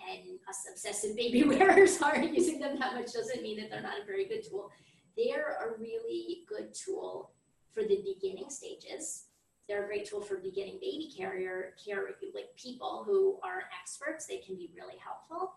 and 0.00 0.38
us 0.48 0.66
obsessive 0.70 1.16
baby 1.16 1.42
wearers 1.46 2.00
aren't 2.00 2.34
using 2.34 2.60
them 2.60 2.78
that 2.78 2.94
much 2.94 3.12
doesn't 3.12 3.42
mean 3.42 3.60
that 3.60 3.70
they're 3.70 3.82
not 3.82 4.00
a 4.02 4.06
very 4.06 4.26
good 4.26 4.42
tool. 4.48 4.70
They're 5.16 5.56
a 5.66 5.80
really 5.80 6.44
good 6.48 6.72
tool 6.74 7.32
for 7.72 7.82
the 7.82 8.02
beginning 8.04 8.50
stages. 8.50 9.24
They're 9.68 9.84
a 9.84 9.86
great 9.86 10.08
tool 10.08 10.20
for 10.22 10.36
beginning 10.36 10.78
baby 10.80 11.12
carrier 11.14 11.74
care, 11.84 12.06
like 12.34 12.56
people 12.56 13.04
who 13.06 13.38
are 13.42 13.64
experts. 13.78 14.26
They 14.26 14.38
can 14.38 14.56
be 14.56 14.70
really 14.74 14.96
helpful 14.98 15.54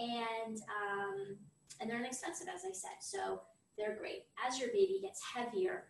and 0.00 0.56
um, 0.56 1.36
and 1.80 1.88
they're 1.88 2.00
inexpensive, 2.00 2.48
as 2.52 2.62
I 2.64 2.72
said. 2.72 2.98
So 3.00 3.42
they're 3.78 3.96
great. 3.96 4.24
As 4.46 4.58
your 4.58 4.68
baby 4.68 4.98
gets 5.02 5.20
heavier, 5.34 5.84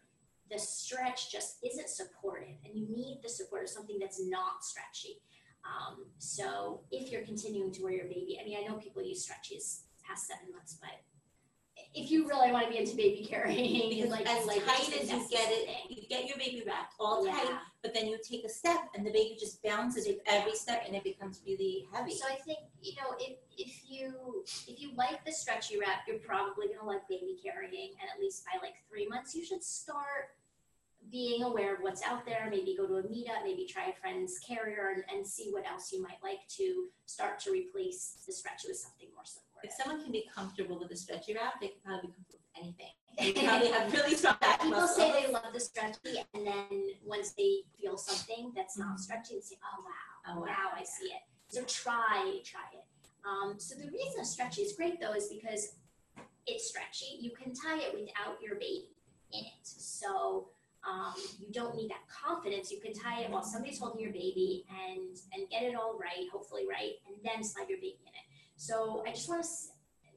the 0.50 0.58
stretch 0.58 1.32
just 1.32 1.58
isn't 1.64 1.88
supported, 1.88 2.56
and 2.64 2.74
you 2.74 2.88
need 2.88 3.20
the 3.22 3.28
support 3.28 3.64
of 3.64 3.68
something 3.70 3.98
that's 3.98 4.20
not 4.28 4.64
stretchy. 4.64 5.22
Um, 5.64 6.06
so 6.18 6.80
if 6.90 7.10
you're 7.12 7.22
continuing 7.22 7.72
to 7.72 7.82
wear 7.82 7.92
your 7.92 8.06
baby, 8.06 8.38
I 8.40 8.44
mean, 8.44 8.56
I 8.62 8.66
know 8.66 8.76
people 8.76 9.02
use 9.02 9.26
stretchies 9.26 9.82
past 10.06 10.26
seven 10.26 10.52
months, 10.54 10.78
but 10.80 10.90
if 11.94 12.10
you 12.10 12.28
really 12.28 12.52
want 12.52 12.66
to 12.66 12.70
be 12.70 12.78
into 12.78 12.94
baby 12.96 13.26
carrying 13.28 13.88
Because 13.90 14.10
like 14.10 14.28
as 14.28 14.46
like 14.46 14.64
tight 14.64 15.00
as 15.00 15.10
you 15.10 15.26
get 15.28 15.50
it, 15.50 15.68
you 15.88 16.06
get 16.08 16.28
your 16.28 16.38
baby 16.38 16.62
wrapped 16.66 16.94
all 17.00 17.26
Yeah. 17.26 17.32
tight, 17.32 17.58
but 17.82 17.94
then 17.94 18.06
you 18.06 18.18
take 18.22 18.44
a 18.44 18.48
step 18.48 18.88
and 18.94 19.04
the 19.04 19.10
baby 19.10 19.36
just 19.38 19.62
bounces 19.62 20.06
with 20.06 20.18
every 20.26 20.54
step 20.54 20.84
and 20.86 20.94
it 20.94 21.02
becomes 21.02 21.42
really 21.46 21.88
heavy. 21.92 22.14
So 22.14 22.26
I 22.28 22.36
think 22.36 22.58
you 22.80 22.94
know 22.96 23.16
if 23.18 23.38
if 23.58 23.82
you 23.88 24.44
if 24.68 24.80
you 24.80 24.92
like 24.94 25.24
the 25.24 25.32
stretchy 25.32 25.78
wrap, 25.78 26.02
you're 26.06 26.18
probably 26.18 26.66
gonna 26.68 26.86
like 26.88 27.08
baby 27.08 27.38
carrying, 27.42 27.90
and 28.00 28.08
at 28.14 28.20
least 28.20 28.44
by 28.44 28.58
like 28.62 28.74
three 28.88 29.06
months, 29.08 29.34
you 29.34 29.44
should 29.44 29.64
start 29.64 30.30
being 31.10 31.42
aware 31.42 31.74
of 31.74 31.80
what's 31.82 32.02
out 32.02 32.24
there. 32.24 32.48
Maybe 32.50 32.76
go 32.76 32.86
to 32.86 32.94
a 32.96 33.02
meetup, 33.02 33.42
maybe 33.44 33.66
try 33.66 33.86
a 33.86 33.92
friend's 34.00 34.38
carrier, 34.38 34.92
and, 34.94 35.04
and 35.14 35.26
see 35.26 35.50
what 35.50 35.66
else 35.70 35.92
you 35.92 36.02
might 36.02 36.22
like 36.22 36.46
to 36.56 36.86
start 37.06 37.38
to 37.40 37.50
replace 37.52 38.22
the 38.26 38.32
stretchy 38.32 38.68
with 38.68 38.76
something 38.78 39.08
more 39.14 39.24
supportive. 39.24 39.70
If 39.70 39.72
someone 39.72 40.02
can 40.02 40.12
be 40.12 40.24
comfortable 40.34 40.78
with 40.78 40.90
a 40.90 40.96
stretchy 40.96 41.34
wrap, 41.34 41.60
they 41.60 41.68
can 41.68 41.78
probably 41.84 42.08
be 42.08 42.14
comfortable 42.14 42.40
with 42.54 42.62
anything. 42.62 42.94
They 43.18 43.46
probably 43.46 43.68
have 43.68 43.92
really 43.92 44.14
strong 44.16 44.36
back 44.40 44.60
People 44.62 44.78
muscles. 44.80 44.96
say 44.96 45.26
they 45.26 45.32
love 45.32 45.52
the 45.52 45.60
stretchy, 45.60 46.22
and 46.34 46.46
then 46.46 46.90
once 47.04 47.32
they 47.32 47.62
feel 47.78 47.98
something 47.98 48.52
that's 48.54 48.78
not 48.78 48.96
Mhm. 48.96 49.00
stretchy, 49.00 49.34
they 49.34 49.40
say, 49.40 49.58
"Oh 49.62 49.82
wow, 49.84 50.32
Oh, 50.36 50.40
wow. 50.40 50.46
now 50.46 50.70
I 50.74 50.84
see 50.84 51.06
it." 51.06 51.22
So 51.48 51.64
try 51.64 52.40
try 52.44 52.68
it. 52.72 52.84
Um, 53.24 53.58
so 53.58 53.74
the 53.74 53.90
reason 53.90 54.20
a 54.20 54.24
stretchy 54.24 54.62
is 54.62 54.72
great 54.74 55.00
though 55.00 55.12
is 55.12 55.28
because 55.28 55.74
it's 56.46 56.68
stretchy. 56.68 57.16
You 57.20 57.32
can 57.32 57.52
tie 57.52 57.80
it 57.80 57.92
without 57.94 58.40
your 58.40 58.54
baby 58.54 58.88
in 59.32 59.44
it, 59.44 59.52
so 59.66 60.48
um, 60.88 61.14
you 61.38 61.52
don't 61.52 61.76
need 61.76 61.90
that 61.90 62.02
confidence. 62.08 62.70
You 62.70 62.80
can 62.80 62.92
tie 62.92 63.20
it 63.22 63.30
while 63.30 63.42
somebody's 63.42 63.78
holding 63.78 64.00
your 64.00 64.12
baby 64.12 64.64
and 64.70 65.16
and 65.34 65.48
get 65.50 65.62
it 65.62 65.74
all 65.74 65.98
right, 65.98 66.26
hopefully 66.32 66.64
right, 66.68 66.92
and 67.06 67.16
then 67.24 67.44
slide 67.44 67.68
your 67.68 67.78
baby 67.78 67.98
in 68.02 68.14
it. 68.14 68.26
So 68.56 69.02
I 69.06 69.10
just 69.10 69.28
want 69.28 69.42
to 69.42 69.48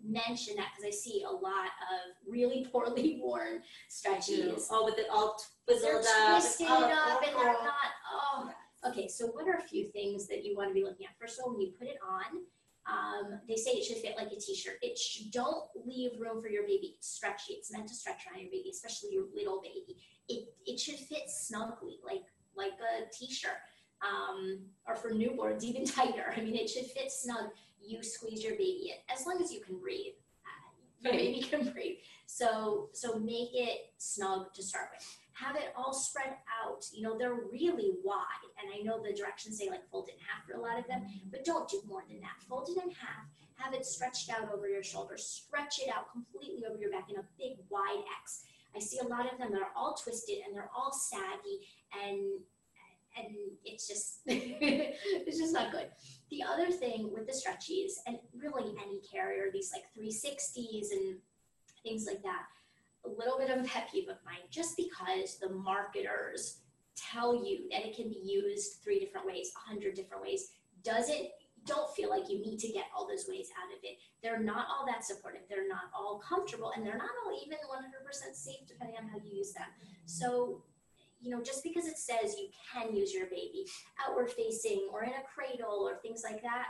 mention 0.05 0.55
that 0.57 0.68
because 0.76 0.88
I 0.88 0.95
see 0.95 1.24
a 1.24 1.32
lot 1.32 1.72
of 1.91 2.16
really 2.28 2.68
poorly 2.72 3.20
worn 3.22 3.61
stretchies. 3.89 4.68
Oh, 4.70 4.86
with 4.86 4.97
it 4.99 5.07
all 5.11 5.38
twizzled 5.66 6.05
up. 6.05 6.41
twisted 6.41 6.68
Oh, 6.70 6.84
up 6.84 7.24
and 7.26 7.36
they're 7.36 7.53
not. 7.53 7.91
Oh, 8.11 8.49
oh. 8.84 8.89
okay. 8.89 9.07
So 9.07 9.28
what 9.28 9.47
are 9.47 9.57
a 9.57 9.61
few 9.61 9.86
things 9.88 10.28
that 10.28 10.43
you 10.43 10.55
want 10.55 10.70
to 10.70 10.74
be 10.74 10.84
looking 10.84 11.05
at? 11.05 11.14
First 11.20 11.39
of 11.39 11.45
all, 11.45 11.51
when 11.51 11.61
you 11.61 11.72
put 11.78 11.88
it 11.88 11.97
on, 12.07 12.43
um, 12.86 13.39
they 13.47 13.55
say 13.55 13.71
it 13.71 13.86
should 13.86 13.97
fit 13.97 14.15
like 14.17 14.31
a 14.31 14.39
t-shirt. 14.39 14.75
It 14.81 14.97
sh- 14.97 15.29
don't 15.31 15.65
leave 15.86 16.19
room 16.19 16.41
for 16.41 16.49
your 16.49 16.63
baby. 16.63 16.95
It's 16.97 17.07
stretchy. 17.07 17.53
It's 17.53 17.71
meant 17.71 17.88
to 17.88 17.95
stretch 17.95 18.25
around 18.27 18.41
your 18.41 18.51
baby, 18.51 18.69
especially 18.69 19.13
your 19.13 19.25
little 19.34 19.61
baby. 19.61 19.97
It 20.27 20.53
it 20.65 20.79
should 20.79 20.99
fit 20.99 21.29
snugly, 21.29 21.99
like 22.05 22.23
like 22.55 22.73
a 22.73 23.09
t-shirt. 23.13 23.57
Um, 24.01 24.59
or 24.86 24.95
for 24.95 25.11
newborns, 25.11 25.63
even 25.69 25.86
tighter. 25.86 26.34
I 26.36 26.41
mean, 26.41 26.55
it 26.55 26.69
should 26.69 26.86
fit 26.88 27.11
snug. 27.11 27.51
You 27.81 28.03
squeeze 28.03 28.43
your 28.43 28.53
baby 28.53 28.93
in 28.93 29.15
as 29.15 29.25
long 29.25 29.41
as 29.41 29.51
you 29.51 29.61
can 29.61 29.77
breathe. 29.77 30.13
Uh, 30.45 31.09
your 31.09 31.13
baby 31.13 31.41
can 31.49 31.71
breathe. 31.71 31.97
So 32.25 32.89
so 32.93 33.17
make 33.17 33.51
it 33.53 33.93
snug 33.97 34.53
to 34.55 34.63
start 34.63 34.89
with. 34.93 35.17
Have 35.34 35.55
it 35.55 35.73
all 35.75 35.93
spread 35.93 36.38
out. 36.63 36.86
You 36.93 37.03
know, 37.03 37.17
they're 37.17 37.39
really 37.51 37.93
wide. 38.03 38.51
And 38.61 38.71
I 38.73 38.84
know 38.84 39.01
the 39.01 39.13
directions 39.13 39.57
say 39.57 39.69
like 39.69 39.89
fold 39.89 40.09
it 40.09 40.15
in 40.15 40.19
half 40.19 40.45
for 40.45 40.53
a 40.53 40.61
lot 40.61 40.79
of 40.79 40.88
them, 40.88 41.05
but 41.31 41.43
don't 41.43 41.67
do 41.67 41.81
more 41.88 42.03
than 42.07 42.19
that. 42.21 42.41
Fold 42.47 42.69
it 42.69 42.84
in 42.84 42.91
half. 42.91 43.25
Have 43.55 43.73
it 43.73 43.86
stretched 43.86 44.29
out 44.29 44.51
over 44.53 44.67
your 44.67 44.84
shoulders. 44.84 45.25
Stretch 45.25 45.79
it 45.79 45.89
out 45.93 46.11
completely 46.11 46.65
over 46.65 46.79
your 46.79 46.91
back 46.91 47.09
in 47.09 47.17
a 47.17 47.25
big 47.38 47.57
wide 47.69 48.03
X. 48.21 48.43
I 48.75 48.79
see 48.79 48.99
a 48.99 49.07
lot 49.07 49.31
of 49.31 49.38
them 49.38 49.51
that 49.51 49.61
are 49.61 49.71
all 49.75 49.93
twisted 49.93 50.39
and 50.45 50.55
they're 50.55 50.69
all 50.75 50.91
saggy 50.91 51.67
and 52.03 52.39
and 53.15 53.27
it's 53.63 53.88
just 53.88 54.21
it's 54.25 55.38
just 55.38 55.53
not 55.53 55.71
good. 55.71 55.88
The 56.29 56.43
other 56.43 56.71
thing 56.71 57.11
with 57.13 57.27
the 57.27 57.34
stretchies 57.34 57.93
and 58.07 58.17
really 58.36 58.73
any 58.84 58.99
carrier, 58.99 59.45
these 59.51 59.71
like 59.71 59.84
360s 59.97 60.91
and 60.91 61.17
things 61.84 62.05
like 62.07 62.23
that, 62.23 62.45
a 63.06 63.10
little 63.10 63.38
bit 63.38 63.49
of 63.49 63.60
a 63.60 63.68
pet 63.68 63.89
peeve 63.91 64.10
of 64.10 64.18
mine, 64.26 64.43
just 64.49 64.78
because 64.78 65.38
the 65.39 65.49
marketers 65.49 66.60
tell 66.95 67.36
you 67.45 67.68
that 67.72 67.86
it 67.86 67.95
can 67.95 68.08
be 68.10 68.22
used 68.24 68.84
three 68.84 68.99
different 68.99 69.26
ways, 69.26 69.51
a 69.56 69.70
hundred 69.70 69.95
different 69.95 70.24
ways, 70.24 70.49
doesn't 70.84 71.30
don't 71.66 71.93
feel 71.95 72.10
like 72.10 72.30
you 72.30 72.39
need 72.39 72.60
to 72.60 72.68
get 72.68 72.86
all 72.95 73.08
those 73.08 73.26
ways 73.28 73.47
out 73.62 73.72
of 73.72 73.80
it. 73.84 73.97
They're 74.22 74.39
not 74.39 74.68
all 74.70 74.86
that 74.86 75.06
supportive. 75.06 75.41
They're 75.49 75.68
not 75.68 75.91
all 75.95 76.20
comfortable, 76.20 76.72
and 76.76 76.86
they're 76.86 76.97
not 76.97 77.10
all 77.26 77.39
even 77.45 77.58
100% 77.58 78.36
safe 78.36 78.68
depending 78.68 78.97
on 78.97 79.08
how 79.08 79.18
you 79.24 79.38
use 79.38 79.54
them. 79.54 79.68
So, 80.06 80.62
you 81.22 81.30
know, 81.30 81.41
just 81.41 81.64
because 81.64 81.86
it 81.86 81.97
says 81.97 82.36
you 82.38 82.49
can 82.74 82.95
use 82.95 83.14
your 83.14 83.28
baby 83.28 83.66
outward 84.06 84.32
facing 84.32 84.89
or 84.91 85.04
in 85.04 85.12
a 85.12 85.24
cradle 85.34 85.88
or 85.88 85.95
things 86.01 86.22
like 86.24 86.41
that, 86.41 86.68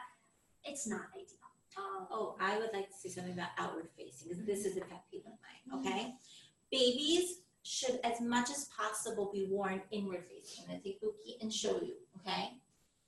it's 0.63 0.87
not 0.87 1.01
ideal. 1.15 1.42
Oh, 1.77 2.35
I 2.39 2.57
would 2.57 2.69
like 2.73 2.89
to 2.89 2.95
say 2.95 3.09
something 3.09 3.33
about 3.33 3.49
outward 3.57 3.89
facing, 3.97 4.29
because 4.29 4.45
this 4.45 4.59
mm-hmm. 4.59 4.69
is 4.69 4.77
a 4.77 4.81
pet 4.81 5.03
peeve 5.09 5.21
of 5.21 5.33
mine, 5.41 5.83
mm-hmm. 5.83 5.87
okay? 5.87 6.13
Babies 6.71 7.39
should, 7.63 7.99
as 8.03 8.21
much 8.21 8.49
as 8.49 8.69
possible, 8.77 9.31
be 9.33 9.47
worn 9.49 9.81
inward 9.91 10.23
facing. 10.29 10.63
I'm 10.63 10.71
gonna 10.71 10.81
take 10.81 11.01
Buki 11.01 11.41
and 11.41 11.51
show 11.51 11.79
you, 11.81 11.93
okay? 12.19 12.51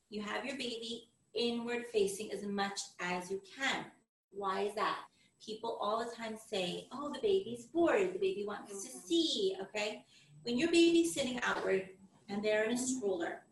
You 0.10 0.22
have 0.22 0.46
your 0.46 0.56
baby 0.58 1.10
inward 1.34 1.84
facing 1.92 2.32
as 2.32 2.44
much 2.44 2.80
as 3.00 3.30
you 3.30 3.42
can. 3.58 3.86
Why 4.32 4.62
is 4.62 4.76
that? 4.76 5.00
People 5.46 5.78
all 5.82 6.00
the 6.00 6.16
time 6.16 6.38
say, 6.50 6.88
oh, 6.92 7.12
the 7.14 7.20
baby's 7.20 7.66
bored, 7.66 8.14
the 8.14 8.20
baby 8.20 8.46
wants 8.48 8.72
to 8.84 8.90
Mhm. 8.90 9.04
see, 9.04 9.58
okay? 9.62 10.06
When 10.44 10.58
your 10.58 10.72
baby's 10.72 11.14
sitting 11.14 11.40
outward 11.42 11.90
and 12.30 12.42
they're 12.42 12.64
in 12.64 12.72
a 12.72 12.74
mm-hmm. 12.74 12.98
stroller, 12.98 13.45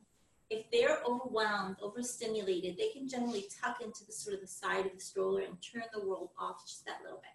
if 0.49 0.69
they're 0.71 0.99
overwhelmed, 1.07 1.77
overstimulated, 1.81 2.77
they 2.77 2.89
can 2.89 3.07
generally 3.07 3.45
tuck 3.61 3.81
into 3.81 4.05
the 4.05 4.11
sort 4.13 4.35
of 4.35 4.41
the 4.41 4.47
side 4.47 4.85
of 4.85 4.93
the 4.93 4.99
stroller 4.99 5.41
and 5.41 5.57
turn 5.61 5.83
the 5.93 6.05
world 6.05 6.29
off 6.39 6.65
just 6.67 6.85
that 6.85 6.97
little 7.03 7.17
bit. 7.17 7.31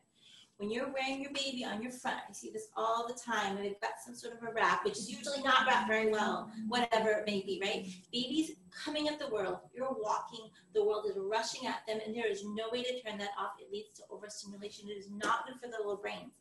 When 0.58 0.72
you're 0.72 0.92
wearing 0.92 1.22
your 1.22 1.32
baby 1.32 1.64
on 1.64 1.80
your 1.80 1.92
front, 1.92 2.18
I 2.28 2.32
see 2.32 2.50
this 2.50 2.66
all 2.76 3.06
the 3.06 3.14
time, 3.14 3.56
and 3.56 3.64
they've 3.64 3.80
got 3.80 3.92
some 4.04 4.16
sort 4.16 4.34
of 4.36 4.42
a 4.42 4.52
wrap, 4.52 4.84
which 4.84 4.98
is 4.98 5.08
usually 5.08 5.40
not 5.40 5.68
wrapped 5.68 5.86
very 5.86 6.10
well, 6.10 6.50
whatever 6.66 7.10
it 7.10 7.26
may 7.26 7.42
be, 7.42 7.60
right? 7.62 7.86
Babies 8.12 8.56
coming 8.84 9.06
at 9.06 9.20
the 9.20 9.28
world, 9.28 9.58
you're 9.72 9.96
walking, 9.96 10.50
the 10.74 10.84
world 10.84 11.06
is 11.08 11.16
rushing 11.16 11.68
at 11.68 11.86
them, 11.86 12.00
and 12.04 12.12
there 12.12 12.26
is 12.26 12.44
no 12.44 12.70
way 12.72 12.82
to 12.82 13.00
turn 13.02 13.18
that 13.18 13.30
off. 13.38 13.52
It 13.60 13.70
leads 13.72 13.92
to 13.98 14.02
overstimulation. 14.10 14.88
It 14.88 14.94
is 14.94 15.08
not 15.08 15.46
good 15.46 15.60
for 15.60 15.68
the 15.68 15.76
little 15.78 15.96
brains. 15.96 16.32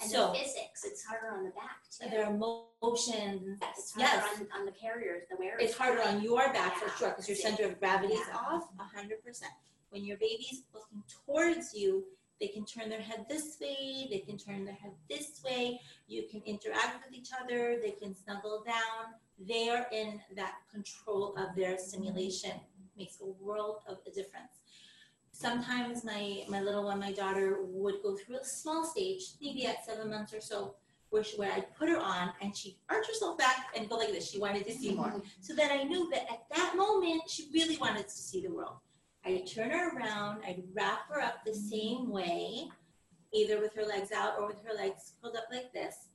And 0.00 0.10
So 0.10 0.32
the 0.32 0.38
physics, 0.38 0.84
it's 0.84 1.04
harder 1.04 1.28
on 1.36 1.44
the 1.44 1.50
back 1.50 1.78
too. 1.90 2.08
there 2.10 2.24
are 2.26 2.32
motions 2.32 3.42
and 3.42 3.58
It's 3.76 3.92
harder 3.92 4.16
yes. 4.16 4.40
on, 4.40 4.60
on 4.60 4.66
the 4.66 4.72
carriers, 4.72 5.22
the 5.30 5.36
wearers. 5.36 5.60
It's 5.62 5.76
harder 5.76 6.02
on 6.02 6.22
your 6.22 6.52
back 6.52 6.76
for 6.76 6.86
Yeah, 6.86 6.94
sure 6.96 7.08
because 7.10 7.28
your 7.28 7.36
that's 7.36 7.46
it. 7.46 7.56
center 7.56 7.64
of 7.72 7.78
gravity 7.78 8.14
is 8.14 8.26
Yeah. 8.28 8.36
off 8.36 8.68
a 8.78 8.84
hundred 8.84 9.22
percent. 9.24 9.52
When 9.90 10.04
your 10.04 10.16
baby's 10.18 10.62
looking 10.72 11.02
towards 11.26 11.74
you, 11.74 12.06
they 12.40 12.48
can 12.48 12.64
turn 12.64 12.88
their 12.88 13.02
head 13.02 13.26
this 13.28 13.58
way, 13.60 14.06
they 14.10 14.20
can 14.20 14.38
turn 14.38 14.64
their 14.64 14.74
head 14.74 14.92
this 15.10 15.42
way, 15.44 15.78
you 16.06 16.22
can 16.30 16.40
interact 16.46 17.04
with 17.04 17.12
each 17.14 17.30
other, 17.38 17.78
they 17.82 17.90
can 17.90 18.14
snuggle 18.14 18.62
down. 18.64 19.14
They 19.38 19.68
are 19.68 19.86
in 19.92 20.20
that 20.36 20.54
control 20.72 21.34
of 21.36 21.54
their 21.54 21.76
stimulation. 21.76 22.52
Makes 22.96 23.20
a 23.20 23.26
world 23.44 23.80
of 23.86 23.98
a 24.06 24.10
difference. 24.10 24.59
Sometimes 25.40 26.04
my 26.04 26.44
my 26.48 26.60
little 26.60 26.84
one, 26.84 27.00
my 27.00 27.12
daughter, 27.12 27.60
would 27.62 28.02
go 28.02 28.14
through 28.14 28.36
a 28.36 28.44
small 28.44 28.84
stage, 28.84 29.22
maybe 29.40 29.64
at 29.64 29.86
seven 29.86 30.10
months 30.10 30.34
or 30.34 30.40
so, 30.42 30.74
where 31.08 31.24
she, 31.24 31.38
where 31.38 31.50
I'd 31.50 31.74
put 31.76 31.88
her 31.88 31.98
on 31.98 32.32
and 32.42 32.54
she'd 32.54 32.76
arch 32.90 33.06
herself 33.06 33.38
back 33.38 33.68
and 33.74 33.88
go 33.88 33.96
like 33.96 34.12
this. 34.12 34.30
She 34.30 34.38
wanted 34.38 34.66
to 34.66 34.72
see 34.72 34.92
more. 34.94 35.06
Mm-hmm. 35.06 35.40
So 35.40 35.54
that 35.54 35.72
I 35.72 35.84
knew 35.84 36.10
that 36.10 36.30
at 36.30 36.42
that 36.54 36.76
moment 36.76 37.22
she 37.26 37.48
really 37.54 37.78
wanted 37.78 38.04
to 38.04 38.10
see 38.10 38.42
the 38.42 38.52
world. 38.52 38.76
I'd 39.24 39.46
turn 39.46 39.70
her 39.70 39.96
around, 39.96 40.42
I'd 40.46 40.62
wrap 40.74 41.08
her 41.10 41.22
up 41.22 41.42
the 41.46 41.52
mm-hmm. 41.52 41.68
same 41.68 42.10
way, 42.10 42.68
either 43.32 43.60
with 43.60 43.74
her 43.76 43.84
legs 43.84 44.12
out 44.12 44.34
or 44.38 44.46
with 44.46 44.62
her 44.66 44.74
legs 44.74 45.14
curled 45.22 45.36
up 45.36 45.44
like 45.50 45.72
this, 45.72 46.09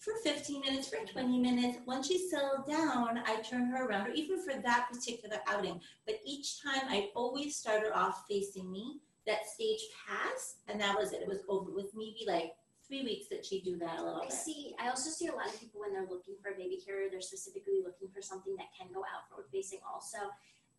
for 0.00 0.14
15 0.24 0.60
minutes, 0.60 0.88
for 0.88 0.96
20 1.06 1.38
minutes. 1.38 1.78
Once 1.86 2.08
she 2.08 2.18
settled 2.28 2.66
down, 2.66 3.18
I'd 3.26 3.44
turn 3.44 3.66
her 3.66 3.86
around, 3.86 4.08
or 4.08 4.12
even 4.12 4.42
for 4.42 4.60
that 4.60 4.88
particular 4.90 5.36
outing. 5.46 5.80
But 6.06 6.16
each 6.26 6.62
time 6.62 6.82
I'd 6.88 7.10
always 7.14 7.54
start 7.56 7.82
her 7.82 7.96
off 7.96 8.24
facing 8.28 8.70
me. 8.72 9.00
That 9.26 9.46
stage 9.46 9.80
passed, 10.08 10.56
and 10.66 10.80
that 10.80 10.98
was 10.98 11.12
it. 11.12 11.20
It 11.20 11.28
was 11.28 11.40
over. 11.48 11.70
with 11.70 11.90
maybe 11.94 12.24
like 12.26 12.54
three 12.88 13.02
weeks 13.04 13.28
that 13.28 13.44
she'd 13.44 13.62
do 13.62 13.76
that 13.76 13.98
a 13.98 14.02
little 14.02 14.22
I 14.22 14.24
bit. 14.24 14.32
see. 14.32 14.74
I 14.80 14.88
also 14.88 15.10
see 15.10 15.28
a 15.28 15.34
lot 15.34 15.46
of 15.46 15.60
people 15.60 15.80
when 15.80 15.92
they're 15.92 16.08
looking 16.08 16.34
for 16.42 16.50
a 16.50 16.56
baby 16.56 16.80
carrier, 16.84 17.08
they're 17.10 17.20
specifically 17.20 17.80
looking 17.84 18.08
for 18.08 18.22
something 18.22 18.56
that 18.56 18.66
can 18.76 18.88
go 18.92 19.04
outward 19.04 19.46
facing 19.52 19.78
also. 19.86 20.18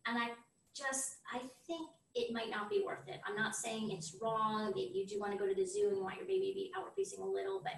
And 0.06 0.18
I 0.18 0.32
just, 0.74 1.22
I 1.32 1.40
think 1.66 1.88
it 2.14 2.32
might 2.32 2.50
not 2.50 2.68
be 2.68 2.82
worth 2.84 3.08
it. 3.08 3.20
I'm 3.26 3.36
not 3.36 3.56
saying 3.56 3.90
it's 3.90 4.16
wrong. 4.20 4.72
If 4.76 4.94
you 4.94 5.06
do 5.06 5.18
want 5.18 5.32
to 5.32 5.38
go 5.38 5.46
to 5.46 5.54
the 5.54 5.66
zoo 5.66 5.88
and 5.88 5.96
you 5.96 6.02
want 6.02 6.16
your 6.16 6.26
baby 6.26 6.48
to 6.48 6.54
be 6.54 6.72
outward 6.76 6.92
facing 6.96 7.22
a 7.22 7.26
little, 7.26 7.62
but 7.62 7.72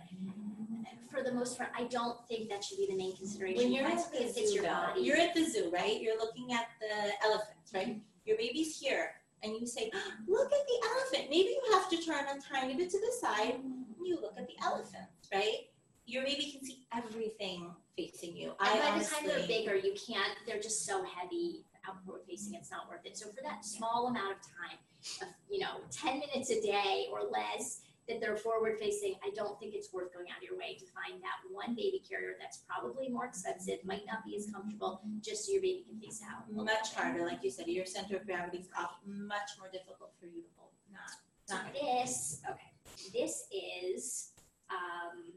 for 1.10 1.22
the 1.22 1.32
most 1.32 1.56
part, 1.56 1.70
I 1.76 1.84
don't 1.84 2.18
think 2.26 2.48
that 2.50 2.64
should 2.64 2.78
be 2.78 2.86
the 2.90 2.96
main 2.96 3.16
consideration. 3.16 3.62
When 3.62 3.72
you're 3.72 3.86
at 3.86 4.12
the 4.12 4.28
zoo, 4.28 4.54
your 4.54 4.64
though, 4.64 4.96
you're 4.96 5.16
at 5.16 5.34
the 5.34 5.44
zoo, 5.44 5.70
right? 5.72 6.00
You're 6.00 6.18
looking 6.18 6.52
at 6.52 6.66
the 6.80 7.12
elephants, 7.24 7.72
right? 7.72 7.88
Mm-hmm. 7.88 7.98
Your 8.24 8.36
baby's 8.36 8.76
here, 8.78 9.12
and 9.42 9.52
you 9.52 9.66
say, 9.66 9.90
ah, 9.94 10.12
"Look 10.26 10.50
at 10.52 10.66
the 10.66 10.88
elephant." 10.88 11.30
Maybe 11.30 11.50
you 11.50 11.62
have 11.72 11.88
to 11.90 11.96
turn 11.98 12.24
a 12.24 12.40
tiny 12.40 12.74
bit 12.74 12.90
to 12.90 12.98
the 12.98 13.12
side. 13.20 13.54
And 13.62 13.84
you 14.02 14.18
look 14.20 14.34
at 14.38 14.46
the 14.48 14.54
elephants, 14.64 15.28
right? 15.32 15.68
your 16.06 16.24
baby 16.24 16.50
can 16.52 16.64
see 16.64 16.86
everything 16.94 17.70
facing 17.96 18.36
you. 18.36 18.52
And 18.60 18.80
I 18.80 18.90
by 18.90 18.98
the 18.98 19.04
time 19.04 19.26
they're 19.26 19.36
honestly- 19.36 19.64
bigger, 19.64 19.76
you 19.76 19.94
can't, 19.94 20.32
they're 20.46 20.60
just 20.60 20.84
so 20.84 21.04
heavy 21.04 21.64
outward 21.88 22.22
facing, 22.26 22.54
it's 22.54 22.70
not 22.70 22.88
worth 22.88 23.04
it. 23.04 23.16
So 23.16 23.28
for 23.28 23.42
that 23.42 23.64
small 23.64 24.08
amount 24.08 24.32
of 24.32 24.40
time, 24.42 24.78
of, 25.22 25.28
you 25.50 25.60
know, 25.60 25.80
ten 25.90 26.18
minutes 26.18 26.50
a 26.50 26.60
day 26.60 27.06
or 27.12 27.20
less, 27.30 27.80
that 28.08 28.20
they're 28.20 28.36
forward 28.36 28.78
facing, 28.78 29.14
I 29.24 29.30
don't 29.34 29.58
think 29.58 29.74
it's 29.74 29.92
worth 29.92 30.12
going 30.12 30.26
out 30.30 30.38
of 30.38 30.42
your 30.44 30.58
way 30.58 30.76
to 30.78 30.84
find 30.92 31.22
that 31.22 31.40
one 31.50 31.74
baby 31.74 32.02
carrier 32.06 32.34
that's 32.38 32.58
probably 32.68 33.08
more 33.08 33.24
expensive, 33.24 33.78
might 33.84 34.04
not 34.06 34.24
be 34.26 34.36
as 34.36 34.50
comfortable, 34.52 35.00
just 35.22 35.46
so 35.46 35.52
your 35.52 35.62
baby 35.62 35.84
can 35.88 35.98
face 35.98 36.20
out. 36.22 36.44
much 36.52 36.94
harder, 36.94 37.24
like 37.24 37.42
you 37.42 37.50
said, 37.50 37.66
your 37.66 37.86
center 37.86 38.16
of 38.16 38.26
gravity 38.26 38.58
is 38.58 38.68
off, 38.78 38.98
much 39.06 39.56
more 39.58 39.68
difficult 39.72 40.12
for 40.20 40.26
you 40.26 40.42
to 40.42 40.48
hold. 40.56 40.72
Not, 40.92 41.64
not 41.64 41.72
this, 41.72 42.42
okay, 42.50 42.72
this 43.12 43.46
is, 43.50 44.32
um, 44.70 45.32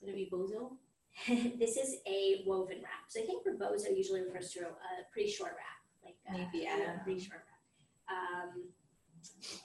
gonna 0.00 0.14
be 0.14 0.28
bozo. 0.32 0.72
this 1.58 1.76
is 1.76 1.96
a 2.06 2.42
woven 2.46 2.78
wrap. 2.78 3.08
So 3.08 3.20
I 3.20 3.26
think 3.26 3.44
rebozo 3.44 3.90
usually 3.90 4.22
refers 4.22 4.50
to 4.52 4.60
a, 4.60 4.66
pretty 5.12 5.30
short 5.30 5.52
wrap, 5.52 6.04
like 6.04 6.16
uh, 6.28 6.38
Maybe, 6.38 6.64
yeah, 6.64 6.98
pretty 7.04 7.20
short 7.20 7.40
wrap. 7.40 7.52
Um, 8.18 8.62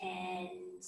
and 0.02 0.84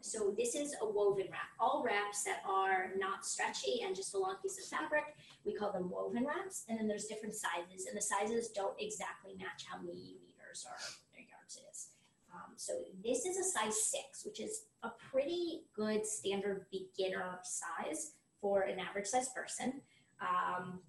so 0.00 0.34
this 0.36 0.54
is 0.54 0.74
a 0.80 0.86
woven 0.86 1.26
wrap. 1.30 1.50
All 1.58 1.82
wraps 1.84 2.24
that 2.24 2.42
are 2.48 2.90
not 2.98 3.24
stretchy 3.24 3.80
and 3.84 3.96
just 3.96 4.14
a 4.14 4.18
long 4.18 4.36
piece 4.42 4.58
of 4.58 4.78
fabric, 4.78 5.04
we 5.44 5.54
call 5.54 5.72
them 5.72 5.90
woven 5.90 6.26
wraps. 6.26 6.64
And 6.68 6.78
then 6.78 6.86
there's 6.86 7.06
different 7.06 7.34
sizes, 7.34 7.86
and 7.86 7.96
the 7.96 8.02
sizes 8.02 8.48
don't 8.48 8.74
exactly 8.78 9.32
match 9.38 9.64
how 9.68 9.78
many 9.78 10.16
meters 10.20 10.66
or 10.68 10.76
yards 11.16 11.56
it 11.56 11.64
is. 11.72 11.88
Um, 12.32 12.52
so 12.56 12.72
this 13.04 13.24
is 13.26 13.36
a 13.36 13.44
size 13.44 13.82
six, 13.82 14.24
which 14.24 14.40
is 14.40 14.64
a 14.82 14.90
pretty 15.10 15.62
good 15.74 16.06
standard 16.06 16.66
beginner 16.70 17.38
size 17.42 18.12
for 18.40 18.62
an 18.62 18.78
average 18.78 19.06
size 19.06 19.28
person. 19.28 19.82
Um, 20.22 20.80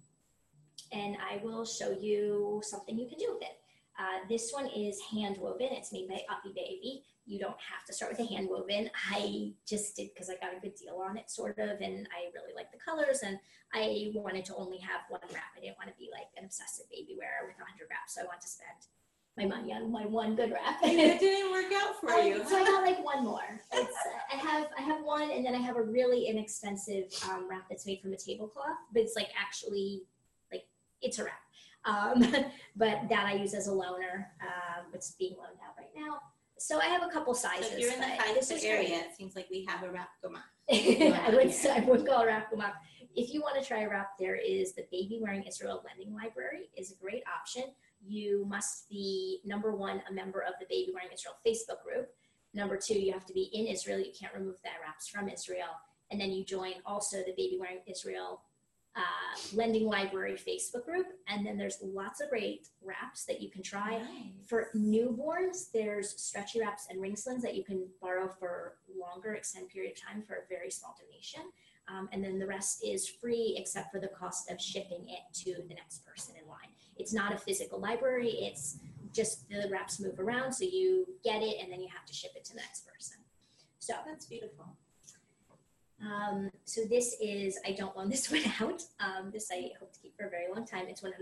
and 0.92 1.16
I 1.18 1.42
will 1.42 1.64
show 1.64 1.90
you 1.90 2.62
something 2.64 2.96
you 2.96 3.08
can 3.08 3.18
do 3.18 3.34
with 3.34 3.42
it. 3.42 3.58
Uh, 3.98 4.26
this 4.28 4.52
one 4.52 4.66
is 4.66 5.00
hand 5.12 5.38
woven. 5.38 5.68
It's 5.70 5.92
made 5.92 6.08
by 6.08 6.22
Uppy 6.30 6.52
Baby. 6.54 7.04
You 7.26 7.38
don't 7.38 7.58
have 7.58 7.84
to 7.86 7.92
start 7.92 8.12
with 8.12 8.20
a 8.20 8.30
hand 8.32 8.48
woven. 8.50 8.90
I 9.10 9.52
just 9.66 9.96
did 9.96 10.10
because 10.12 10.28
I 10.28 10.34
got 10.34 10.56
a 10.56 10.60
good 10.60 10.74
deal 10.74 11.02
on 11.02 11.16
it, 11.16 11.30
sort 11.30 11.58
of, 11.58 11.80
and 11.80 12.06
I 12.10 12.30
really 12.34 12.54
like 12.54 12.70
the 12.70 12.78
colors. 12.78 13.20
And 13.22 13.38
I 13.72 14.10
wanted 14.14 14.44
to 14.46 14.56
only 14.56 14.78
have 14.78 15.02
one 15.08 15.22
wrap. 15.32 15.54
I 15.56 15.60
didn't 15.60 15.78
want 15.78 15.90
to 15.90 15.98
be 15.98 16.10
like 16.12 16.26
an 16.36 16.44
obsessive 16.44 16.90
baby 16.90 17.16
wearer 17.18 17.46
with 17.46 17.58
100 17.58 17.86
wraps. 17.88 18.14
So 18.14 18.22
I 18.22 18.26
want 18.26 18.40
to 18.42 18.48
spend 18.48 18.86
my 19.36 19.46
money 19.46 19.72
on 19.72 19.90
my 19.90 20.06
one 20.06 20.36
good 20.36 20.52
wrap. 20.52 20.78
it 20.82 21.18
didn't 21.20 21.50
work 21.50 21.72
out 21.82 22.00
for 22.00 22.10
Um, 22.12 22.26
you. 22.26 22.44
So 22.48 22.56
I 22.56 22.64
got 22.64 22.82
like 22.84 23.04
one 23.04 23.24
more. 23.24 23.60
It's, 23.72 23.88
uh, 23.90 24.10
I 24.32 24.36
have 24.36 24.68
I 24.78 24.82
have 24.82 25.02
one, 25.04 25.30
and 25.30 25.44
then 25.44 25.54
I 25.54 25.58
have 25.58 25.76
a 25.76 25.82
really 25.82 26.26
inexpensive 26.28 27.06
um, 27.28 27.48
wrap 27.48 27.68
that's 27.68 27.86
made 27.86 28.00
from 28.00 28.12
a 28.12 28.16
tablecloth, 28.16 28.78
but 28.92 29.02
it's 29.02 29.16
like 29.16 29.28
actually 29.40 30.02
like 30.52 30.64
it's 31.02 31.18
a 31.18 31.24
wrap. 31.24 31.40
Um, 31.84 32.20
but 32.76 33.08
that 33.08 33.26
I 33.26 33.34
use 33.34 33.54
as 33.54 33.68
a 33.68 33.72
loaner. 33.72 34.26
Um, 34.40 34.86
it's 34.92 35.12
being 35.12 35.32
loaned 35.36 35.58
out 35.66 35.74
right 35.76 35.90
now. 35.96 36.18
So 36.56 36.78
I 36.80 36.86
have 36.86 37.02
a 37.02 37.08
couple 37.08 37.34
sizes. 37.34 37.66
So 37.66 37.74
if 37.74 37.80
you're 37.80 37.92
in 37.92 38.00
the 38.00 38.06
this 38.34 38.50
five 38.50 38.60
great. 38.60 38.70
area, 38.70 38.98
it 39.00 39.16
seems 39.16 39.34
like 39.34 39.48
we 39.50 39.64
have 39.68 39.82
a 39.82 39.90
wrap 39.90 40.10
gemach. 40.24 40.42
I 40.70 41.30
would 41.34 41.52
say, 41.52 41.70
I 41.76 41.80
would 41.80 42.06
call 42.06 42.22
a 42.22 42.26
wrap 42.26 42.52
up. 42.58 42.74
If 43.16 43.34
you 43.34 43.40
want 43.42 43.60
to 43.60 43.66
try 43.66 43.80
a 43.80 43.88
wrap, 43.88 44.16
there 44.18 44.36
is 44.36 44.72
the 44.72 44.86
Baby 44.90 45.18
Wearing 45.20 45.42
Israel 45.42 45.84
Lending 45.84 46.14
Library 46.14 46.70
is 46.76 46.92
a 46.92 46.94
great 46.94 47.22
option. 47.32 47.64
You 48.06 48.44
must 48.48 48.88
be 48.88 49.40
number 49.44 49.74
one 49.74 50.02
a 50.08 50.12
member 50.12 50.40
of 50.40 50.54
the 50.60 50.66
Baby 50.68 50.92
Wearing 50.92 51.10
Israel 51.12 51.36
Facebook 51.46 51.82
group. 51.82 52.10
Number 52.52 52.76
two, 52.76 52.94
you 52.94 53.12
have 53.12 53.26
to 53.26 53.32
be 53.32 53.50
in 53.52 53.66
Israel. 53.66 53.98
You 53.98 54.12
can't 54.18 54.34
remove 54.34 54.60
the 54.62 54.70
wraps 54.84 55.08
from 55.08 55.28
Israel. 55.28 55.80
And 56.10 56.20
then 56.20 56.30
you 56.30 56.44
join 56.44 56.74
also 56.86 57.18
the 57.18 57.34
Baby 57.36 57.56
Wearing 57.58 57.80
Israel 57.86 58.42
uh, 58.96 59.56
Lending 59.56 59.86
Library 59.86 60.34
Facebook 60.34 60.84
group. 60.84 61.06
And 61.28 61.44
then 61.44 61.56
there's 61.56 61.78
lots 61.82 62.20
of 62.20 62.28
great 62.30 62.68
wraps 62.82 63.24
that 63.24 63.40
you 63.40 63.50
can 63.50 63.62
try. 63.62 63.98
Nice. 63.98 64.08
For 64.46 64.68
newborns, 64.76 65.70
there's 65.72 66.20
stretchy 66.20 66.60
wraps 66.60 66.86
and 66.90 67.00
ring 67.00 67.16
slings 67.16 67.42
that 67.42 67.56
you 67.56 67.64
can 67.64 67.86
borrow 68.00 68.28
for 68.28 68.74
longer 68.96 69.34
extended 69.34 69.70
period 69.70 69.92
of 69.92 70.00
time 70.00 70.22
for 70.22 70.34
a 70.34 70.48
very 70.48 70.70
small 70.70 70.96
donation. 71.00 71.42
Um, 71.88 72.08
and 72.12 72.24
then 72.24 72.38
the 72.38 72.46
rest 72.46 72.82
is 72.84 73.08
free 73.08 73.56
except 73.58 73.92
for 73.92 74.00
the 74.00 74.08
cost 74.08 74.50
of 74.50 74.60
shipping 74.60 75.06
it 75.08 75.34
to 75.40 75.54
the 75.68 75.74
next 75.74 76.06
person. 76.06 76.34
It's 76.98 77.12
not 77.12 77.32
a 77.32 77.38
physical 77.38 77.80
library, 77.80 78.30
it's 78.30 78.78
just 79.12 79.48
the 79.48 79.68
wraps 79.70 80.00
move 80.00 80.18
around, 80.18 80.52
so 80.52 80.64
you 80.64 81.06
get 81.22 81.42
it 81.42 81.56
and 81.62 81.70
then 81.72 81.80
you 81.80 81.88
have 81.94 82.04
to 82.06 82.12
ship 82.12 82.32
it 82.34 82.44
to 82.46 82.52
the 82.54 82.60
next 82.60 82.86
person. 82.86 83.16
So 83.78 83.94
That's 84.06 84.26
beautiful. 84.26 84.76
um, 86.00 86.50
so 86.64 86.82
this 86.88 87.16
is, 87.20 87.58
I 87.66 87.72
don't 87.72 87.96
loan 87.96 88.08
this 88.14 88.30
one 88.30 88.42
out. 88.60 88.82
Um, 88.98 89.30
this 89.30 89.50
I 89.52 89.70
hope 89.78 89.92
to 89.92 90.00
keep 90.00 90.16
for 90.16 90.26
a 90.26 90.30
very 90.30 90.46
long 90.52 90.66
time. 90.66 90.86
It's 90.88 91.02
100% 91.02 91.12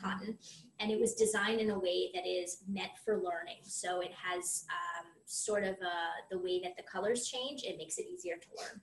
cotton 0.00 0.36
and 0.80 0.90
it 0.90 1.00
was 1.00 1.14
designed 1.14 1.60
in 1.60 1.70
a 1.70 1.78
way 1.78 2.10
that 2.14 2.26
is 2.26 2.58
meant 2.68 2.90
for 3.04 3.14
learning. 3.14 3.62
So 3.62 4.00
it 4.00 4.12
has 4.12 4.64
um, 4.68 5.06
sort 5.26 5.64
of 5.64 5.74
uh, 5.74 6.26
the 6.30 6.38
way 6.38 6.60
that 6.62 6.76
the 6.76 6.82
colors 6.82 7.26
change, 7.26 7.62
it 7.62 7.78
makes 7.78 7.98
it 7.98 8.06
easier 8.12 8.34
to 8.34 8.48
learn. 8.58 8.80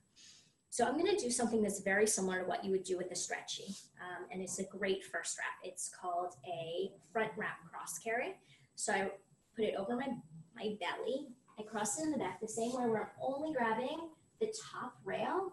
So 0.76 0.84
I'm 0.84 0.98
gonna 0.98 1.16
do 1.16 1.30
something 1.30 1.62
that's 1.62 1.80
very 1.80 2.06
similar 2.06 2.40
to 2.40 2.44
what 2.44 2.62
you 2.62 2.70
would 2.70 2.84
do 2.84 2.98
with 2.98 3.10
a 3.10 3.14
stretchy. 3.14 3.74
Um, 3.98 4.26
and 4.30 4.42
it's 4.42 4.58
a 4.58 4.64
great 4.64 5.02
first 5.02 5.38
wrap. 5.38 5.54
It's 5.64 5.88
called 5.88 6.34
a 6.46 6.92
front 7.10 7.32
wrap 7.34 7.64
cross 7.70 7.98
carry. 7.98 8.34
So 8.74 8.92
I 8.92 9.10
put 9.56 9.64
it 9.64 9.74
over 9.78 9.96
my, 9.96 10.08
my 10.54 10.76
belly. 10.78 11.28
I 11.58 11.62
cross 11.62 11.98
it 11.98 12.02
in 12.02 12.10
the 12.10 12.18
back 12.18 12.42
the 12.42 12.46
same 12.48 12.74
way 12.74 12.86
where 12.90 13.04
I'm 13.04 13.22
only 13.22 13.54
grabbing 13.54 14.10
the 14.38 14.52
top 14.70 14.98
rail 15.02 15.50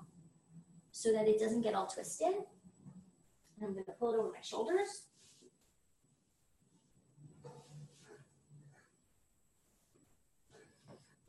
so 0.91 1.13
that 1.13 1.26
it 1.26 1.39
doesn't 1.39 1.61
get 1.61 1.74
all 1.74 1.88
twisted. 1.88 2.28
And 2.28 3.65
I'm 3.65 3.71
gonna 3.71 3.97
pull 3.97 4.13
it 4.13 4.17
over 4.17 4.30
my 4.30 4.41
shoulders. 4.41 5.03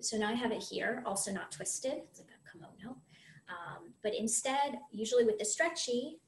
So 0.01 0.16
now 0.16 0.30
I 0.30 0.34
have 0.34 0.51
it 0.51 0.64
here, 0.64 1.01
also 1.07 1.30
not 1.30 1.53
twisted. 1.53 2.03
It's 2.11 2.18
like 2.18 2.34
but 4.05 4.15
instead, 4.15 4.79
usually 4.93 5.25
with 5.25 5.39
the 5.39 5.45
stretchy, 5.47 6.19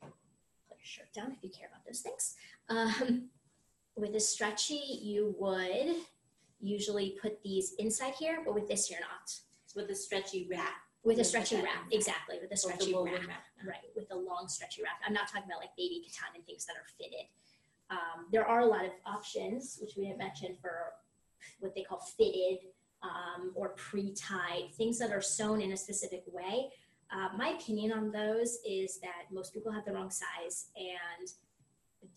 put 0.00 0.78
your 0.78 0.84
shirt 0.84 1.12
down 1.12 1.32
if 1.32 1.42
you 1.42 1.50
care 1.50 1.68
about 1.68 1.84
those 1.84 2.00
things. 2.00 2.36
Um, 2.70 3.28
with 3.96 4.12
the 4.12 4.20
stretchy, 4.20 5.00
you 5.02 5.34
would 5.38 5.96
usually 6.60 7.18
put 7.20 7.42
these 7.42 7.74
inside 7.80 8.14
here, 8.14 8.38
but 8.44 8.54
with 8.54 8.68
this, 8.68 8.88
you're 8.88 9.00
not. 9.00 9.34
With 9.74 9.90
a 9.90 9.94
stretchy 9.96 10.46
wrap. 10.48 10.74
With 11.02 11.18
a 11.18 11.24
stretchy 11.24 11.56
that 11.56 11.64
wrap, 11.64 11.84
exactly, 11.90 12.36
with 12.40 12.50
a 12.52 12.56
stretchy 12.56 12.94
woven 12.94 13.26
wrap. 13.26 13.44
Right, 13.66 13.90
with 13.94 14.06
a 14.10 14.16
long 14.16 14.46
stretchy 14.48 14.82
wrap. 14.82 14.94
I'm 15.06 15.12
not 15.12 15.28
talking 15.28 15.44
about 15.44 15.58
like 15.60 15.76
baby 15.76 16.02
K'tan 16.06 16.34
and 16.34 16.46
things 16.46 16.64
that 16.64 16.76
are 16.76 16.86
fitted. 16.96 17.26
Um, 17.90 18.26
there 18.32 18.46
are 18.46 18.60
a 18.60 18.66
lot 18.66 18.86
of 18.86 18.92
options, 19.04 19.78
which 19.82 19.96
we 19.98 20.06
have 20.06 20.16
mentioned 20.16 20.56
for 20.62 20.94
what 21.60 21.74
they 21.74 21.82
call 21.82 21.98
fitted 21.98 22.60
um, 23.04 23.52
or 23.54 23.70
pre-tied, 23.70 24.72
things 24.76 24.98
that 24.98 25.12
are 25.12 25.20
sewn 25.20 25.60
in 25.60 25.72
a 25.72 25.76
specific 25.76 26.22
way. 26.32 26.68
Uh, 27.12 27.28
my 27.36 27.50
opinion 27.50 27.92
on 27.92 28.10
those 28.10 28.58
is 28.66 28.98
that 29.00 29.32
most 29.32 29.52
people 29.52 29.70
have 29.70 29.84
the 29.84 29.92
wrong 29.92 30.10
size 30.10 30.66
and 30.76 31.28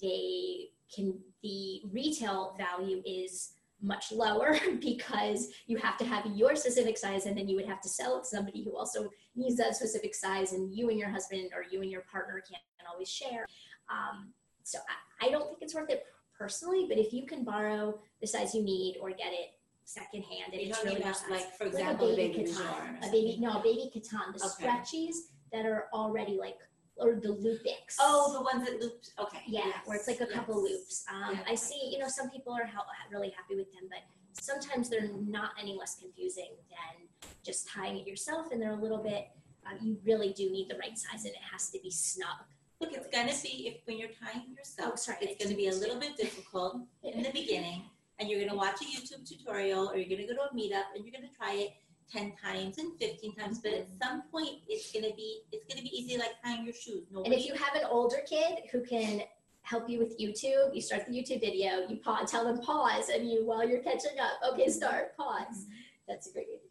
they 0.02 0.70
can, 0.94 1.18
the 1.44 1.82
retail 1.92 2.56
value 2.58 3.02
is 3.06 3.54
much 3.82 4.12
lower 4.12 4.58
because 4.80 5.50
you 5.68 5.78
have 5.78 5.98
to 5.98 6.06
have 6.06 6.26
your 6.34 6.56
specific 6.56 6.98
size 6.98 7.26
and 7.26 7.38
then 7.38 7.48
you 7.48 7.56
would 7.56 7.68
have 7.68 7.82
to 7.82 7.90
sell 7.90 8.18
it 8.18 8.22
to 8.22 8.30
somebody 8.30 8.64
who 8.64 8.76
also 8.76 9.10
needs 9.36 9.58
that 9.58 9.76
specific 9.76 10.16
size 10.16 10.54
and 10.54 10.74
you 10.74 10.90
and 10.90 10.98
your 10.98 11.10
husband 11.10 11.52
or 11.54 11.64
you 11.70 11.82
and 11.82 11.92
your 11.92 12.02
partner 12.02 12.42
can't 12.50 12.62
always 12.92 13.10
share. 13.10 13.46
Um, 13.90 14.30
so 14.64 14.80
I, 15.22 15.28
I 15.28 15.30
don't 15.30 15.48
think 15.48 15.60
it's 15.62 15.76
worth 15.76 15.90
it 15.90 16.06
personally, 16.38 16.86
but 16.88 16.98
if 16.98 17.14
you 17.14 17.26
can 17.26 17.44
borrow 17.44 18.00
the 18.22 18.28
size 18.28 18.56
you 18.56 18.64
need 18.64 18.98
or 19.02 19.10
get 19.10 19.34
it 19.34 19.57
secondhand 19.88 20.52
and 20.54 20.62
You're 20.62 20.70
it's 20.70 20.78
talking 20.78 20.92
really 20.92 21.02
about 21.02 21.18
size. 21.18 21.30
like, 21.32 21.58
for 21.58 21.64
Like 21.66 21.74
example, 21.74 22.10
a 22.10 22.14
a 22.14 22.16
baby 22.16 22.38
baby 22.40 22.52
K'tan, 22.52 23.08
a 23.08 23.12
baby 23.12 23.38
no, 23.40 23.52
a 23.60 23.64
baby 23.64 23.92
K'tan, 23.96 24.38
the 24.38 24.44
Okay. 24.46 24.68
stretchies 24.68 25.16
that 25.54 25.66
are 25.66 25.88
already 25.94 26.36
like 26.38 26.58
or 26.98 27.14
the 27.16 27.30
loopix. 27.30 27.96
Oh, 28.00 28.34
the 28.34 28.42
ones 28.42 28.68
that 28.68 28.82
looped, 28.82 29.12
okay. 29.20 29.44
Yeah, 29.48 29.72
where 29.86 29.98
it's 29.98 30.08
like 30.08 30.20
a 30.20 30.26
couple 30.26 30.68
yes. 30.68 30.72
loops. 30.80 31.06
Um, 31.10 31.36
Yeah. 31.36 31.44
I 31.48 31.56
see, 31.56 31.90
you 31.92 32.00
know, 32.00 32.08
some 32.08 32.30
people 32.32 32.54
are 32.54 32.66
hel- 32.66 32.88
really 33.12 33.30
happy 33.30 33.56
with 33.56 33.72
them, 33.72 33.84
but 33.88 34.00
sometimes 34.34 34.90
they're 34.90 35.08
not 35.28 35.52
any 35.62 35.76
less 35.78 35.96
confusing 36.00 36.52
than 36.70 37.08
just 37.46 37.70
tying 37.70 37.98
it 38.00 38.08
yourself, 38.08 38.52
and 38.52 38.60
they're 38.62 38.72
a 38.72 38.82
little 38.82 38.98
bit. 38.98 39.28
Uh, 39.66 39.76
you 39.80 40.00
really 40.06 40.34
do 40.34 40.50
need 40.50 40.70
the 40.70 40.78
right 40.80 40.98
size, 40.98 41.24
and 41.26 41.34
it 41.36 41.42
has 41.52 41.70
to 41.70 41.80
be 41.80 41.92
snug. 41.92 42.40
Look, 42.82 42.94
it's 42.94 43.08
gonna 43.16 43.34
be, 43.44 43.68
if, 43.68 43.76
when 43.86 44.00
you're 44.00 44.10
tying 44.10 44.56
yourself, 44.58 44.94
Oh, 44.94 44.96
sorry, 44.96 45.18
it's 45.22 45.44
gonna 45.44 45.56
be 45.56 45.68
a 45.68 45.72
didn't 45.72 45.84
little 45.84 46.00
bit 46.00 46.18
difficult 46.18 46.82
in 47.04 47.22
the 47.22 47.32
beginning. 47.32 47.84
And 48.20 48.30
you're 48.30 48.40
gonna 48.40 48.58
watch 48.58 48.82
a 48.82 48.86
YouTube 48.86 49.28
tutorial 49.28 49.90
or 49.90 49.98
you're 49.98 50.10
gonna 50.10 50.28
go 50.28 50.34
to 50.34 50.50
a 50.52 50.56
meetup 50.56 50.96
and 50.96 51.06
you're 51.06 51.14
gonna 51.14 51.34
try 51.38 51.54
it 51.54 51.70
ten 52.12 52.34
times 52.44 52.78
and 52.78 52.98
fifteen 53.00 53.36
times, 53.36 53.60
but 53.60 53.74
at 53.74 53.90
mm-hmm. 53.90 53.98
some 54.02 54.24
point, 54.32 54.62
it's 54.68 54.92
gonna 54.92 55.14
be, 55.16 55.42
it's 55.52 55.66
gonna 55.72 55.84
be 55.84 55.96
easy 55.96 56.18
like 56.18 56.32
tying 56.44 56.64
your 56.64 56.74
shoes. 56.74 57.04
And 57.26 57.34
if 57.34 57.46
you 57.46 57.54
have 57.54 57.76
an 57.76 57.84
older 57.90 58.18
kid 58.28 58.60
who 58.72 58.84
can 58.84 59.22
help 59.62 59.90
you 59.90 60.00
with 60.00 60.18
YouTube, 60.18 60.74
you 60.74 60.82
start 60.82 61.06
the 61.06 61.12
YouTube 61.12 61.42
video, 61.42 61.88
you 61.90 61.98
pause, 61.98 62.32
tell 62.32 62.46
them 62.46 62.60
pause, 62.60 63.10
and 63.10 63.30
you 63.30 63.46
while 63.46 63.68
you're 63.68 63.82
catching 63.82 64.18
up, 64.20 64.54
okay, 64.54 64.64
mm-hmm. 64.64 64.72
start, 64.72 65.16
pause. 65.18 65.66
Mm-hmm. 65.66 65.72
That's 66.08 66.28
a 66.30 66.34
great 66.34 66.48
to 66.48 66.54
it. 66.54 66.62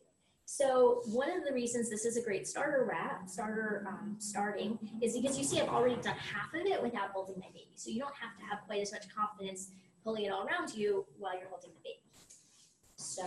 So 0.46 1.02
one 1.06 1.30
of 1.30 1.44
the 1.44 1.52
reasons 1.52 1.90
this 1.90 2.04
is 2.06 2.16
a 2.16 2.22
great 2.22 2.46
starter 2.46 2.86
wrap, 2.88 3.28
starter 3.28 3.84
um, 3.88 4.16
starting, 4.18 4.78
is 5.02 5.18
because 5.18 5.36
you 5.36 5.44
see 5.44 5.60
I've 5.60 5.68
already 5.68 5.96
done 5.96 6.14
half 6.16 6.54
of 6.54 6.64
it 6.64 6.80
without 6.82 7.10
holding 7.10 7.34
my 7.38 7.48
baby. 7.48 7.68
So 7.74 7.90
you 7.90 7.98
don't 7.98 8.14
have 8.14 8.38
to 8.38 8.44
have 8.48 8.60
quite 8.66 8.80
as 8.80 8.92
much 8.92 9.04
confidence 9.14 9.72
pulling 10.06 10.24
it 10.24 10.30
all 10.30 10.46
around 10.46 10.72
you 10.72 11.04
while 11.18 11.36
you're 11.36 11.48
holding 11.48 11.70
the 11.70 11.80
baby. 11.82 11.98
So 12.94 13.24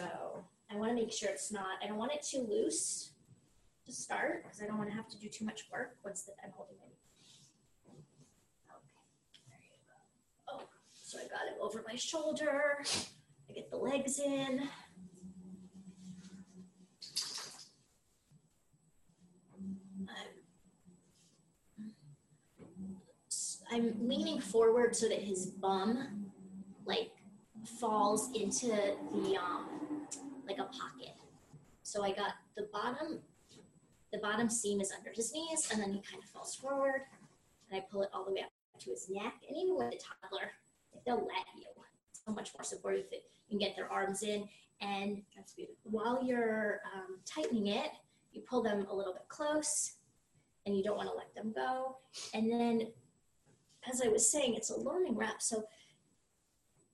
I 0.72 0.78
want 0.78 0.92
to 0.92 0.96
make 0.96 1.12
sure 1.12 1.30
it's 1.30 1.52
not, 1.52 1.78
I 1.84 1.88
don't 1.88 1.98
want 1.98 2.14
it 2.14 2.24
too 2.24 2.48
loose 2.50 3.12
to 3.86 3.92
start 3.92 4.44
because 4.44 4.62
I 4.62 4.66
don't 4.66 4.78
want 4.78 4.90
to 4.90 4.96
have 4.96 5.10
to 5.10 5.20
do 5.20 5.28
too 5.28 5.44
much 5.44 5.68
work 5.74 5.98
once 6.06 6.30
I'm 6.42 6.52
holding 6.56 6.78
baby. 6.78 6.94
Okay, 8.72 9.04
there 9.50 9.60
you 9.62 9.76
go. 9.90 10.64
Oh, 10.64 10.70
so 10.94 11.18
I 11.18 11.24
got 11.24 11.48
it 11.52 11.58
over 11.62 11.84
my 11.86 11.96
shoulder. 11.96 12.78
I 13.50 13.54
get 13.54 13.70
the 13.70 13.78
legs 13.78 14.20
in. 14.20 14.70
I'm 23.72 23.96
leaning 24.02 24.40
forward 24.40 24.96
so 24.96 25.08
that 25.10 25.20
his 25.20 25.46
bum 25.46 26.29
like 26.90 27.12
falls 27.80 28.30
into 28.36 28.68
the 28.68 29.38
um 29.38 30.08
like 30.48 30.58
a 30.58 30.64
pocket. 30.64 31.16
So 31.84 32.04
I 32.04 32.12
got 32.12 32.34
the 32.56 32.68
bottom 32.74 33.20
the 34.12 34.20
bottom 34.20 34.50
seam 34.50 34.82
is 34.82 34.92
under 34.98 35.12
his 35.14 35.32
knees 35.34 35.70
and 35.72 35.82
then 35.82 35.94
he 35.94 36.02
kind 36.02 36.22
of 36.22 36.30
falls 36.30 36.56
forward 36.56 37.02
and 37.70 37.80
I 37.80 37.86
pull 37.92 38.02
it 38.02 38.10
all 38.14 38.26
the 38.26 38.34
way 38.34 38.42
up 38.42 38.52
to 38.80 38.90
his 38.90 39.10
neck 39.10 39.36
and 39.48 39.56
even 39.56 39.78
with 39.78 39.94
a 39.94 39.98
toddler 39.98 40.52
if 40.94 41.04
they'll 41.06 41.18
let 41.18 41.46
you 41.56 41.66
so 42.26 42.34
much 42.34 42.52
more 42.58 42.64
supportive 42.64 43.06
that 43.12 43.18
you 43.18 43.50
can 43.50 43.60
get 43.60 43.76
their 43.76 43.92
arms 43.92 44.24
in 44.24 44.50
and 44.82 45.22
while 45.84 46.24
you're 46.24 46.82
um, 46.94 47.18
tightening 47.26 47.68
it, 47.68 47.92
you 48.32 48.42
pull 48.42 48.62
them 48.62 48.86
a 48.90 48.96
little 48.96 49.14
bit 49.14 49.28
close 49.28 49.94
and 50.66 50.78
you 50.78 50.84
don't 50.84 50.98
want 50.98 51.10
to 51.10 51.16
let 51.16 51.34
them 51.36 51.52
go. 51.54 51.98
And 52.34 52.52
then, 52.52 52.88
as 53.92 54.02
I 54.02 54.08
was 54.08 54.30
saying, 54.30 54.56
it's 54.56 54.70
a 54.70 54.80
learning 54.80 55.16
wrap. 55.16 55.42
So 55.42 55.64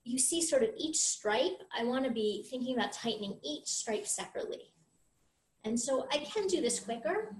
you 0.06 0.20
see 0.20 0.42
sort 0.42 0.64
of 0.64 0.70
each 0.78 0.98
stripe. 0.98 1.64
I 1.78 1.84
want 1.84 2.06
to 2.06 2.12
be 2.12 2.46
thinking 2.50 2.78
about 2.78 2.94
tightening 2.94 3.40
each 3.44 3.68
stripe 3.68 4.06
separately. 4.06 4.72
And 5.66 5.78
so 5.78 6.08
I 6.12 6.20
can 6.20 6.46
do 6.46 6.62
this 6.62 6.80
quicker, 6.80 7.36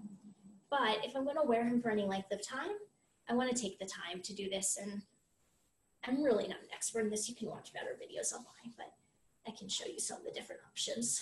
but 0.72 0.98
if 1.06 1.16
I'm 1.16 1.24
going 1.24 1.38
to 1.38 1.48
wear 1.48 1.64
him 1.64 1.80
for 1.80 1.92
any 1.92 2.06
length 2.06 2.32
of 2.32 2.46
time, 2.46 2.72
I 3.30 3.36
want 3.36 3.56
to 3.56 3.62
take 3.62 3.78
the 3.78 3.86
time 3.86 4.22
to 4.24 4.34
do 4.34 4.50
this. 4.50 4.80
And 4.82 5.04
I'm 6.08 6.24
really 6.24 6.48
not 6.48 6.60
an 6.60 6.70
expert 6.74 7.02
in 7.02 7.12
this. 7.12 7.30
You 7.30 7.36
can 7.36 7.50
watch 7.50 7.72
better 7.72 7.98
videos 8.02 8.34
online, 8.34 8.74
but 8.76 8.92
I 9.48 9.52
can 9.56 9.70
show 9.70 9.86
you 9.86 10.00
some 10.00 10.18
of 10.18 10.26
the 10.26 10.32
different 10.32 10.62
options. 10.68 11.22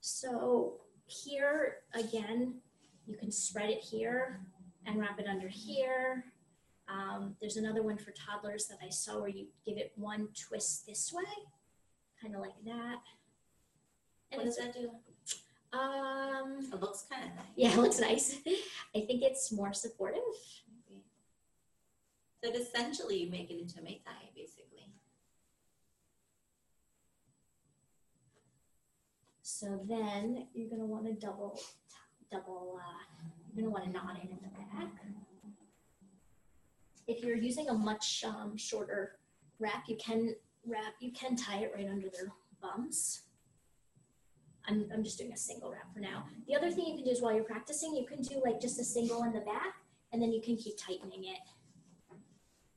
So 0.00 0.80
here, 1.06 1.76
again, 1.94 2.56
you 3.06 3.16
can 3.16 3.30
spread 3.30 3.70
it 3.70 3.78
here 3.78 4.40
and 4.86 4.98
wrap 4.98 5.20
it 5.20 5.26
under 5.28 5.48
here. 5.48 6.24
Um, 6.88 7.34
there's 7.40 7.56
another 7.56 7.82
one 7.82 7.98
for 7.98 8.12
toddlers 8.12 8.66
that 8.66 8.78
I 8.84 8.90
saw 8.90 9.18
where 9.20 9.28
you 9.28 9.46
give 9.64 9.76
it 9.76 9.92
one 9.96 10.28
twist 10.38 10.86
this 10.86 11.12
way, 11.12 11.24
kind 12.22 12.34
of 12.34 12.40
like 12.40 12.54
that. 12.64 12.98
And 14.30 14.38
What 14.38 14.44
does 14.44 14.56
that 14.56 14.72
do? 14.72 14.90
um, 15.76 16.68
It 16.72 16.80
looks 16.80 17.04
kind 17.10 17.24
of 17.24 17.36
nice. 17.36 17.46
yeah, 17.56 17.70
it 17.72 17.78
looks 17.78 17.98
nice. 18.00 18.36
I 18.94 19.00
think 19.00 19.22
it's 19.22 19.50
more 19.52 19.72
supportive. 19.72 20.22
So 22.44 22.52
essentially 22.52 23.18
you 23.24 23.30
make 23.30 23.50
it 23.50 23.58
into 23.60 23.80
a 23.80 23.82
mei 23.82 24.00
tai, 24.04 24.28
basically. 24.36 24.62
So 29.42 29.80
then 29.88 30.46
you're 30.54 30.68
gonna 30.68 30.84
want 30.86 31.06
to 31.06 31.12
double, 31.14 31.58
double, 32.30 32.78
uh, 32.80 33.24
you're 33.54 33.62
gonna 33.64 33.72
want 33.72 33.84
to 33.86 33.90
knot 33.90 34.16
it 34.22 34.30
in 34.30 34.36
the 34.42 34.48
back. 34.48 34.92
If 37.06 37.22
you're 37.22 37.36
using 37.36 37.68
a 37.68 37.74
much 37.74 38.24
um, 38.26 38.56
shorter 38.56 39.18
wrap, 39.58 39.84
you 39.88 39.96
can 39.96 40.34
wrap, 40.66 40.94
you 41.00 41.12
can 41.12 41.36
tie 41.36 41.58
it 41.58 41.72
right 41.74 41.88
under 41.88 42.08
their 42.08 42.32
bums. 42.60 43.22
I'm, 44.68 44.86
I'm 44.92 45.04
just 45.04 45.18
doing 45.18 45.32
a 45.32 45.36
single 45.36 45.70
wrap 45.70 45.92
for 45.94 46.00
now. 46.00 46.24
The 46.48 46.56
other 46.56 46.70
thing 46.70 46.86
you 46.86 46.96
can 46.96 47.04
do 47.04 47.10
is 47.10 47.22
while 47.22 47.32
you're 47.32 47.44
practicing, 47.44 47.94
you 47.94 48.04
can 48.04 48.22
do 48.22 48.42
like 48.44 48.60
just 48.60 48.80
a 48.80 48.84
single 48.84 49.22
in 49.22 49.32
the 49.32 49.40
back 49.40 49.74
and 50.12 50.20
then 50.20 50.32
you 50.32 50.40
can 50.42 50.56
keep 50.56 50.76
tightening 50.76 51.24
it. 51.24 51.38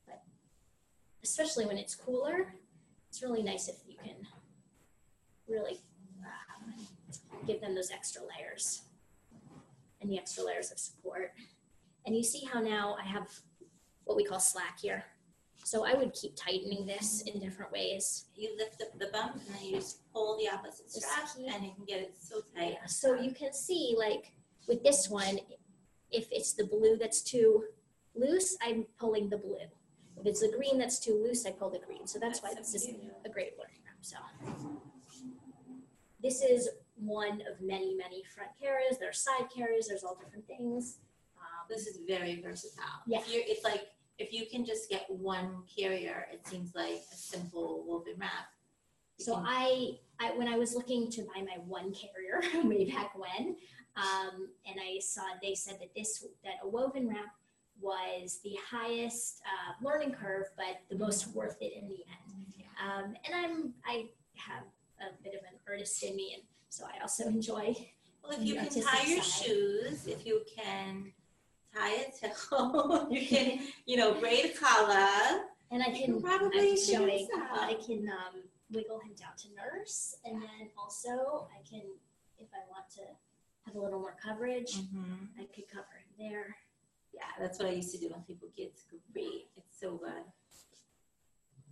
But 0.06 0.22
especially 1.24 1.66
when 1.66 1.78
it's 1.78 1.96
cooler, 1.96 2.54
it's 3.08 3.22
really 3.22 3.42
nice 3.42 3.68
if 3.68 3.76
you 3.88 3.96
can 3.96 4.14
really 5.48 5.80
um, 6.24 6.74
give 7.46 7.60
them 7.60 7.74
those 7.74 7.90
extra 7.90 8.22
layers 8.22 8.82
and 10.00 10.10
the 10.10 10.16
extra 10.16 10.44
layers 10.44 10.70
of 10.70 10.78
support. 10.78 11.32
And 12.06 12.16
you 12.16 12.22
see 12.22 12.44
how 12.44 12.60
now 12.60 12.96
I 13.02 13.06
have 13.06 13.28
what 14.10 14.16
we 14.16 14.24
call 14.24 14.40
slack 14.40 14.80
here. 14.80 15.04
So 15.62 15.86
I 15.86 15.94
would 15.94 16.12
keep 16.14 16.34
tightening 16.34 16.84
this 16.84 17.22
in 17.22 17.38
different 17.38 17.70
ways. 17.70 18.24
You 18.34 18.56
lift 18.58 18.82
up 18.82 18.98
the 18.98 19.06
bump 19.12 19.36
and 19.36 19.54
then 19.54 19.64
you 19.64 19.76
just 19.76 20.10
pull 20.12 20.36
the 20.36 20.48
opposite 20.48 20.90
strap 20.90 21.28
and 21.36 21.64
you 21.64 21.70
can 21.76 21.84
get 21.86 22.00
it 22.00 22.14
so 22.18 22.40
tight. 22.56 22.72
Yeah, 22.80 22.86
so 22.86 23.14
you 23.14 23.30
can 23.30 23.52
see 23.52 23.94
like 23.96 24.32
with 24.66 24.82
this 24.82 25.08
one, 25.08 25.38
if 26.10 26.26
it's 26.32 26.54
the 26.54 26.64
blue 26.64 26.96
that's 26.96 27.22
too 27.22 27.66
loose, 28.16 28.56
I'm 28.60 28.84
pulling 28.98 29.28
the 29.28 29.38
blue. 29.38 29.58
If 30.16 30.26
it's 30.26 30.40
the 30.40 30.52
green 30.56 30.76
that's 30.76 30.98
too 30.98 31.22
loose, 31.24 31.46
I 31.46 31.52
pull 31.52 31.70
the 31.70 31.78
green. 31.78 32.04
So 32.04 32.18
that's, 32.18 32.42
why 32.42 32.52
That's 32.52 32.72
this 32.72 32.82
so 32.82 32.90
is 32.90 32.96
a 33.24 33.28
great 33.28 33.52
learning 33.56 33.80
wrap. 33.86 33.98
So 34.00 34.16
this 36.20 36.42
is 36.42 36.68
one 36.96 37.42
of 37.42 37.60
many, 37.60 37.94
many 37.94 38.24
front 38.34 38.50
carriers. 38.60 38.98
There 38.98 39.10
are 39.10 39.12
side 39.12 39.46
carriers. 39.56 39.86
There's 39.86 40.02
all 40.02 40.16
different 40.16 40.48
things. 40.48 40.98
Um, 41.38 41.66
This 41.68 41.86
is 41.86 42.00
very 42.08 42.42
versatile. 42.42 43.02
Yeah. 43.06 43.20
You're, 43.30 43.44
it's 43.46 43.62
like, 43.62 43.86
if 44.20 44.32
you 44.34 44.44
can 44.46 44.64
just 44.64 44.88
get 44.90 45.06
one 45.08 45.62
carrier, 45.76 46.26
it 46.30 46.46
seems 46.46 46.74
like 46.74 47.00
a 47.12 47.16
simple 47.16 47.84
woven 47.86 48.14
wrap. 48.18 48.48
You 49.18 49.24
So 49.24 49.34
can- 49.36 49.44
I, 49.46 49.98
I, 50.20 50.36
when 50.36 50.46
I 50.46 50.58
was 50.58 50.74
looking 50.74 51.10
to 51.12 51.22
buy 51.22 51.40
my 51.40 51.56
one 51.66 51.92
carrier 51.94 52.42
way 52.68 52.84
back 52.90 53.18
when, 53.18 53.56
um, 53.96 54.48
and 54.66 54.76
I 54.80 55.00
saw 55.00 55.22
they 55.42 55.54
said 55.54 55.78
that 55.80 55.94
this 55.96 56.24
that 56.44 56.54
a 56.62 56.68
woven 56.68 57.08
wrap 57.08 57.34
was 57.80 58.40
the 58.44 58.56
highest 58.70 59.40
uh, 59.46 59.84
learning 59.84 60.12
curve, 60.12 60.46
but 60.56 60.80
the 60.90 60.96
most 60.98 61.28
worth 61.34 61.56
it 61.62 61.72
in 61.72 61.88
the 61.88 61.96
end. 61.96 62.64
Um, 62.82 63.14
and 63.24 63.34
I'm 63.34 63.74
I 63.86 64.10
have 64.36 64.64
a 65.00 65.22
bit 65.24 65.32
of 65.34 65.40
an 65.40 65.58
artist 65.66 66.02
in 66.02 66.14
me, 66.14 66.32
and 66.34 66.42
so 66.68 66.84
I 66.84 67.00
also 67.00 67.24
enjoy. 67.38 67.74
Well, 68.22 68.38
if 68.38 68.44
you 68.46 68.54
can 68.56 68.68
tie 68.68 69.06
your 69.06 69.22
side. 69.22 69.46
shoes, 69.46 70.06
if 70.06 70.26
you 70.26 70.42
can 70.56 71.10
tie 71.74 71.94
it 71.94 72.14
to, 72.20 73.06
you 73.10 73.26
can, 73.26 73.60
you 73.86 73.96
know, 73.96 74.14
braid 74.14 74.46
a 74.46 74.48
collar. 74.58 75.44
And 75.72 75.82
I 75.82 75.90
can 75.90 76.14
can 76.14 76.22
probably 76.22 76.70
I'm 76.70 76.76
figure 76.76 76.98
showing. 76.98 77.28
I 77.52 77.76
can 77.86 78.08
um, 78.08 78.42
wiggle 78.72 78.98
him 78.98 79.12
down 79.18 79.30
to 79.38 79.48
nurse, 79.54 80.16
and 80.24 80.42
then 80.42 80.68
also 80.76 81.48
I 81.52 81.62
can, 81.68 81.82
if 82.38 82.48
I 82.52 82.68
want 82.70 82.90
to 82.96 83.02
have 83.66 83.76
a 83.76 83.80
little 83.80 84.00
more 84.00 84.16
coverage, 84.22 84.78
I 85.38 85.44
could 85.54 85.68
cover 85.68 85.86
him 85.94 86.28
there. 86.30 86.56
Yeah, 87.14 87.22
that's 87.38 87.58
what 87.58 87.68
I 87.68 87.72
used 87.72 87.92
to 87.92 87.98
do 87.98 88.08
when 88.08 88.22
people 88.22 88.48
get 88.56 88.72
great. 89.12 89.46
It's 89.56 89.78
so 89.80 89.96
good. 89.96 90.24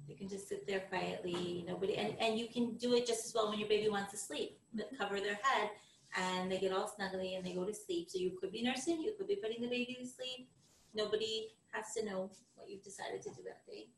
You 0.07 0.17
can 0.17 0.29
just 0.29 0.49
sit 0.49 0.67
there 0.67 0.81
quietly, 0.81 1.65
nobody, 1.67 1.97
and, 1.97 2.15
and 2.19 2.39
you 2.39 2.47
can 2.49 2.77
do 2.77 2.95
it 2.95 3.07
just 3.07 3.27
as 3.27 3.35
well 3.35 3.51
when 3.51 3.59
your 3.59 3.69
baby 3.69 3.89
wants 3.89 4.13
to 4.13 4.17
sleep. 4.17 4.59
But 4.73 4.91
cover 4.97 5.21
their 5.21 5.39
head 5.43 5.71
and 6.17 6.51
they 6.51 6.59
get 6.59 6.73
all 6.73 6.91
snuggly 6.99 7.37
and 7.37 7.45
they 7.45 7.53
go 7.53 7.65
to 7.65 7.75
sleep. 7.75 8.09
So 8.11 8.19
you 8.19 8.33
could 8.41 8.53
be 8.53 8.63
nursing, 8.63 9.03
you 9.03 9.13
could 9.17 9.29
be 9.29 9.37
putting 9.37 9.61
the 9.61 9.69
baby 9.69 9.97
to 10.01 10.07
sleep. 10.07 10.49
Nobody 10.95 11.49
has 11.73 11.93
to 11.95 12.05
know 12.05 12.31
what 12.55 12.69
you've 12.71 12.83
decided 12.83 13.23
to 13.23 13.31
do 13.31 13.43
that 13.45 13.67
day. 13.67 13.89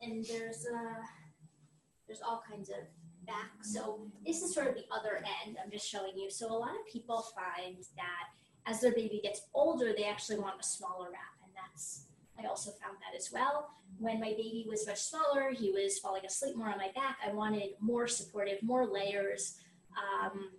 Yeah. 0.00 0.08
and 0.08 0.24
there's 0.24 0.66
uh 0.66 1.02
there's 2.06 2.22
all 2.22 2.42
kinds 2.48 2.68
of 2.70 2.76
back 3.26 3.50
so 3.62 4.00
this 4.26 4.42
is 4.42 4.54
sort 4.54 4.68
of 4.68 4.74
the 4.74 4.84
other 4.90 5.16
end 5.44 5.58
i'm 5.62 5.70
just 5.70 5.86
showing 5.86 6.16
you 6.16 6.30
so 6.30 6.46
a 6.50 6.56
lot 6.56 6.70
of 6.70 6.86
people 6.90 7.26
find 7.34 7.76
that 7.96 8.28
as 8.66 8.80
their 8.80 8.92
baby 8.94 9.20
gets 9.22 9.42
older 9.52 9.92
they 9.94 10.04
actually 10.04 10.38
want 10.38 10.54
a 10.58 10.62
smaller 10.64 11.08
wrap 11.10 11.36
and 11.44 11.52
that's 11.54 12.06
i 12.42 12.46
also 12.46 12.70
found 12.70 12.96
that 13.02 13.14
as 13.14 13.30
well 13.30 13.68
when 13.98 14.18
my 14.18 14.30
baby 14.30 14.64
was 14.66 14.86
much 14.86 14.98
smaller 14.98 15.50
he 15.52 15.70
was 15.70 15.98
falling 15.98 16.24
asleep 16.24 16.56
more 16.56 16.68
on 16.70 16.78
my 16.78 16.90
back 16.94 17.18
i 17.26 17.30
wanted 17.30 17.70
more 17.80 18.06
supportive 18.06 18.62
more 18.62 18.86
layers 18.86 19.58
um, 19.98 20.50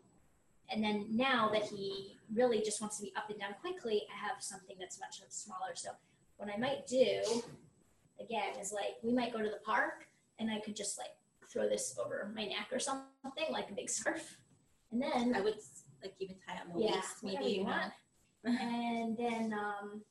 and 0.72 0.84
then 0.84 1.06
now 1.10 1.50
that 1.52 1.64
he 1.64 2.16
really 2.34 2.62
just 2.62 2.82
wants 2.82 2.98
to 2.98 3.04
be 3.04 3.14
up 3.16 3.30
and 3.30 3.40
down 3.40 3.54
quickly 3.62 4.04
i 4.14 4.28
have 4.28 4.42
something 4.42 4.76
that's 4.80 5.00
much 5.00 5.22
smaller 5.30 5.74
so 5.76 5.90
what 6.38 6.50
i 6.54 6.58
might 6.58 6.86
do 6.88 7.22
again 8.20 8.54
is 8.62 8.72
like 8.72 8.96
we 9.04 9.12
might 9.12 9.34
go 9.34 9.40
to 9.40 9.50
the 9.50 9.60
park 9.66 10.06
and 10.40 10.50
I 10.50 10.60
could 10.60 10.76
just 10.76 10.98
like 10.98 11.12
throw 11.52 11.68
this 11.68 11.98
over 12.04 12.32
my 12.36 12.46
neck 12.46 12.68
or 12.72 12.80
something 12.80 13.52
like 13.52 13.70
a 13.70 13.74
big 13.74 13.90
scarf. 13.90 14.38
And 14.92 15.02
then 15.02 15.36
I 15.36 15.42
would 15.42 15.56
like 16.02 16.14
even 16.20 16.36
tie 16.48 16.60
on 16.62 16.74
the 16.74 16.86
Yeah, 16.86 16.96
waist, 16.96 17.24
maybe 17.24 17.46
you 17.46 17.64
want. 17.66 17.92
and 18.44 19.18
then 19.18 19.54
um 19.54 20.02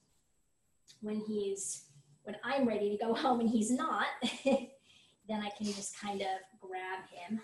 when 1.01 1.21
he's 1.27 1.85
when 2.25 2.37
I'm 2.45 2.69
ready 2.69 2.91
to 2.91 3.05
go 3.05 3.15
home 3.23 3.41
and 3.41 3.49
he's 3.49 3.71
not, 3.71 4.07
then 4.45 5.43
I 5.43 5.51
can 5.57 5.67
just 5.67 5.99
kind 5.99 6.21
of 6.21 6.29
grab 6.61 7.05
him. 7.11 7.41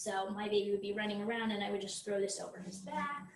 So 0.00 0.30
my 0.30 0.46
baby 0.46 0.70
would 0.70 0.80
be 0.80 0.92
running 0.92 1.20
around 1.22 1.50
and 1.50 1.64
I 1.64 1.72
would 1.72 1.80
just 1.80 2.04
throw 2.04 2.20
this 2.20 2.40
over 2.40 2.62
his 2.64 2.78
back. 2.78 3.26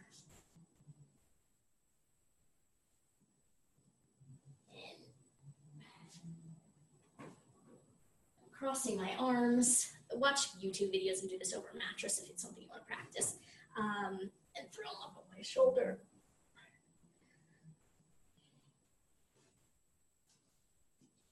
Crossing 8.53 8.97
my 8.97 9.11
arms. 9.19 9.91
Watch 10.13 10.53
YouTube 10.61 10.95
videos 10.95 11.23
and 11.23 11.29
do 11.29 11.37
this 11.37 11.53
over 11.53 11.67
a 11.75 11.77
mattress 11.77 12.21
if 12.23 12.31
it's 12.31 12.45
something 12.45 12.63
you 12.63 12.69
want 12.69 12.87
to 12.87 12.95
practice. 12.95 13.39
Um, 13.77 14.31
and 14.57 14.71
throw 14.71 14.85
him 14.85 15.03
up 15.03 15.17
on 15.17 15.25
my 15.37 15.43
shoulder. 15.43 15.99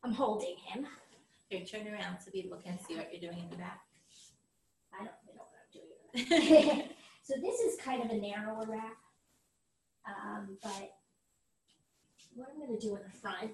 I'm 0.02 0.12
holding 0.12 0.56
him. 0.56 0.88
Here, 1.48 1.64
turn 1.64 1.86
around 1.86 2.18
so 2.18 2.32
people 2.32 2.58
can 2.58 2.80
see 2.80 2.96
what 2.96 3.12
you're 3.12 3.30
doing 3.30 3.44
in 3.44 3.50
the 3.50 3.56
back. 3.56 3.82
I 5.00 5.04
don't 5.04 5.16
really 5.24 5.36
know 5.38 5.46
what 5.48 5.56
I'm 5.56 5.72
doing. 5.72 5.99
so 7.22 7.34
this 7.40 7.60
is 7.60 7.78
kind 7.80 8.02
of 8.02 8.10
a 8.10 8.20
narrower 8.20 8.64
wrap. 8.66 8.96
Um, 10.06 10.58
but 10.62 10.96
what 12.34 12.48
I'm 12.50 12.58
going 12.58 12.78
to 12.78 12.86
do 12.86 12.96
in 12.96 13.02
the 13.02 13.18
front 13.18 13.50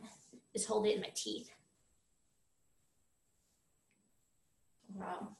is 0.55 0.65
hold 0.65 0.87
it 0.87 0.95
in 0.95 1.01
my 1.01 1.11
teeth. 1.15 1.51
Wow. 4.95 5.37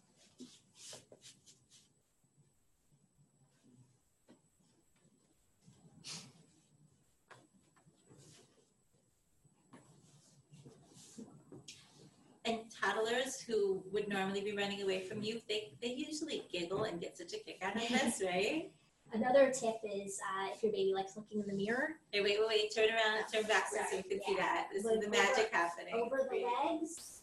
And 12.45 12.61
toddlers 12.87 13.41
who 13.41 13.83
would 13.93 14.09
normally 14.09 14.41
be 14.41 14.53
running 14.57 14.83
away 14.83 15.01
from 15.01 15.23
you, 15.23 15.41
they, 15.49 15.73
they 15.83 15.89
usually 15.93 16.45
giggle 16.53 16.85
and 16.85 17.01
get 17.01 17.17
such 17.17 17.33
a 17.33 17.39
kick 17.39 17.59
out 17.63 17.77
of 17.77 17.89
this, 17.89 18.23
right? 18.25 18.71
Another 19.13 19.51
tip 19.53 19.77
is 19.85 20.21
uh, 20.21 20.49
if 20.53 20.63
your 20.63 20.73
baby 20.73 20.93
likes 20.95 21.17
looking 21.17 21.41
in 21.41 21.47
the 21.47 21.53
mirror, 21.55 21.91
Hey, 22.11 22.23
wait, 22.23 22.39
wait, 22.41 22.49
wait, 22.49 22.75
turn 22.75 22.87
around, 22.87 23.25
turn 23.33 23.45
back 23.45 23.67
so 23.69 23.97
you 23.97 24.03
can 24.03 24.21
see 24.27 24.35
that. 24.37 24.69
This 24.73 24.85
is 24.85 24.91
the 24.91 24.97
over- 24.99 25.11
magic 25.11 25.49
happening. 25.53 25.95
over 25.95 26.29
the 26.29 26.37
legs 26.45 27.23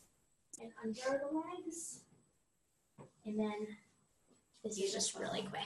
and 0.61 0.71
under 0.83 1.21
the 1.29 1.37
legs. 1.37 1.99
And 3.25 3.37
then 3.39 3.67
this 4.63 4.77
is 4.77 4.93
just 4.93 5.15
really 5.15 5.41
quick. 5.43 5.61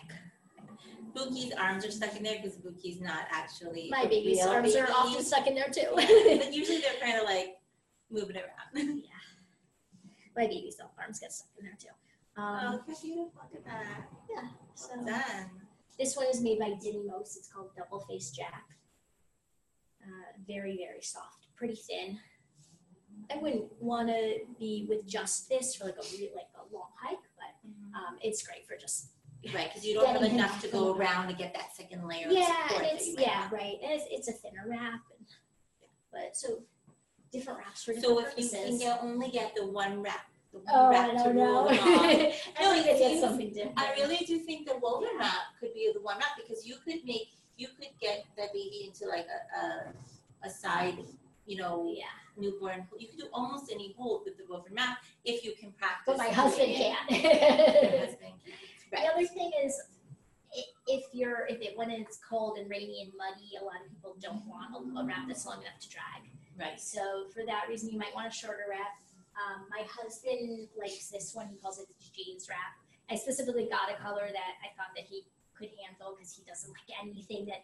Buki's 1.15 1.53
arms 1.53 1.85
are 1.85 1.91
stuck 1.91 2.15
in 2.15 2.23
there 2.23 2.37
because 2.41 2.57
Buki's 2.57 2.99
not 3.01 3.25
actually. 3.31 3.89
My 3.89 4.05
baby's 4.05 4.45
arms 4.45 4.75
are 4.75 4.81
baby. 4.81 4.93
often 4.95 5.23
stuck 5.23 5.47
in 5.47 5.55
there 5.55 5.69
too. 5.69 5.87
But 5.95 6.53
usually 6.53 6.79
they're 6.79 6.99
kind 7.01 7.17
of 7.17 7.23
like 7.25 7.57
moving 8.11 8.37
around. 8.37 9.03
My 10.37 10.45
baby's 10.47 10.79
arms 10.99 11.19
get 11.19 11.33
stuck 11.33 11.49
in 11.59 11.65
there 11.65 11.77
too. 11.79 11.87
Oh, 12.37 12.41
Um, 12.43 12.71
look 12.73 12.83
how 12.87 13.01
beautiful, 13.01 13.31
look 13.41 13.55
at 13.55 13.65
that. 13.65 14.07
Yeah. 14.29 14.49
So 14.75 14.89
Well 14.95 15.05
done. 15.05 15.49
this 15.97 16.15
one 16.15 16.27
is 16.27 16.39
made 16.41 16.59
by 16.59 16.69
Didymos. 16.71 17.35
It's 17.35 17.49
called 17.51 17.71
Double 17.75 17.99
Face 18.01 18.29
Jack. 18.31 18.63
Uh, 20.03 20.31
very 20.47 20.77
very 20.77 21.01
soft, 21.01 21.47
pretty 21.55 21.75
thin. 21.75 22.19
I 23.33 23.37
wouldn't 23.37 23.65
want 23.81 24.09
to 24.09 24.39
be 24.59 24.85
with 24.87 25.05
just 25.07 25.49
this 25.49 25.75
for 25.75 25.85
like 25.85 25.97
a 25.97 26.03
re- 26.17 26.31
like 26.35 26.47
a 26.55 26.73
long 26.73 26.89
hike, 27.01 27.17
but 27.35 27.97
um, 27.97 28.17
it's 28.21 28.45
great 28.45 28.65
for 28.67 28.77
just 28.77 29.09
Right, 29.53 29.69
because 29.69 29.85
you 29.85 29.93
don't 29.95 30.07
have 30.09 30.23
enough 30.23 30.61
to 30.61 30.67
go 30.67 30.95
around 30.95 31.27
to 31.29 31.33
get 31.33 31.53
that 31.53 31.75
second 31.75 32.05
layer 32.07 32.25
of 32.27 32.33
yeah, 32.33 32.67
it's 32.81 33.07
yeah 33.19 33.47
right. 33.51 33.77
And 33.83 33.91
it's, 33.93 34.05
it's 34.11 34.27
a 34.27 34.33
thinner 34.33 34.65
wrap, 34.67 35.01
and, 35.17 35.27
but 36.11 36.35
so 36.35 36.61
different 37.31 37.59
wraps 37.59 37.83
for 37.83 37.93
different 37.93 38.15
So 38.17 38.19
if 38.19 38.25
purposes. 38.35 38.53
you 38.53 38.59
can 38.59 38.77
get, 38.79 38.99
only 39.03 39.29
get 39.29 39.55
the 39.55 39.65
one 39.67 40.01
wrap, 40.01 40.25
the 40.53 40.59
one 40.59 40.67
oh, 40.73 40.89
wrap 40.89 41.09
I 41.09 41.11
to 41.11 41.23
don't 41.23 41.35
know. 41.35 41.67
them 41.67 41.79
all. 41.79 41.97
No, 42.07 42.71
think 42.73 42.87
it 42.87 42.89
it 42.95 42.97
gets 42.99 42.99
seems- 42.99 43.21
something 43.21 43.49
different. 43.53 43.79
I 43.79 43.93
really 43.93 44.17
do 44.25 44.39
think 44.39 44.67
the 44.67 44.77
woven 44.81 45.09
wrap 45.19 45.33
could 45.59 45.73
be 45.73 45.91
the 45.93 46.01
one 46.01 46.17
wrap 46.17 46.37
because 46.37 46.65
you 46.65 46.75
could 46.83 47.03
make, 47.05 47.29
you 47.57 47.67
could 47.77 47.89
get 47.99 48.25
the 48.35 48.47
baby 48.53 48.85
into 48.91 49.05
like 49.07 49.27
a, 49.27 49.57
a, 49.59 50.47
a 50.47 50.49
side, 50.49 50.97
you 51.45 51.57
know, 51.57 51.91
yeah, 51.95 52.05
newborn, 52.37 52.85
you 52.99 53.07
could 53.07 53.17
do 53.19 53.25
almost 53.33 53.71
any 53.71 53.93
hold 53.97 54.21
with 54.25 54.37
the 54.37 54.43
woven 54.49 54.73
wrap 54.75 54.97
if 55.25 55.43
you 55.43 55.53
can 55.59 55.71
practice. 55.73 56.03
but 56.05 56.17
my 56.17 56.25
doing 56.25 56.35
husband 56.35 56.69
it. 56.71 56.77
can't. 56.77 57.11
Husband 57.99 58.19
can. 58.21 58.53
The 58.89 58.95
Right. 58.95 59.07
other 59.13 59.25
thing 59.27 59.51
is, 59.65 59.81
i- 60.55 60.61
if 60.87 61.03
you're 61.11 61.45
if 61.47 61.59
it 61.61 61.77
when 61.77 61.91
it's 61.91 62.19
cold 62.29 62.57
and 62.57 62.69
rainy 62.69 63.01
and 63.01 63.11
muddy, 63.17 63.57
a 63.59 63.65
lot 63.65 63.81
of 63.85 63.89
people 63.91 64.15
don't 64.21 64.45
want 64.47 64.71
a, 64.73 64.99
a 65.01 65.05
wrap 65.05 65.27
that's 65.27 65.45
long 65.45 65.59
enough 65.61 65.77
to 65.81 65.89
drag. 65.89 66.31
Right. 66.59 66.79
So 66.79 67.25
for 67.33 67.45
that 67.45 67.65
reason, 67.69 67.89
you 67.89 67.99
might 67.99 68.13
want 68.15 68.27
a 68.27 68.31
shorter 68.35 68.65
wrap. 68.69 68.97
Um, 69.37 69.67
my 69.69 69.85
husband 69.85 70.67
likes 70.77 71.09
this 71.09 71.35
one. 71.35 71.47
He 71.47 71.57
calls 71.57 71.79
it 71.79 71.87
the 71.87 71.93
jeans 72.15 72.47
wrap. 72.49 72.73
I 73.09 73.15
specifically 73.15 73.69
got 73.69 73.91
a 73.91 74.01
color 74.01 74.27
that 74.27 74.53
I 74.65 74.73
thought 74.75 74.91
that 74.95 75.05
he 75.05 75.23
could 75.57 75.69
handle 75.85 76.15
because 76.15 76.33
he 76.33 76.43
doesn't 76.43 76.69
like 76.69 76.89
anything 77.01 77.45
that 77.45 77.63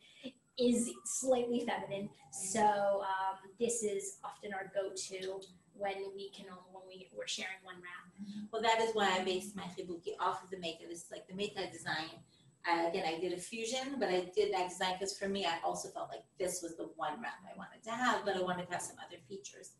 is 0.57 0.91
slightly 1.05 1.65
feminine. 1.65 2.09
So 2.31 2.61
um, 3.01 3.37
this 3.59 3.83
is 3.83 4.19
often 4.23 4.53
our 4.53 4.71
go-to 4.73 5.41
when 5.75 5.95
we 6.15 6.29
can 6.29 6.45
only 6.49 6.69
when 6.71 6.83
we 6.87 7.09
we're 7.17 7.27
sharing 7.27 7.57
one 7.63 7.75
wrap. 7.75 8.47
Well, 8.51 8.61
that 8.61 8.79
is 8.81 8.93
why 8.93 9.09
I 9.09 9.23
based 9.23 9.55
my 9.55 9.63
Chibuki 9.63 10.13
off 10.19 10.43
of 10.43 10.49
the 10.51 10.57
Meika. 10.57 10.87
This 10.87 11.05
is 11.05 11.11
like 11.11 11.27
the 11.27 11.33
Meika 11.33 11.71
design. 11.71 12.21
Uh, 12.69 12.87
again, 12.87 13.03
I 13.05 13.19
did 13.19 13.33
a 13.33 13.37
fusion, 13.37 13.95
but 13.99 14.07
I 14.09 14.31
did 14.33 14.53
that 14.53 14.69
design 14.69 14.93
because 14.97 15.17
for 15.17 15.27
me, 15.27 15.45
I 15.45 15.55
also 15.65 15.89
felt 15.89 16.09
like 16.09 16.23
this 16.39 16.61
was 16.61 16.77
the 16.77 16.87
one 16.95 17.21
wrap 17.21 17.39
I 17.43 17.57
wanted 17.57 17.83
to 17.83 17.91
have, 17.91 18.23
but 18.23 18.37
I 18.37 18.41
wanted 18.41 18.67
to 18.67 18.71
have 18.71 18.81
some 18.81 18.95
other 19.05 19.17
features 19.27 19.71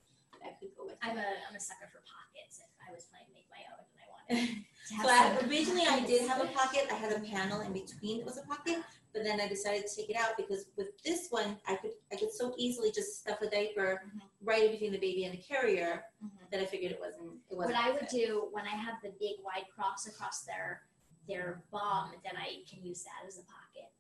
that 0.44 0.60
could 0.60 0.70
go 0.78 0.86
with. 0.86 0.96
I'm 1.02 1.18
a 1.18 1.24
I'm 1.50 1.56
a 1.56 1.60
sucker 1.60 1.88
for 1.92 2.02
pockets. 2.04 2.60
If 2.60 2.68
I 2.86 2.92
was 2.92 3.06
playing 3.08 3.28
make 3.34 3.48
my 3.48 3.64
own 3.72 3.88
and 3.88 4.00
I 4.04 4.08
wanted 4.12 4.60
to 4.60 4.96
have 4.96 5.06
So 5.06 5.10
I, 5.10 5.48
originally 5.48 5.88
I 5.88 6.06
did 6.06 6.28
have 6.28 6.42
a 6.44 6.48
pocket. 6.48 6.88
I 6.92 6.96
had 6.96 7.14
a 7.14 7.20
panel 7.22 7.62
in 7.62 7.72
between 7.72 8.18
that 8.20 8.26
was 8.26 8.38
a 8.38 8.44
pocket, 8.46 8.84
but 9.14 9.24
then 9.24 9.40
I 9.40 9.48
decided 9.48 9.88
to 9.88 9.96
take 9.96 10.10
it 10.10 10.18
out 10.18 10.36
because 10.36 10.66
with 10.76 10.90
this 11.06 11.28
one, 11.30 11.56
I 11.66 11.76
could 11.78 11.92
I 12.12 12.18
could 12.18 12.34
so 12.34 12.54
easily 12.58 12.92
just 12.92 13.22
stuff 13.22 13.42
a 13.42 13.50
diaper 13.50 14.02
Mhm. 14.06 14.20
right 14.44 14.64
in 14.66 14.72
between 14.74 14.92
the 14.92 15.00
baby 15.00 15.24
and 15.24 15.34
the 15.34 15.42
carrier 15.42 16.04
that 16.52 16.60
I 16.60 16.66
figured 16.66 16.92
it 16.92 17.00
wasn't 17.00 17.40
it 17.50 17.56
What 17.56 17.68
wasn't. 17.72 17.80
I 17.88 17.92
would 17.92 18.08
do 18.12 18.50
when 18.52 18.66
I 18.66 18.76
have 18.76 18.96
the 19.02 19.14
big 19.22 19.38
wide 19.42 19.68
cross 19.74 20.06
across 20.06 20.42
their 20.44 20.82
their 21.28 21.62
bum, 21.72 22.12
then 22.24 22.34
I 22.38 22.64
can 22.70 22.84
use 22.84 23.04
that 23.04 23.28
as 23.28 23.38
a 23.38 23.44
pocket. 23.44 23.92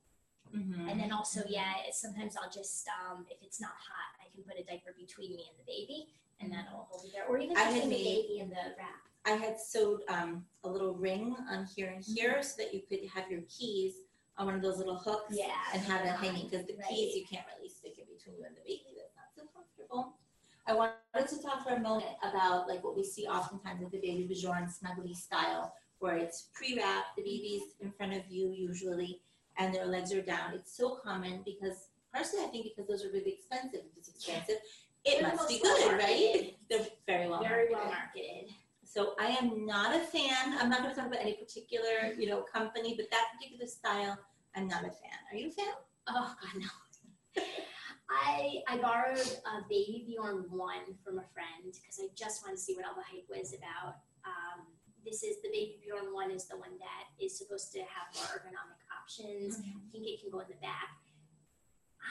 Mhm. 0.53 0.89
And 0.91 0.99
then 0.99 1.11
also, 1.11 1.41
yeah, 1.47 1.73
sometimes 1.91 2.35
I'll 2.37 2.49
just 2.49 2.87
um, 2.87 3.25
if 3.29 3.41
it's 3.41 3.59
not 3.59 3.71
hot, 3.71 4.19
I 4.21 4.29
can 4.33 4.43
put 4.43 4.59
a 4.59 4.63
diaper 4.63 4.93
between 4.97 5.35
me 5.35 5.45
and 5.49 5.57
the 5.57 5.65
baby, 5.65 6.09
and 6.39 6.51
then 6.51 6.65
I'll 6.69 6.87
hold 6.91 7.05
it 7.05 7.11
there, 7.13 7.25
or 7.25 7.37
even 7.39 7.57
I 7.57 7.61
had 7.61 7.73
between 7.73 7.89
the 7.89 7.95
made- 7.95 8.21
baby 8.27 8.39
and 8.41 8.51
the 8.51 8.75
wrap. 8.77 9.01
I 9.25 9.31
had 9.31 9.59
sewed 9.59 10.01
um, 10.09 10.45
a 10.65 10.69
little 10.69 10.93
ring 10.93 11.35
on 11.49 11.65
here 11.65 11.89
and 11.89 12.03
here 12.03 12.43
so 12.43 12.61
that 12.61 12.73
you 12.73 12.81
could 12.81 13.07
have 13.15 13.31
your 13.31 13.41
keys 13.47 13.95
on 14.37 14.47
one 14.47 14.55
of 14.55 14.61
those 14.61 14.77
little 14.77 14.97
hooks 14.97 15.33
Yeah, 15.35 15.53
and 15.73 15.81
have 15.83 16.05
it 16.05 16.09
hanging 16.19 16.49
because 16.49 16.65
the 16.67 16.75
Right. 16.75 16.89
keys 16.89 17.15
you 17.15 17.25
can't 17.25 17.45
really 17.55 17.69
stick 17.69 17.97
in 17.97 18.05
between 18.13 18.37
you 18.37 18.43
and 18.45 18.55
the 18.55 18.61
baby. 18.61 18.83
That's 18.97 19.15
not 19.15 19.27
so 19.33 19.43
comfortable. 19.55 20.17
I 20.67 20.73
wanted 20.73 21.27
to 21.29 21.41
talk 21.41 21.63
for 21.63 21.73
a 21.75 21.79
moment 21.79 22.17
about 22.21 22.67
like 22.67 22.83
what 22.83 22.95
we 22.97 23.03
see 23.05 23.25
oftentimes 23.27 23.81
with 23.81 23.91
the 23.91 23.99
baby 23.99 24.27
Bjorn 24.27 24.65
snuggly 24.65 25.15
style, 25.15 25.73
where 26.03 26.17
it's 26.17 26.49
pre-wrapped, 26.53 27.15
the 27.15 27.23
baby's 27.23 27.61
in 27.79 27.89
front 27.91 28.13
of 28.13 28.23
you 28.29 28.49
usually, 28.51 29.21
and 29.57 29.73
their 29.73 29.85
legs 29.85 30.11
are 30.11 30.21
down. 30.21 30.53
It's 30.53 30.75
so 30.75 30.99
common 31.01 31.41
because 31.45 31.87
personally 32.13 32.45
I 32.45 32.49
think 32.49 32.65
because 32.65 32.89
those 32.89 33.05
are 33.05 33.13
really 33.13 33.31
expensive. 33.39 33.85
If 33.89 33.97
it's 33.97 34.09
expensive, 34.09 34.57
it 35.05 35.21
They're 35.21 35.33
must 35.33 35.47
be 35.47 35.59
good, 35.59 35.93
right? 35.93 36.57
They're 36.69 36.85
very 37.07 37.29
well 37.29 37.41
Very 37.41 37.69
marketed. 37.69 37.77
well 37.77 37.85
marketed. 37.87 38.49
So 38.83 39.13
I 39.17 39.27
am 39.41 39.65
not 39.65 39.95
a 39.95 39.99
fan. 39.99 40.57
I'm 40.59 40.69
not 40.69 40.83
going 40.83 40.93
to 40.93 40.99
talk 40.99 41.07
about 41.07 41.21
any 41.21 41.35
particular, 41.35 42.13
you 42.19 42.27
know, 42.27 42.41
company, 42.53 42.95
but 42.97 43.09
that 43.09 43.27
particular 43.33 43.65
style, 43.65 44.17
I'm 44.57 44.67
not 44.67 44.81
a 44.81 44.91
fan. 44.91 45.19
Are 45.31 45.37
you 45.37 45.47
a 45.47 45.51
fan? 45.51 45.73
Oh 46.09 46.35
God, 46.41 46.61
no. 46.61 47.43
I 48.09 48.61
I 48.67 48.77
borrowed 48.77 49.17
a 49.17 49.63
Baby 49.69 50.03
Bjorn 50.05 50.45
one 50.49 50.99
from 51.03 51.17
a 51.19 51.25
friend 51.33 51.63
because 51.63 51.99
I 52.03 52.07
just 52.13 52.43
wanted 52.43 52.57
to 52.57 52.61
see 52.61 52.75
what 52.75 52.85
all 52.85 52.93
the 52.93 53.07
hype 53.09 53.25
was 53.29 53.53
about. 53.53 53.95
Um, 54.25 54.67
this 55.05 55.23
is 55.23 55.41
the 55.41 55.49
Baby 55.49 55.79
Bjorn 55.83 56.13
one 56.13 56.31
is 56.31 56.45
the 56.45 56.57
one 56.57 56.77
that 56.79 57.23
is 57.23 57.37
supposed 57.37 57.71
to 57.73 57.79
have 57.79 58.07
more 58.15 58.25
ergonomic 58.39 58.81
options. 59.01 59.57
Mm-hmm. 59.57 59.77
I 59.77 59.91
think 59.91 60.07
it 60.07 60.21
can 60.21 60.31
go 60.31 60.39
in 60.39 60.47
the 60.47 60.59
back. 60.61 60.89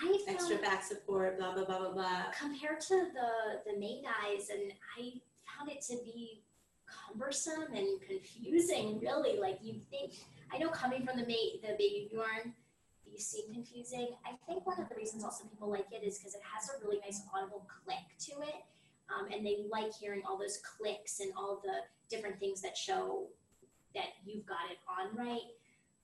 I 0.02 0.18
Extra 0.26 0.56
back 0.56 0.84
support, 0.84 1.38
blah 1.38 1.54
blah 1.54 1.64
blah 1.64 1.78
blah 1.78 1.92
blah. 1.92 2.22
compared 2.38 2.80
to 2.88 3.08
the 3.12 3.70
the 3.70 3.78
main 3.78 4.04
eyes, 4.24 4.48
and 4.50 4.72
I 4.98 5.20
found 5.44 5.70
it 5.70 5.82
to 5.88 5.96
be 6.04 6.42
cumbersome 6.86 7.72
and 7.74 7.88
confusing. 8.06 9.00
Really, 9.00 9.38
like 9.38 9.58
you 9.62 9.80
think. 9.90 10.14
I 10.52 10.58
know 10.58 10.68
coming 10.68 11.04
from 11.06 11.16
the 11.18 11.26
ma- 11.26 11.56
the 11.62 11.74
baby 11.78 12.08
Bjorn, 12.10 12.54
these 13.06 13.26
seem 13.26 13.52
confusing. 13.52 14.08
I 14.24 14.32
think 14.46 14.66
one 14.66 14.80
of 14.80 14.88
the 14.88 14.94
reasons 14.94 15.24
also 15.24 15.44
people 15.44 15.70
like 15.70 15.86
it 15.92 16.04
is 16.04 16.18
because 16.18 16.34
it 16.34 16.42
has 16.44 16.70
a 16.70 16.84
really 16.84 16.98
nice 17.00 17.22
audible 17.34 17.66
click 17.68 18.04
to 18.28 18.42
it, 18.48 18.64
um, 19.10 19.26
and 19.32 19.44
they 19.46 19.64
like 19.70 19.92
hearing 19.94 20.22
all 20.28 20.38
those 20.38 20.58
clicks 20.58 21.20
and 21.20 21.32
all 21.36 21.60
the 21.62 21.74
different 22.14 22.38
things 22.38 22.60
that 22.62 22.76
show 22.76 23.26
that 23.94 24.06
you've 24.24 24.46
got 24.46 24.70
it 24.70 24.78
on 24.88 25.16
right. 25.16 25.40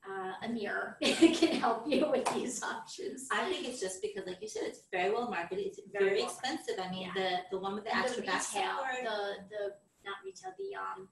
Uh, 0.08 0.32
a 0.46 0.48
mirror 0.48 0.96
can 1.02 1.56
help 1.60 1.82
you 1.86 2.08
with 2.10 2.24
these 2.32 2.62
options. 2.62 3.26
I 3.32 3.50
think 3.50 3.68
it's 3.68 3.80
just 3.80 4.00
because, 4.00 4.26
like 4.26 4.40
you 4.40 4.48
said, 4.48 4.62
it's 4.66 4.82
very 4.92 5.10
well 5.12 5.28
marketed. 5.28 5.66
It's 5.66 5.80
Very 5.92 6.04
very, 6.10 6.20
well 6.22 6.30
expensive. 6.30 6.76
I 6.82 6.88
mean, 6.90 7.08
Yeah. 7.14 7.40
the 7.50 7.56
the 7.56 7.58
one 7.60 7.74
with 7.74 7.84
the 7.84 7.94
And 7.94 8.04
extra 8.04 8.22
the 8.22 8.30
retail, 8.30 8.76
the 9.02 9.18
the 9.50 9.62
not 10.04 10.16
retail, 10.24 10.52
the 10.56 10.76
um 10.76 11.08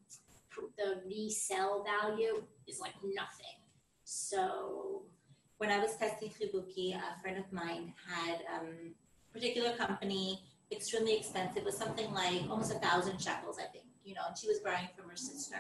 the 0.79 1.03
resale 1.05 1.85
value 1.85 2.45
is 2.69 2.79
like 2.81 2.95
nothing. 3.03 3.59
So 4.05 5.03
when 5.59 5.71
I 5.71 5.79
was 5.79 5.97
testing 5.97 6.31
Chibuki, 6.31 6.95
a 6.97 7.21
friend 7.21 7.39
of 7.39 7.53
mine 7.53 7.93
had 8.09 8.39
um, 8.55 8.95
particular 9.33 9.73
company, 9.77 10.43
extremely 10.73 11.17
expensive, 11.17 11.65
was 11.65 11.77
something 11.77 12.13
like 12.13 12.43
almost 12.51 12.73
a 12.73 12.79
thousand 12.79 13.21
shekels, 13.21 13.59
I 13.59 13.67
think, 13.73 13.85
you 14.05 14.15
know, 14.15 14.23
and 14.29 14.37
she 14.37 14.49
was 14.49 14.59
borrowing 14.61 14.89
from 14.97 15.09
her 15.09 15.17
sister. 15.17 15.57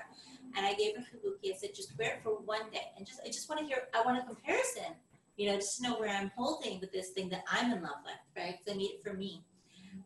And 0.57 0.65
I 0.65 0.75
gave 0.75 0.97
her 0.97 1.03
Chibuki. 1.03 1.53
I 1.53 1.57
said, 1.57 1.71
just 1.75 1.97
wear 1.99 2.15
it 2.15 2.23
for 2.23 2.31
one 2.31 2.71
day, 2.73 2.87
and 2.97 3.07
just 3.07 3.21
I 3.25 3.29
just 3.29 3.49
want 3.49 3.61
to 3.61 3.67
hear. 3.67 3.89
I 3.95 4.03
want 4.03 4.19
a 4.19 4.27
comparison, 4.27 4.95
you 5.37 5.51
know, 5.51 5.57
just 5.57 5.77
to 5.77 5.83
know 5.83 5.99
where 5.99 6.09
I'm 6.09 6.31
holding 6.37 6.81
with 6.81 6.93
this 6.93 7.11
thing 7.11 7.29
that 7.31 7.45
I'm 7.51 7.73
in 7.73 7.83
love 7.83 8.01
with, 8.05 8.15
right? 8.37 8.57
Because 8.59 8.75
I 8.75 8.77
need 8.79 8.93
it 8.93 9.03
for 9.05 9.13
me. 9.13 9.45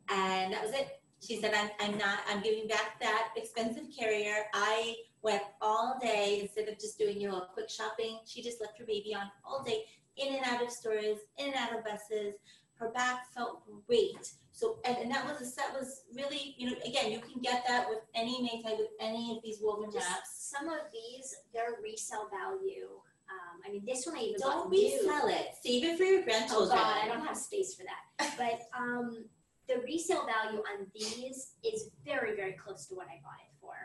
And 0.09 0.53
that 0.53 0.62
was 0.62 0.72
it. 0.72 1.01
She 1.26 1.40
said, 1.40 1.53
I'm, 1.55 1.70
I'm 1.80 1.98
not, 1.98 2.20
I'm 2.28 2.42
giving 2.42 2.66
back 2.66 2.98
that 3.01 3.28
expensive 3.36 3.84
carrier. 3.96 4.46
I 4.55 4.96
went 5.22 5.42
all 5.61 5.98
day 6.01 6.40
instead 6.42 6.68
of 6.68 6.78
just 6.80 6.98
doing, 6.98 7.20
you 7.20 7.28
know, 7.28 7.36
a 7.36 7.48
quick 7.53 7.68
shopping. 7.68 8.20
She 8.24 8.42
just 8.42 8.61
left 8.61 8.78
her 8.78 8.86
baby 8.86 9.14
on 9.14 9.30
all 9.44 9.62
day, 9.62 9.84
in 10.16 10.34
and 10.34 10.44
out 10.46 10.62
of 10.62 10.70
stores, 10.70 11.18
in 11.38 11.48
and 11.48 11.55
out 11.55 11.76
of 11.76 11.84
buses. 11.84 12.34
Her 12.80 12.88
back 12.90 13.30
felt 13.34 13.62
great. 13.86 14.32
So, 14.52 14.78
and, 14.84 14.96
and 14.96 15.10
that 15.10 15.24
was 15.26 15.40
a 15.40 15.56
that 15.56 15.72
was 15.78 16.02
really, 16.14 16.54
you 16.58 16.70
know, 16.70 16.76
again, 16.84 17.12
you 17.12 17.20
can 17.20 17.40
get 17.42 17.62
that 17.68 17.86
with 17.88 18.00
any 18.14 18.48
type 18.64 18.76
with 18.78 18.88
any 19.00 19.36
of 19.36 19.42
these 19.42 19.58
woven 19.62 19.90
just 19.92 20.08
wraps. 20.08 20.30
some 20.54 20.68
of 20.68 20.80
these, 20.92 21.34
their 21.54 21.76
resale 21.82 22.28
value. 22.30 22.88
Um, 23.30 23.60
I 23.66 23.70
mean, 23.70 23.82
this 23.86 24.06
one 24.06 24.16
I 24.16 24.20
even 24.22 24.40
Don't 24.40 24.70
new. 24.70 24.78
resell 24.98 25.28
it. 25.28 25.48
Save 25.62 25.84
it 25.84 25.96
for 25.98 26.04
your 26.04 26.20
Oh 26.20 26.24
grandchildren. 26.24 26.78
God, 26.78 26.96
I 27.04 27.06
don't 27.08 27.24
have 27.24 27.36
space 27.36 27.74
for 27.74 27.84
that. 27.84 28.34
But 28.38 28.60
um, 28.76 29.24
the 29.68 29.76
resale 29.84 30.26
value 30.26 30.60
on 30.60 30.86
these 30.94 31.52
is 31.62 31.90
very, 32.04 32.34
very 32.34 32.52
close 32.54 32.86
to 32.86 32.94
what 32.94 33.06
I 33.06 33.20
bought 33.22 33.40
it 33.44 33.54
for. 33.60 33.76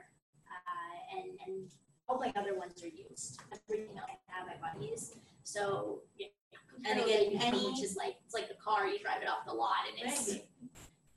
Uh, 0.49 1.19
and 1.19 1.29
and 1.45 1.69
all 2.07 2.17
my 2.19 2.31
other 2.35 2.57
ones 2.57 2.81
are 2.83 2.87
used. 2.87 3.39
Everything 3.69 3.97
else 3.97 4.09
I 4.09 4.39
have, 4.39 4.47
I 4.47 4.55
bought 4.61 4.81
used. 4.81 5.15
So 5.43 6.01
yeah, 6.17 6.27
And 6.85 6.99
again, 6.99 7.37
any- 7.41 7.69
which 7.71 7.83
is 7.83 7.95
like 7.95 8.15
it's 8.25 8.33
like 8.33 8.47
the 8.47 8.55
car 8.55 8.87
you 8.87 8.99
drive 8.99 9.21
it 9.21 9.27
off 9.29 9.45
the 9.45 9.53
lot 9.53 9.87
and 9.89 10.11
it's 10.11 10.37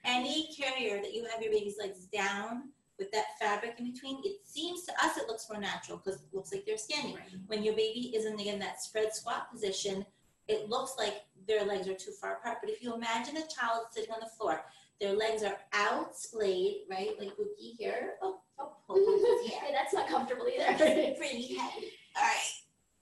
Any 0.04 0.48
carrier 0.56 1.02
that 1.02 1.12
you 1.12 1.24
have 1.26 1.42
your 1.42 1.52
baby's 1.52 1.76
legs 1.78 2.06
down 2.06 2.70
with 2.98 3.10
that 3.12 3.38
fabric 3.38 3.74
in 3.78 3.92
between, 3.92 4.20
it 4.24 4.40
seems 4.44 4.84
to 4.84 4.92
us 5.04 5.16
it 5.16 5.28
looks 5.28 5.48
more 5.50 5.60
natural 5.60 5.98
because 6.02 6.20
it 6.20 6.28
looks 6.32 6.52
like 6.52 6.64
they're 6.66 6.78
standing. 6.78 7.16
When 7.46 7.62
your 7.62 7.74
baby 7.74 8.12
is 8.14 8.24
in 8.24 8.38
again 8.38 8.58
that 8.60 8.82
spread 8.82 9.14
squat 9.14 9.50
position, 9.52 10.04
it 10.48 10.68
looks 10.68 10.94
like 10.98 11.22
their 11.46 11.64
legs 11.64 11.88
are 11.88 11.94
too 11.94 12.12
far 12.12 12.36
apart. 12.36 12.58
But 12.62 12.70
if 12.70 12.82
you 12.82 12.94
imagine 12.94 13.36
a 13.36 13.46
child 13.46 13.86
sitting 13.90 14.10
on 14.12 14.20
the 14.20 14.30
floor, 14.38 14.64
their 15.00 15.12
legs 15.14 15.42
are 15.42 15.56
out 15.72 16.16
splayed, 16.16 16.82
right? 16.90 17.10
Like 17.18 17.30
Buki 17.36 17.76
here. 17.78 18.14
Oh, 18.22 18.40
oh, 18.58 18.72
on, 18.88 19.44
yeah, 19.44 19.70
that's 19.72 19.94
not 19.94 20.08
comfortable 20.08 20.46
either. 20.48 20.74
pretty 21.16 21.54
heavy. 21.54 21.92
All 22.16 22.22
right. 22.22 22.50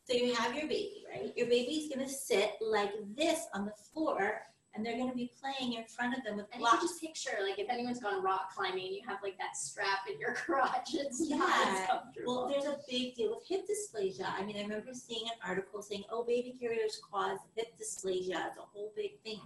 So 0.08 0.14
you 0.14 0.34
have 0.34 0.54
your 0.54 0.68
baby, 0.68 1.04
right? 1.12 1.32
Your 1.36 1.48
baby's 1.48 1.92
gonna 1.92 2.08
sit 2.08 2.52
like 2.60 2.92
this 3.16 3.46
on 3.52 3.64
the 3.64 3.72
floor, 3.72 4.42
and 4.74 4.86
they're 4.86 4.96
gonna 4.96 5.14
be 5.14 5.32
playing 5.40 5.72
in 5.72 5.84
front 5.84 6.16
of 6.16 6.22
them 6.22 6.36
with 6.36 6.46
And 6.52 6.60
you 6.60 6.68
blocks. 6.68 6.82
just 6.82 7.00
picture, 7.00 7.38
like, 7.42 7.58
if 7.58 7.68
anyone's 7.68 7.98
gone 7.98 8.22
rock 8.22 8.54
climbing 8.54 8.86
you 8.94 9.00
have 9.08 9.18
like 9.22 9.36
that 9.38 9.56
strap 9.56 10.00
in 10.08 10.20
your 10.20 10.34
crotch, 10.44 10.94
it's 10.94 11.28
not 11.28 11.48
Yeah. 11.66 11.74
as 11.80 11.86
comfortable. 11.88 12.36
Well, 12.36 12.48
there's 12.48 12.66
a 12.66 12.78
big 12.88 13.16
deal 13.16 13.30
with 13.34 13.44
hip 13.48 13.66
dysplasia. 13.66 14.26
I 14.32 14.44
mean, 14.44 14.56
I 14.56 14.62
remember 14.62 14.94
seeing 14.94 15.24
an 15.26 15.38
article 15.44 15.82
saying, 15.82 16.04
"Oh, 16.08 16.22
baby 16.22 16.54
carriers 16.60 17.00
cause 17.10 17.38
hip 17.56 17.76
dysplasia." 17.76 18.46
It's 18.48 18.58
a 18.58 18.62
whole 18.72 18.92
big 18.94 19.18
thing. 19.24 19.40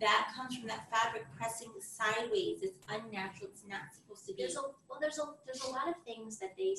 That 0.00 0.32
comes 0.34 0.56
from 0.56 0.68
that 0.68 0.88
fabric 0.90 1.24
pressing 1.36 1.72
sideways. 1.80 2.60
It's 2.62 2.78
unnatural. 2.88 3.50
It's 3.50 3.64
not 3.68 3.92
supposed 3.92 4.24
to 4.26 4.32
be. 4.32 4.42
There's 4.42 4.56
a 4.56 4.62
well, 4.88 5.00
there's 5.00 5.18
a 5.18 5.24
there's 5.44 5.62
a 5.64 5.70
lot 5.70 5.88
of 5.88 5.96
things 6.06 6.38
that 6.38 6.56
they 6.56 6.76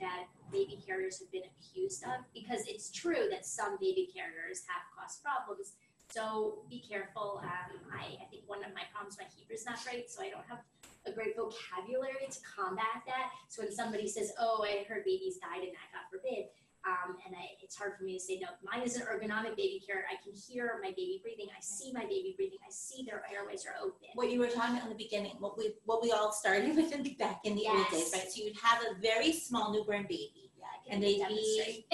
that 0.00 0.26
baby 0.50 0.78
carriers 0.86 1.18
have 1.18 1.30
been 1.30 1.42
accused 1.44 2.04
of 2.04 2.24
because 2.32 2.66
it's 2.66 2.90
true 2.90 3.28
that 3.30 3.44
some 3.44 3.76
baby 3.80 4.08
carriers 4.14 4.62
have 4.68 4.82
caused 4.96 5.22
problems. 5.22 5.74
So 6.10 6.64
be 6.70 6.80
careful. 6.80 7.40
Um, 7.44 7.76
I, 7.92 8.16
I 8.22 8.26
think 8.30 8.44
one 8.46 8.64
of 8.64 8.72
my 8.74 8.82
problems, 8.92 9.18
my 9.18 9.26
Hebrew's 9.28 9.66
not 9.66 9.78
great, 9.84 10.10
so 10.10 10.22
I 10.22 10.30
don't 10.30 10.46
have 10.48 10.60
a 11.06 11.12
great 11.12 11.36
vocabulary 11.36 12.28
to 12.30 12.38
combat 12.42 13.04
that. 13.06 13.30
So 13.48 13.62
when 13.62 13.72
somebody 13.72 14.08
says, 14.08 14.32
"Oh, 14.38 14.64
I 14.64 14.84
heard 14.88 15.04
babies 15.04 15.36
died 15.36 15.64
in 15.64 15.72
that," 15.76 15.88
God 15.92 16.08
forbid, 16.08 16.48
um, 16.86 17.16
and 17.26 17.34
I, 17.34 17.56
it's 17.62 17.76
hard 17.76 17.92
for 17.98 18.04
me 18.04 18.14
to 18.14 18.20
say 18.20 18.38
no. 18.40 18.48
Mine 18.62 18.86
is 18.86 18.96
an 18.96 19.02
ergonomic 19.02 19.56
baby 19.56 19.82
carrier. 19.86 20.04
I 20.10 20.22
can 20.22 20.32
hear 20.34 20.78
my 20.82 20.90
baby 20.90 21.20
breathing. 21.22 21.46
I 21.56 21.60
see 21.60 21.92
my 21.92 22.02
baby 22.04 22.34
breathing. 22.36 22.58
I 22.66 22.70
see 22.70 23.04
their 23.04 23.22
airways 23.32 23.66
are 23.66 23.74
open. 23.82 24.08
what 24.14 24.30
you 24.30 24.38
were 24.38 24.46
talking 24.48 24.76
about 24.76 24.84
in 24.90 24.96
the 24.96 25.02
beginning, 25.04 25.32
what 25.38 25.58
we 25.58 25.74
what 25.84 26.02
we 26.02 26.12
all 26.12 26.32
started 26.32 26.74
with 26.80 26.92
in 26.92 27.02
the, 27.02 27.14
back 27.14 27.40
in 27.44 27.54
the 27.56 27.66
old 27.68 27.88
days, 27.90 28.10
right? 28.12 28.30
So 28.30 28.42
you'd 28.44 28.56
have 28.62 28.80
a 28.82 29.00
very 29.00 29.32
small 29.32 29.72
newborn 29.72 30.02
baby. 30.02 30.50
Yeah, 30.58 30.94
And 30.94 31.02
they'd 31.02 31.26
be- 31.28 31.84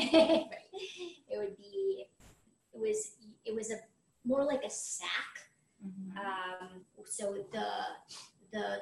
it 1.29 1.39
would 1.39 1.57
be, 1.57 2.07
it 2.75 2.81
was, 2.81 3.13
it 3.45 3.55
was 3.55 3.71
a 3.71 3.77
more 4.25 4.45
like 4.45 4.63
a 4.65 4.71
sack. 4.71 5.09
Um, 6.17 6.81
so 7.07 7.35
the 7.53 7.67
the 8.53 8.79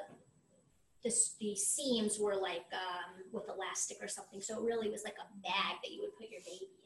the, 1.03 1.55
seams 1.55 2.17
were 2.19 2.35
like 2.35 2.65
um, 2.73 3.23
with 3.31 3.43
elastic 3.49 3.97
or 4.01 4.07
something. 4.07 4.41
So 4.41 4.57
it 4.57 4.63
really 4.63 4.89
was 4.89 5.03
like 5.03 5.15
a 5.19 5.41
bag 5.41 5.75
that 5.83 5.91
you 5.91 6.01
would 6.01 6.15
put 6.17 6.29
your 6.29 6.41
baby 6.45 6.69
in. 6.71 6.83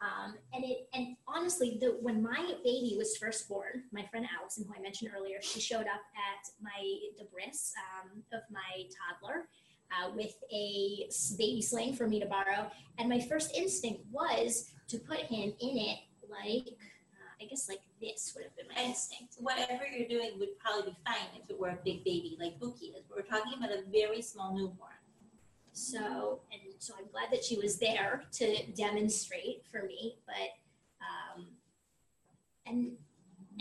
Um, 0.00 0.34
and 0.52 0.64
it 0.64 0.88
and 0.94 1.16
honestly, 1.26 1.78
the 1.80 1.98
when 2.00 2.22
my 2.22 2.54
baby 2.62 2.94
was 2.96 3.16
first 3.16 3.48
born, 3.48 3.82
my 3.90 4.06
friend 4.06 4.26
Allison, 4.38 4.64
who 4.64 4.74
I 4.78 4.80
mentioned 4.80 5.10
earlier, 5.16 5.38
she 5.40 5.60
showed 5.60 5.86
up 5.86 6.04
at 6.14 6.62
my 6.62 6.80
the 7.18 7.24
bris 7.32 7.72
um, 7.98 8.22
of 8.32 8.42
my 8.50 8.84
toddler 8.94 9.48
uh, 9.90 10.10
with 10.14 10.34
a 10.52 11.08
baby 11.36 11.62
sling 11.62 11.94
for 11.94 12.06
me 12.06 12.20
to 12.20 12.26
borrow. 12.26 12.70
And 12.98 13.08
my 13.08 13.20
first 13.20 13.56
instinct 13.56 14.02
was 14.10 14.70
to 14.88 14.98
put 14.98 15.20
him 15.20 15.52
in 15.60 15.78
it 15.78 15.98
like 16.30 16.76
I 17.40 17.46
guess 17.46 17.68
like 17.68 17.80
this 18.00 18.32
would 18.34 18.44
have 18.44 18.56
been 18.56 18.66
my 18.74 18.82
instinct. 18.82 19.36
Whatever 19.38 19.84
you're 19.86 20.08
doing 20.08 20.38
would 20.38 20.58
probably 20.58 20.90
be 20.90 20.96
fine 21.06 21.40
if 21.42 21.48
it 21.48 21.58
were 21.58 21.68
a 21.68 21.78
big 21.84 22.04
baby 22.04 22.36
like 22.40 22.58
Buki 22.58 22.96
is. 22.96 23.04
We're 23.14 23.22
talking 23.22 23.52
about 23.56 23.70
a 23.70 23.82
very 23.92 24.22
small 24.22 24.56
newborn. 24.56 24.90
So, 25.72 26.40
and 26.52 26.60
so 26.78 26.94
I'm 26.98 27.06
glad 27.12 27.30
that 27.30 27.44
she 27.44 27.56
was 27.56 27.78
there 27.78 28.24
to 28.32 28.66
demonstrate 28.72 29.62
for 29.70 29.82
me. 29.82 30.16
But, 30.26 30.56
um, 31.00 31.46
and 32.66 32.92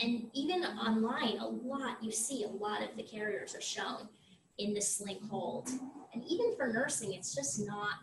and 0.01 0.29
even 0.33 0.63
online, 0.63 1.37
a 1.39 1.47
lot 1.47 2.03
you 2.03 2.11
see 2.11 2.43
a 2.43 2.47
lot 2.47 2.81
of 2.81 2.95
the 2.97 3.03
carriers 3.03 3.55
are 3.55 3.61
shown 3.61 4.07
in 4.57 4.73
the 4.73 4.81
sling 4.81 5.19
hold, 5.29 5.69
and 6.13 6.23
even 6.27 6.55
for 6.55 6.67
nursing, 6.67 7.13
it's 7.13 7.35
just 7.35 7.65
not. 7.65 7.95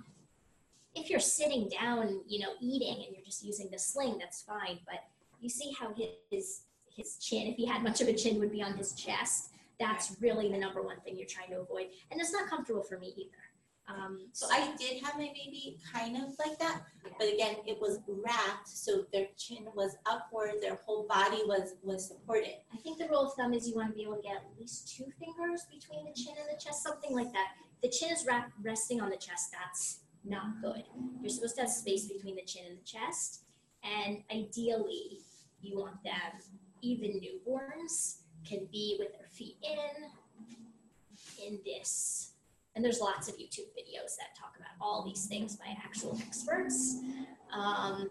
If 0.95 1.11
you're 1.11 1.19
sitting 1.19 1.69
down, 1.69 2.21
you 2.29 2.39
know, 2.39 2.53
eating, 2.61 3.05
and 3.05 3.13
you're 3.13 3.25
just 3.25 3.45
using 3.45 3.69
the 3.73 3.79
sling, 3.79 4.17
that's 4.19 4.43
fine. 4.43 4.79
But 4.87 5.03
you 5.45 5.51
see 5.51 5.71
how 5.79 5.93
his 6.31 6.63
his 6.97 7.19
chin, 7.19 7.49
if 7.49 7.57
he 7.57 7.67
had 7.67 7.83
much 7.83 8.01
of 8.01 8.09
a 8.09 8.15
chin, 8.15 8.39
would 8.39 8.53
be 8.53 8.63
on 8.63 8.75
his 8.77 8.95
chest. 8.95 9.51
That's 9.81 10.17
really 10.21 10.51
the 10.51 10.59
number 10.59 10.81
one 10.83 11.01
thing 11.05 11.17
you're 11.19 11.27
trying 11.37 11.51
to 11.51 11.61
avoid, 11.61 11.87
and 12.11 12.21
it's 12.21 12.33
not 12.33 12.49
comfortable 12.49 12.83
for 12.83 12.99
me 12.99 13.13
either. 13.17 13.43
Um, 13.87 14.29
So 14.33 14.47
I 14.51 14.75
did 14.79 15.03
have 15.05 15.17
my 15.17 15.31
baby 15.41 15.77
kind 15.93 16.17
of 16.17 16.29
like 16.39 16.57
that, 16.61 16.83
but 17.19 17.27
again, 17.35 17.57
it 17.67 17.79
was 17.79 17.99
wrapped, 18.09 18.69
so 18.69 19.05
their 19.13 19.27
chin 19.37 19.67
was 19.75 19.97
upward, 20.07 20.53
their 20.63 20.77
whole 20.87 21.05
body 21.07 21.43
was 21.47 21.75
was 21.83 22.09
supported. 22.09 22.55
I 22.73 22.79
think 22.79 22.99
the 22.99 23.09
rule 23.09 23.27
of 23.27 23.35
thumb 23.35 23.53
is 23.53 23.69
you 23.69 23.75
want 23.75 23.91
to 23.91 23.95
be 23.95 24.05
able 24.05 24.17
to 24.17 24.23
get 24.23 24.37
at 24.37 24.47
least 24.59 24.97
two 24.97 25.09
fingers 25.21 25.61
between 25.71 26.07
the 26.07 26.15
chin 26.21 26.35
and 26.41 26.49
the 26.49 26.59
chest, 26.65 26.83
something 26.83 27.13
like 27.21 27.33
that. 27.33 27.49
If 27.75 27.81
the 27.83 27.91
chin 27.97 28.11
is 28.17 28.25
wrap- 28.27 28.53
resting 28.63 29.03
on 29.03 29.11
the 29.11 29.19
chest, 29.27 29.45
that's 29.53 30.01
not 30.25 30.63
good. 30.63 30.85
You're 31.21 31.35
supposed 31.37 31.57
to 31.57 31.63
have 31.63 31.71
space 31.71 32.07
between 32.07 32.37
the 32.37 32.47
chin 32.53 32.63
and 32.71 32.79
the 32.79 32.85
chest, 32.85 33.43
and 33.83 34.23
ideally, 34.33 35.21
you 35.65 35.79
want 35.79 36.03
them, 36.03 36.41
even 36.83 37.21
newborns, 37.21 38.19
can 38.47 38.67
be 38.71 38.97
with 38.99 39.13
their 39.13 39.29
feet 39.31 39.57
in, 39.63 41.47
in 41.47 41.59
this. 41.65 42.33
And 42.75 42.85
there's 42.85 43.01
lots 43.01 43.29
of 43.29 43.37
YouTube 43.37 43.71
videos 43.79 44.17
that 44.19 44.37
talk 44.39 44.55
about 44.57 44.73
all 44.81 45.05
these 45.05 45.27
things 45.27 45.57
by 45.57 45.67
actual 45.83 46.19
experts. 46.21 46.99
Um, 47.57 48.11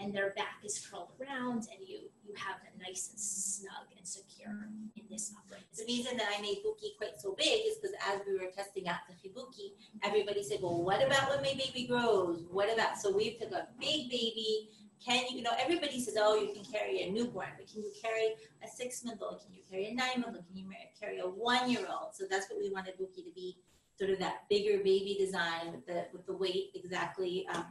and 0.00 0.14
their 0.14 0.30
back 0.36 0.58
is 0.64 0.86
curled 0.86 1.08
around 1.20 1.66
and 1.72 1.86
you 1.86 1.98
you 2.28 2.34
have 2.36 2.60
them 2.62 2.72
nice 2.80 3.08
and 3.10 3.18
snug 3.18 3.88
and 3.96 4.06
secure 4.06 4.68
in 4.96 5.02
this 5.10 5.32
upright 5.36 5.62
The 5.76 5.84
reason 5.86 6.16
that 6.18 6.28
I 6.36 6.40
made 6.42 6.58
Buki 6.64 6.96
quite 6.98 7.18
so 7.18 7.34
big 7.36 7.66
is 7.66 7.78
because 7.78 7.96
as 8.06 8.20
we 8.26 8.34
were 8.34 8.50
testing 8.54 8.86
out 8.86 9.00
the 9.08 9.14
Chibuki, 9.16 9.72
everybody 10.02 10.42
said, 10.42 10.58
well, 10.62 10.82
what 10.82 11.04
about 11.04 11.30
when 11.30 11.42
my 11.42 11.54
baby 11.54 11.86
grows? 11.88 12.44
What 12.50 12.72
about, 12.72 12.98
so 12.98 13.16
we 13.16 13.30
took 13.38 13.52
a 13.52 13.68
big 13.80 14.10
baby, 14.10 14.68
can 15.04 15.24
you, 15.30 15.38
you 15.38 15.42
know, 15.42 15.52
everybody 15.58 16.00
says, 16.00 16.16
oh, 16.18 16.34
you 16.34 16.52
can 16.52 16.64
carry 16.64 17.02
a 17.02 17.10
newborn, 17.10 17.48
but 17.56 17.70
can 17.70 17.82
you 17.82 17.92
carry 18.02 18.34
a 18.62 18.68
six 18.68 19.04
month 19.04 19.20
old? 19.22 19.40
Can 19.40 19.54
you 19.54 19.62
carry 19.70 19.86
a 19.86 19.94
nine 19.94 20.20
month 20.20 20.36
old? 20.36 20.46
Can 20.46 20.56
you 20.56 20.64
carry 21.00 21.18
a 21.18 21.24
one 21.24 21.70
year 21.70 21.86
old? 21.88 22.14
So 22.14 22.24
that's 22.28 22.50
what 22.50 22.58
we 22.58 22.70
wanted 22.70 22.94
Buki 22.98 23.24
to 23.24 23.32
be, 23.34 23.56
sort 23.98 24.10
of 24.10 24.18
that 24.18 24.48
bigger 24.48 24.78
baby 24.78 25.16
design 25.18 25.72
with 25.72 25.86
the, 25.86 26.06
with 26.12 26.26
the 26.26 26.32
weight 26.32 26.70
exactly 26.74 27.46
um, 27.54 27.66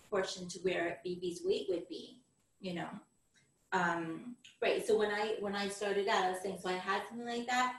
proportioned 0.00 0.50
to 0.50 0.58
where 0.60 0.98
baby's 1.04 1.42
weight 1.44 1.66
would 1.68 1.88
be, 1.88 2.18
you 2.60 2.74
know? 2.74 2.88
Um, 3.72 4.36
right, 4.60 4.86
so 4.86 4.98
when 4.98 5.10
I, 5.10 5.36
when 5.40 5.56
I 5.56 5.68
started 5.68 6.08
out, 6.08 6.24
I 6.24 6.30
was 6.30 6.40
saying, 6.42 6.58
so 6.60 6.68
I 6.68 6.74
had 6.74 7.02
something 7.08 7.26
like 7.26 7.46
that, 7.46 7.76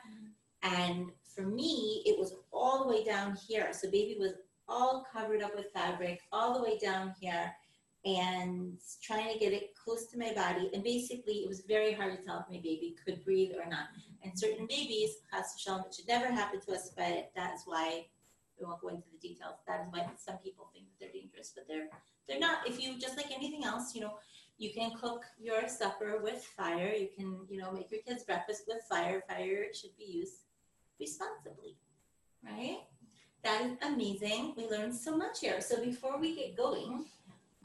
and 0.63 1.11
for 1.35 1.43
me, 1.43 2.01
it 2.05 2.17
was 2.17 2.33
all 2.51 2.83
the 2.83 2.89
way 2.89 3.03
down 3.03 3.37
here. 3.47 3.69
So 3.73 3.89
baby 3.89 4.15
was 4.19 4.33
all 4.67 5.05
covered 5.11 5.41
up 5.41 5.55
with 5.55 5.71
fabric 5.73 6.21
all 6.31 6.53
the 6.53 6.63
way 6.63 6.77
down 6.77 7.13
here 7.19 7.53
and 8.05 8.77
trying 9.01 9.31
to 9.31 9.39
get 9.39 9.53
it 9.53 9.73
close 9.81 10.07
to 10.07 10.17
my 10.17 10.33
body. 10.33 10.69
And 10.73 10.83
basically, 10.83 11.35
it 11.35 11.47
was 11.47 11.61
very 11.61 11.93
hard 11.93 12.17
to 12.17 12.23
tell 12.23 12.39
if 12.39 12.49
my 12.49 12.57
baby 12.57 12.95
could 13.03 13.23
breathe 13.23 13.51
or 13.55 13.69
not. 13.69 13.87
And 14.23 14.37
certain 14.37 14.67
babies, 14.67 15.17
Chas 15.31 15.55
v'shalom, 15.55 15.85
it 15.85 15.95
should 15.95 16.07
never 16.07 16.27
happen 16.27 16.59
to 16.61 16.73
us, 16.73 16.91
but 16.95 17.31
that's 17.35 17.63
why 17.65 18.05
we 18.59 18.65
won't 18.65 18.81
go 18.81 18.89
into 18.89 19.07
the 19.11 19.27
details. 19.27 19.55
That 19.67 19.81
is 19.81 19.87
why 19.91 20.07
some 20.17 20.37
people 20.37 20.69
think 20.73 20.85
that 20.87 20.99
they're 20.99 21.21
dangerous, 21.21 21.53
but 21.55 21.67
they're 21.67 21.87
they're 22.27 22.39
not. 22.39 22.67
If 22.67 22.81
you 22.81 22.97
just 22.99 23.17
like 23.17 23.31
anything 23.35 23.63
else, 23.65 23.95
you 23.95 24.01
know, 24.01 24.13
you 24.57 24.71
can 24.73 24.91
cook 24.99 25.23
your 25.41 25.67
supper 25.67 26.19
with 26.23 26.43
fire. 26.43 26.93
You 26.97 27.09
can, 27.15 27.39
you 27.49 27.59
know, 27.59 27.71
make 27.71 27.91
your 27.91 28.01
kids 28.01 28.23
breakfast 28.23 28.63
with 28.67 28.83
fire. 28.89 29.23
Fire 29.27 29.65
should 29.73 29.95
be 29.97 30.05
used 30.05 30.45
responsibly, 30.99 31.77
right? 32.45 32.79
That 33.43 33.65
is 33.65 33.71
amazing. 33.81 34.53
We 34.55 34.67
learned 34.67 34.95
so 34.95 35.17
much 35.17 35.41
here. 35.41 35.59
So 35.59 35.83
before 35.83 36.17
we 36.17 36.35
get 36.35 36.55
going, 36.55 37.05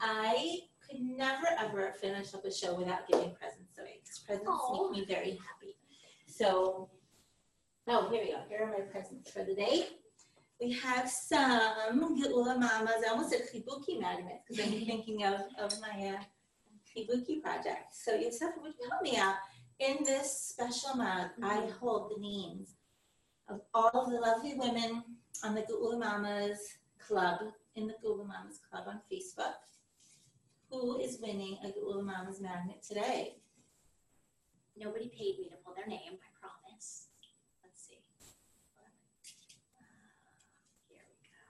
I 0.01 0.59
could 0.87 1.01
never 1.01 1.47
ever 1.57 1.93
finish 1.99 2.33
up 2.33 2.45
a 2.45 2.51
show 2.51 2.75
without 2.75 3.07
giving 3.07 3.35
presents 3.35 3.77
away 3.77 3.99
because 4.03 4.19
presents 4.19 4.49
Aw. 4.49 4.89
make 4.89 4.99
me 4.99 5.05
very 5.05 5.31
happy. 5.31 5.75
So, 6.25 6.89
oh, 7.87 8.09
here 8.09 8.23
we 8.23 8.31
go. 8.31 8.39
Here 8.47 8.61
are 8.63 8.71
my 8.71 8.85
presents 8.85 9.31
for 9.31 9.43
the 9.43 9.55
day. 9.55 9.87
We 10.61 10.73
have 10.73 11.09
some 11.09 12.17
Geula 12.17 12.59
Mamas. 12.59 13.03
I 13.05 13.11
almost 13.11 13.29
said 13.29 13.41
Chibuki 13.53 13.99
magnets 13.99 14.43
because 14.47 14.65
I'm 14.65 14.85
thinking 14.85 15.23
of, 15.23 15.41
of 15.57 15.73
my 15.79 16.15
uh, 16.15 16.21
project. 17.41 17.93
So, 17.95 18.15
Yosef, 18.15 18.49
would 18.61 18.73
you 18.79 18.89
help 18.89 19.01
me 19.01 19.17
out? 19.17 19.35
In 19.79 20.03
this 20.03 20.53
special 20.57 20.95
mug, 20.95 21.29
I 21.41 21.69
hold 21.79 22.11
the 22.11 22.21
names 22.21 22.75
of 23.47 23.61
all 23.73 23.89
of 23.93 24.11
the 24.11 24.19
lovely 24.19 24.55
women 24.55 25.03
on 25.43 25.55
the 25.55 25.61
Geula 25.61 25.97
Mamas 25.97 26.59
Club, 26.99 27.39
in 27.75 27.87
the 27.87 27.93
Geula 28.03 28.27
Mamas 28.27 28.59
Club 28.69 28.83
on 28.87 28.99
Facebook. 29.11 29.53
Who 30.71 30.99
is 30.99 31.17
winning 31.19 31.57
a 31.63 31.69
Geula 31.69 32.03
Mamas 32.03 32.39
magnet 32.39 32.83
today? 32.87 33.37
Nobody 34.77 35.07
paid 35.09 35.39
me 35.39 35.49
to 35.49 35.55
pull 35.65 35.73
their 35.75 35.87
name, 35.87 36.13
I 36.21 36.29
promise. 36.39 37.07
Let's 37.63 37.87
see. 37.87 37.97
Uh, 38.77 38.85
Here 40.87 41.01
we 41.09 41.25
go. 41.25 41.47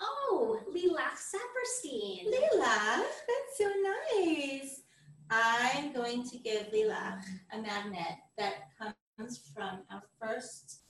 Oh, 0.00 0.60
Lilach 0.72 1.18
Saperstein. 1.18 2.26
Lilach, 2.30 3.04
that's 3.26 3.58
so 3.58 3.68
nice. 3.82 4.82
I'm 5.30 5.92
going 5.92 6.28
to 6.28 6.38
give 6.38 6.68
Lilach 6.72 7.24
a 7.52 7.58
magnet 7.58 8.18
that 8.38 8.70
comes 8.78 9.40
from 9.52 9.80
our 9.90 10.02
first 10.20 10.82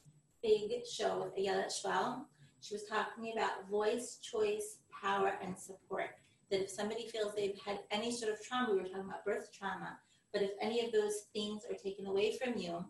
big 0.42 0.70
show 0.86 1.24
with 1.24 1.38
Ayala 1.38 1.64
Schwal. 1.68 2.24
She 2.60 2.74
was 2.74 2.84
talking 2.84 3.32
about 3.34 3.68
voice, 3.70 4.18
choice, 4.22 4.78
power, 5.02 5.38
and 5.42 5.58
support. 5.58 6.10
That 6.50 6.62
if 6.62 6.70
somebody 6.70 7.08
feels 7.08 7.34
they've 7.34 7.58
had 7.64 7.80
any 7.90 8.12
sort 8.12 8.32
of 8.32 8.42
trauma, 8.42 8.72
we 8.72 8.78
were 8.78 8.88
talking 8.88 9.08
about 9.08 9.24
birth 9.24 9.50
trauma, 9.52 9.98
but 10.32 10.42
if 10.42 10.50
any 10.60 10.84
of 10.84 10.92
those 10.92 11.26
things 11.32 11.62
are 11.70 11.76
taken 11.76 12.06
away 12.06 12.36
from 12.36 12.56
you, 12.56 12.84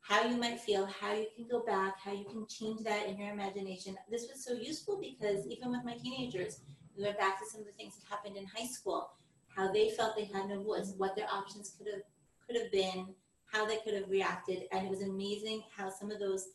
how 0.00 0.24
you 0.24 0.36
might 0.36 0.60
feel, 0.60 0.86
how 0.86 1.12
you 1.12 1.26
can 1.34 1.46
go 1.50 1.60
back, 1.64 1.98
how 1.98 2.12
you 2.12 2.24
can 2.24 2.46
change 2.46 2.82
that 2.84 3.06
in 3.06 3.18
your 3.18 3.32
imagination. 3.32 3.96
This 4.10 4.28
was 4.30 4.44
so 4.44 4.54
useful 4.54 4.98
because 4.98 5.46
even 5.46 5.70
with 5.70 5.84
my 5.84 5.94
teenagers, 5.94 6.60
we 6.96 7.04
went 7.04 7.18
back 7.18 7.38
to 7.38 7.46
some 7.50 7.60
of 7.60 7.66
the 7.66 7.72
things 7.72 7.96
that 7.96 8.08
happened 8.08 8.36
in 8.36 8.46
high 8.46 8.66
school, 8.66 9.10
how 9.54 9.72
they 9.72 9.90
felt 9.90 10.16
they 10.16 10.24
had 10.24 10.48
no 10.48 10.62
voice, 10.62 10.94
what 10.96 11.16
their 11.16 11.28
options 11.32 11.74
could 11.76 11.86
have 11.92 12.02
could 12.46 12.60
have 12.60 12.72
been, 12.72 13.14
how 13.52 13.66
they 13.66 13.76
could 13.78 13.94
have 13.94 14.08
reacted, 14.08 14.64
and 14.72 14.86
it 14.86 14.90
was 14.90 15.02
amazing 15.02 15.62
how 15.76 15.90
some 15.90 16.10
of 16.10 16.18
those 16.18 16.48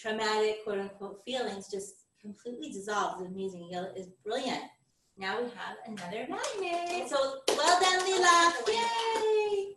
traumatic 0.00 0.64
quote 0.64 0.78
unquote 0.78 1.22
feelings 1.24 1.68
just 1.70 2.06
completely 2.20 2.70
dissolved. 2.70 3.20
It 3.20 3.24
was 3.24 3.32
amazing. 3.32 3.68
Yella 3.70 3.92
is 3.96 4.08
brilliant. 4.24 4.62
Now 5.18 5.42
we 5.42 5.50
have 5.50 5.76
another 5.86 6.26
magnet. 6.28 7.08
So 7.08 7.36
well 7.48 7.80
done, 7.80 8.04
Lila. 8.06 8.52
Yay! 8.68 9.76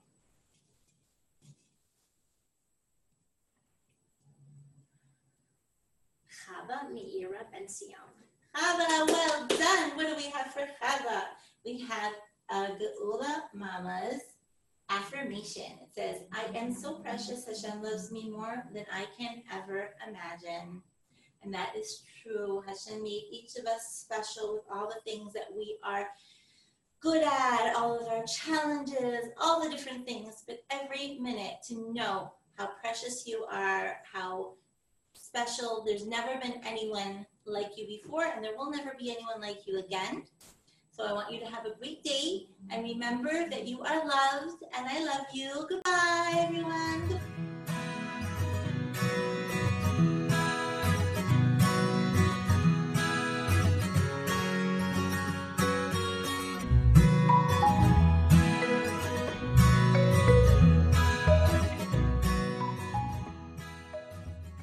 Chava 6.32 6.90
Meira 6.92 7.44
Ben 7.52 7.68
Sion. 7.68 7.92
Chava, 8.56 9.08
well 9.08 9.48
done. 9.48 9.96
What 9.96 10.08
do 10.08 10.16
we 10.16 10.30
have 10.30 10.54
for 10.54 10.62
Chava? 10.82 11.24
We 11.66 11.82
have 11.90 12.14
a 12.50 12.76
Geula 12.76 13.44
Mama's 13.54 14.22
affirmation. 14.94 15.80
It 15.82 15.94
says, 15.94 16.22
I 16.32 16.46
am 16.58 16.74
so 16.74 16.96
precious. 16.96 17.46
Hashem 17.46 17.82
loves 17.82 18.12
me 18.12 18.30
more 18.30 18.66
than 18.74 18.86
I 18.92 19.06
can 19.18 19.44
ever 19.52 19.90
imagine. 20.08 20.82
And 21.44 21.54
that 21.54 21.74
is 21.78 22.04
true. 22.22 22.64
Hashem 22.66 23.04
made 23.04 23.24
each 23.32 23.56
of 23.58 23.66
us 23.66 24.06
special 24.06 24.54
with 24.54 24.64
all 24.72 24.88
the 24.88 25.02
things 25.10 25.34
that 25.34 25.48
we 25.56 25.78
are 25.84 26.08
good 27.02 27.24
at, 27.24 27.74
all 27.76 28.00
of 28.00 28.08
our 28.08 28.24
challenges, 28.26 29.26
all 29.42 29.62
the 29.62 29.70
different 29.70 30.06
things. 30.06 30.44
But 30.48 30.60
every 30.70 31.20
minute 31.20 31.56
to 31.68 31.94
know 31.94 32.34
how 32.56 32.70
precious 32.82 33.28
you 33.28 33.46
are, 33.52 33.98
how 34.12 34.54
special. 35.14 35.84
There's 35.86 36.06
never 36.08 36.40
been 36.40 36.62
anyone 36.64 37.26
like 37.46 37.72
you 37.76 37.88
before, 37.88 38.26
and 38.26 38.44
there 38.44 38.56
will 38.56 38.72
never 38.72 38.96
be 38.98 39.12
anyone 39.12 39.42
like 39.42 39.68
you 39.68 39.80
again. 39.80 40.24
So 40.96 41.04
I 41.04 41.12
want 41.12 41.32
you 41.32 41.40
to 41.40 41.48
have 41.48 41.66
a 41.66 41.72
great 41.72 42.04
day 42.04 42.46
and 42.70 42.84
remember 42.84 43.50
that 43.50 43.68
you 43.68 43.82
are 43.82 44.06
loved 44.06 44.64
and 44.78 44.88
I 44.88 45.04
love 45.04 45.26
you. 45.34 45.66
Goodbye, 45.68 46.36
everyone. 46.38 47.43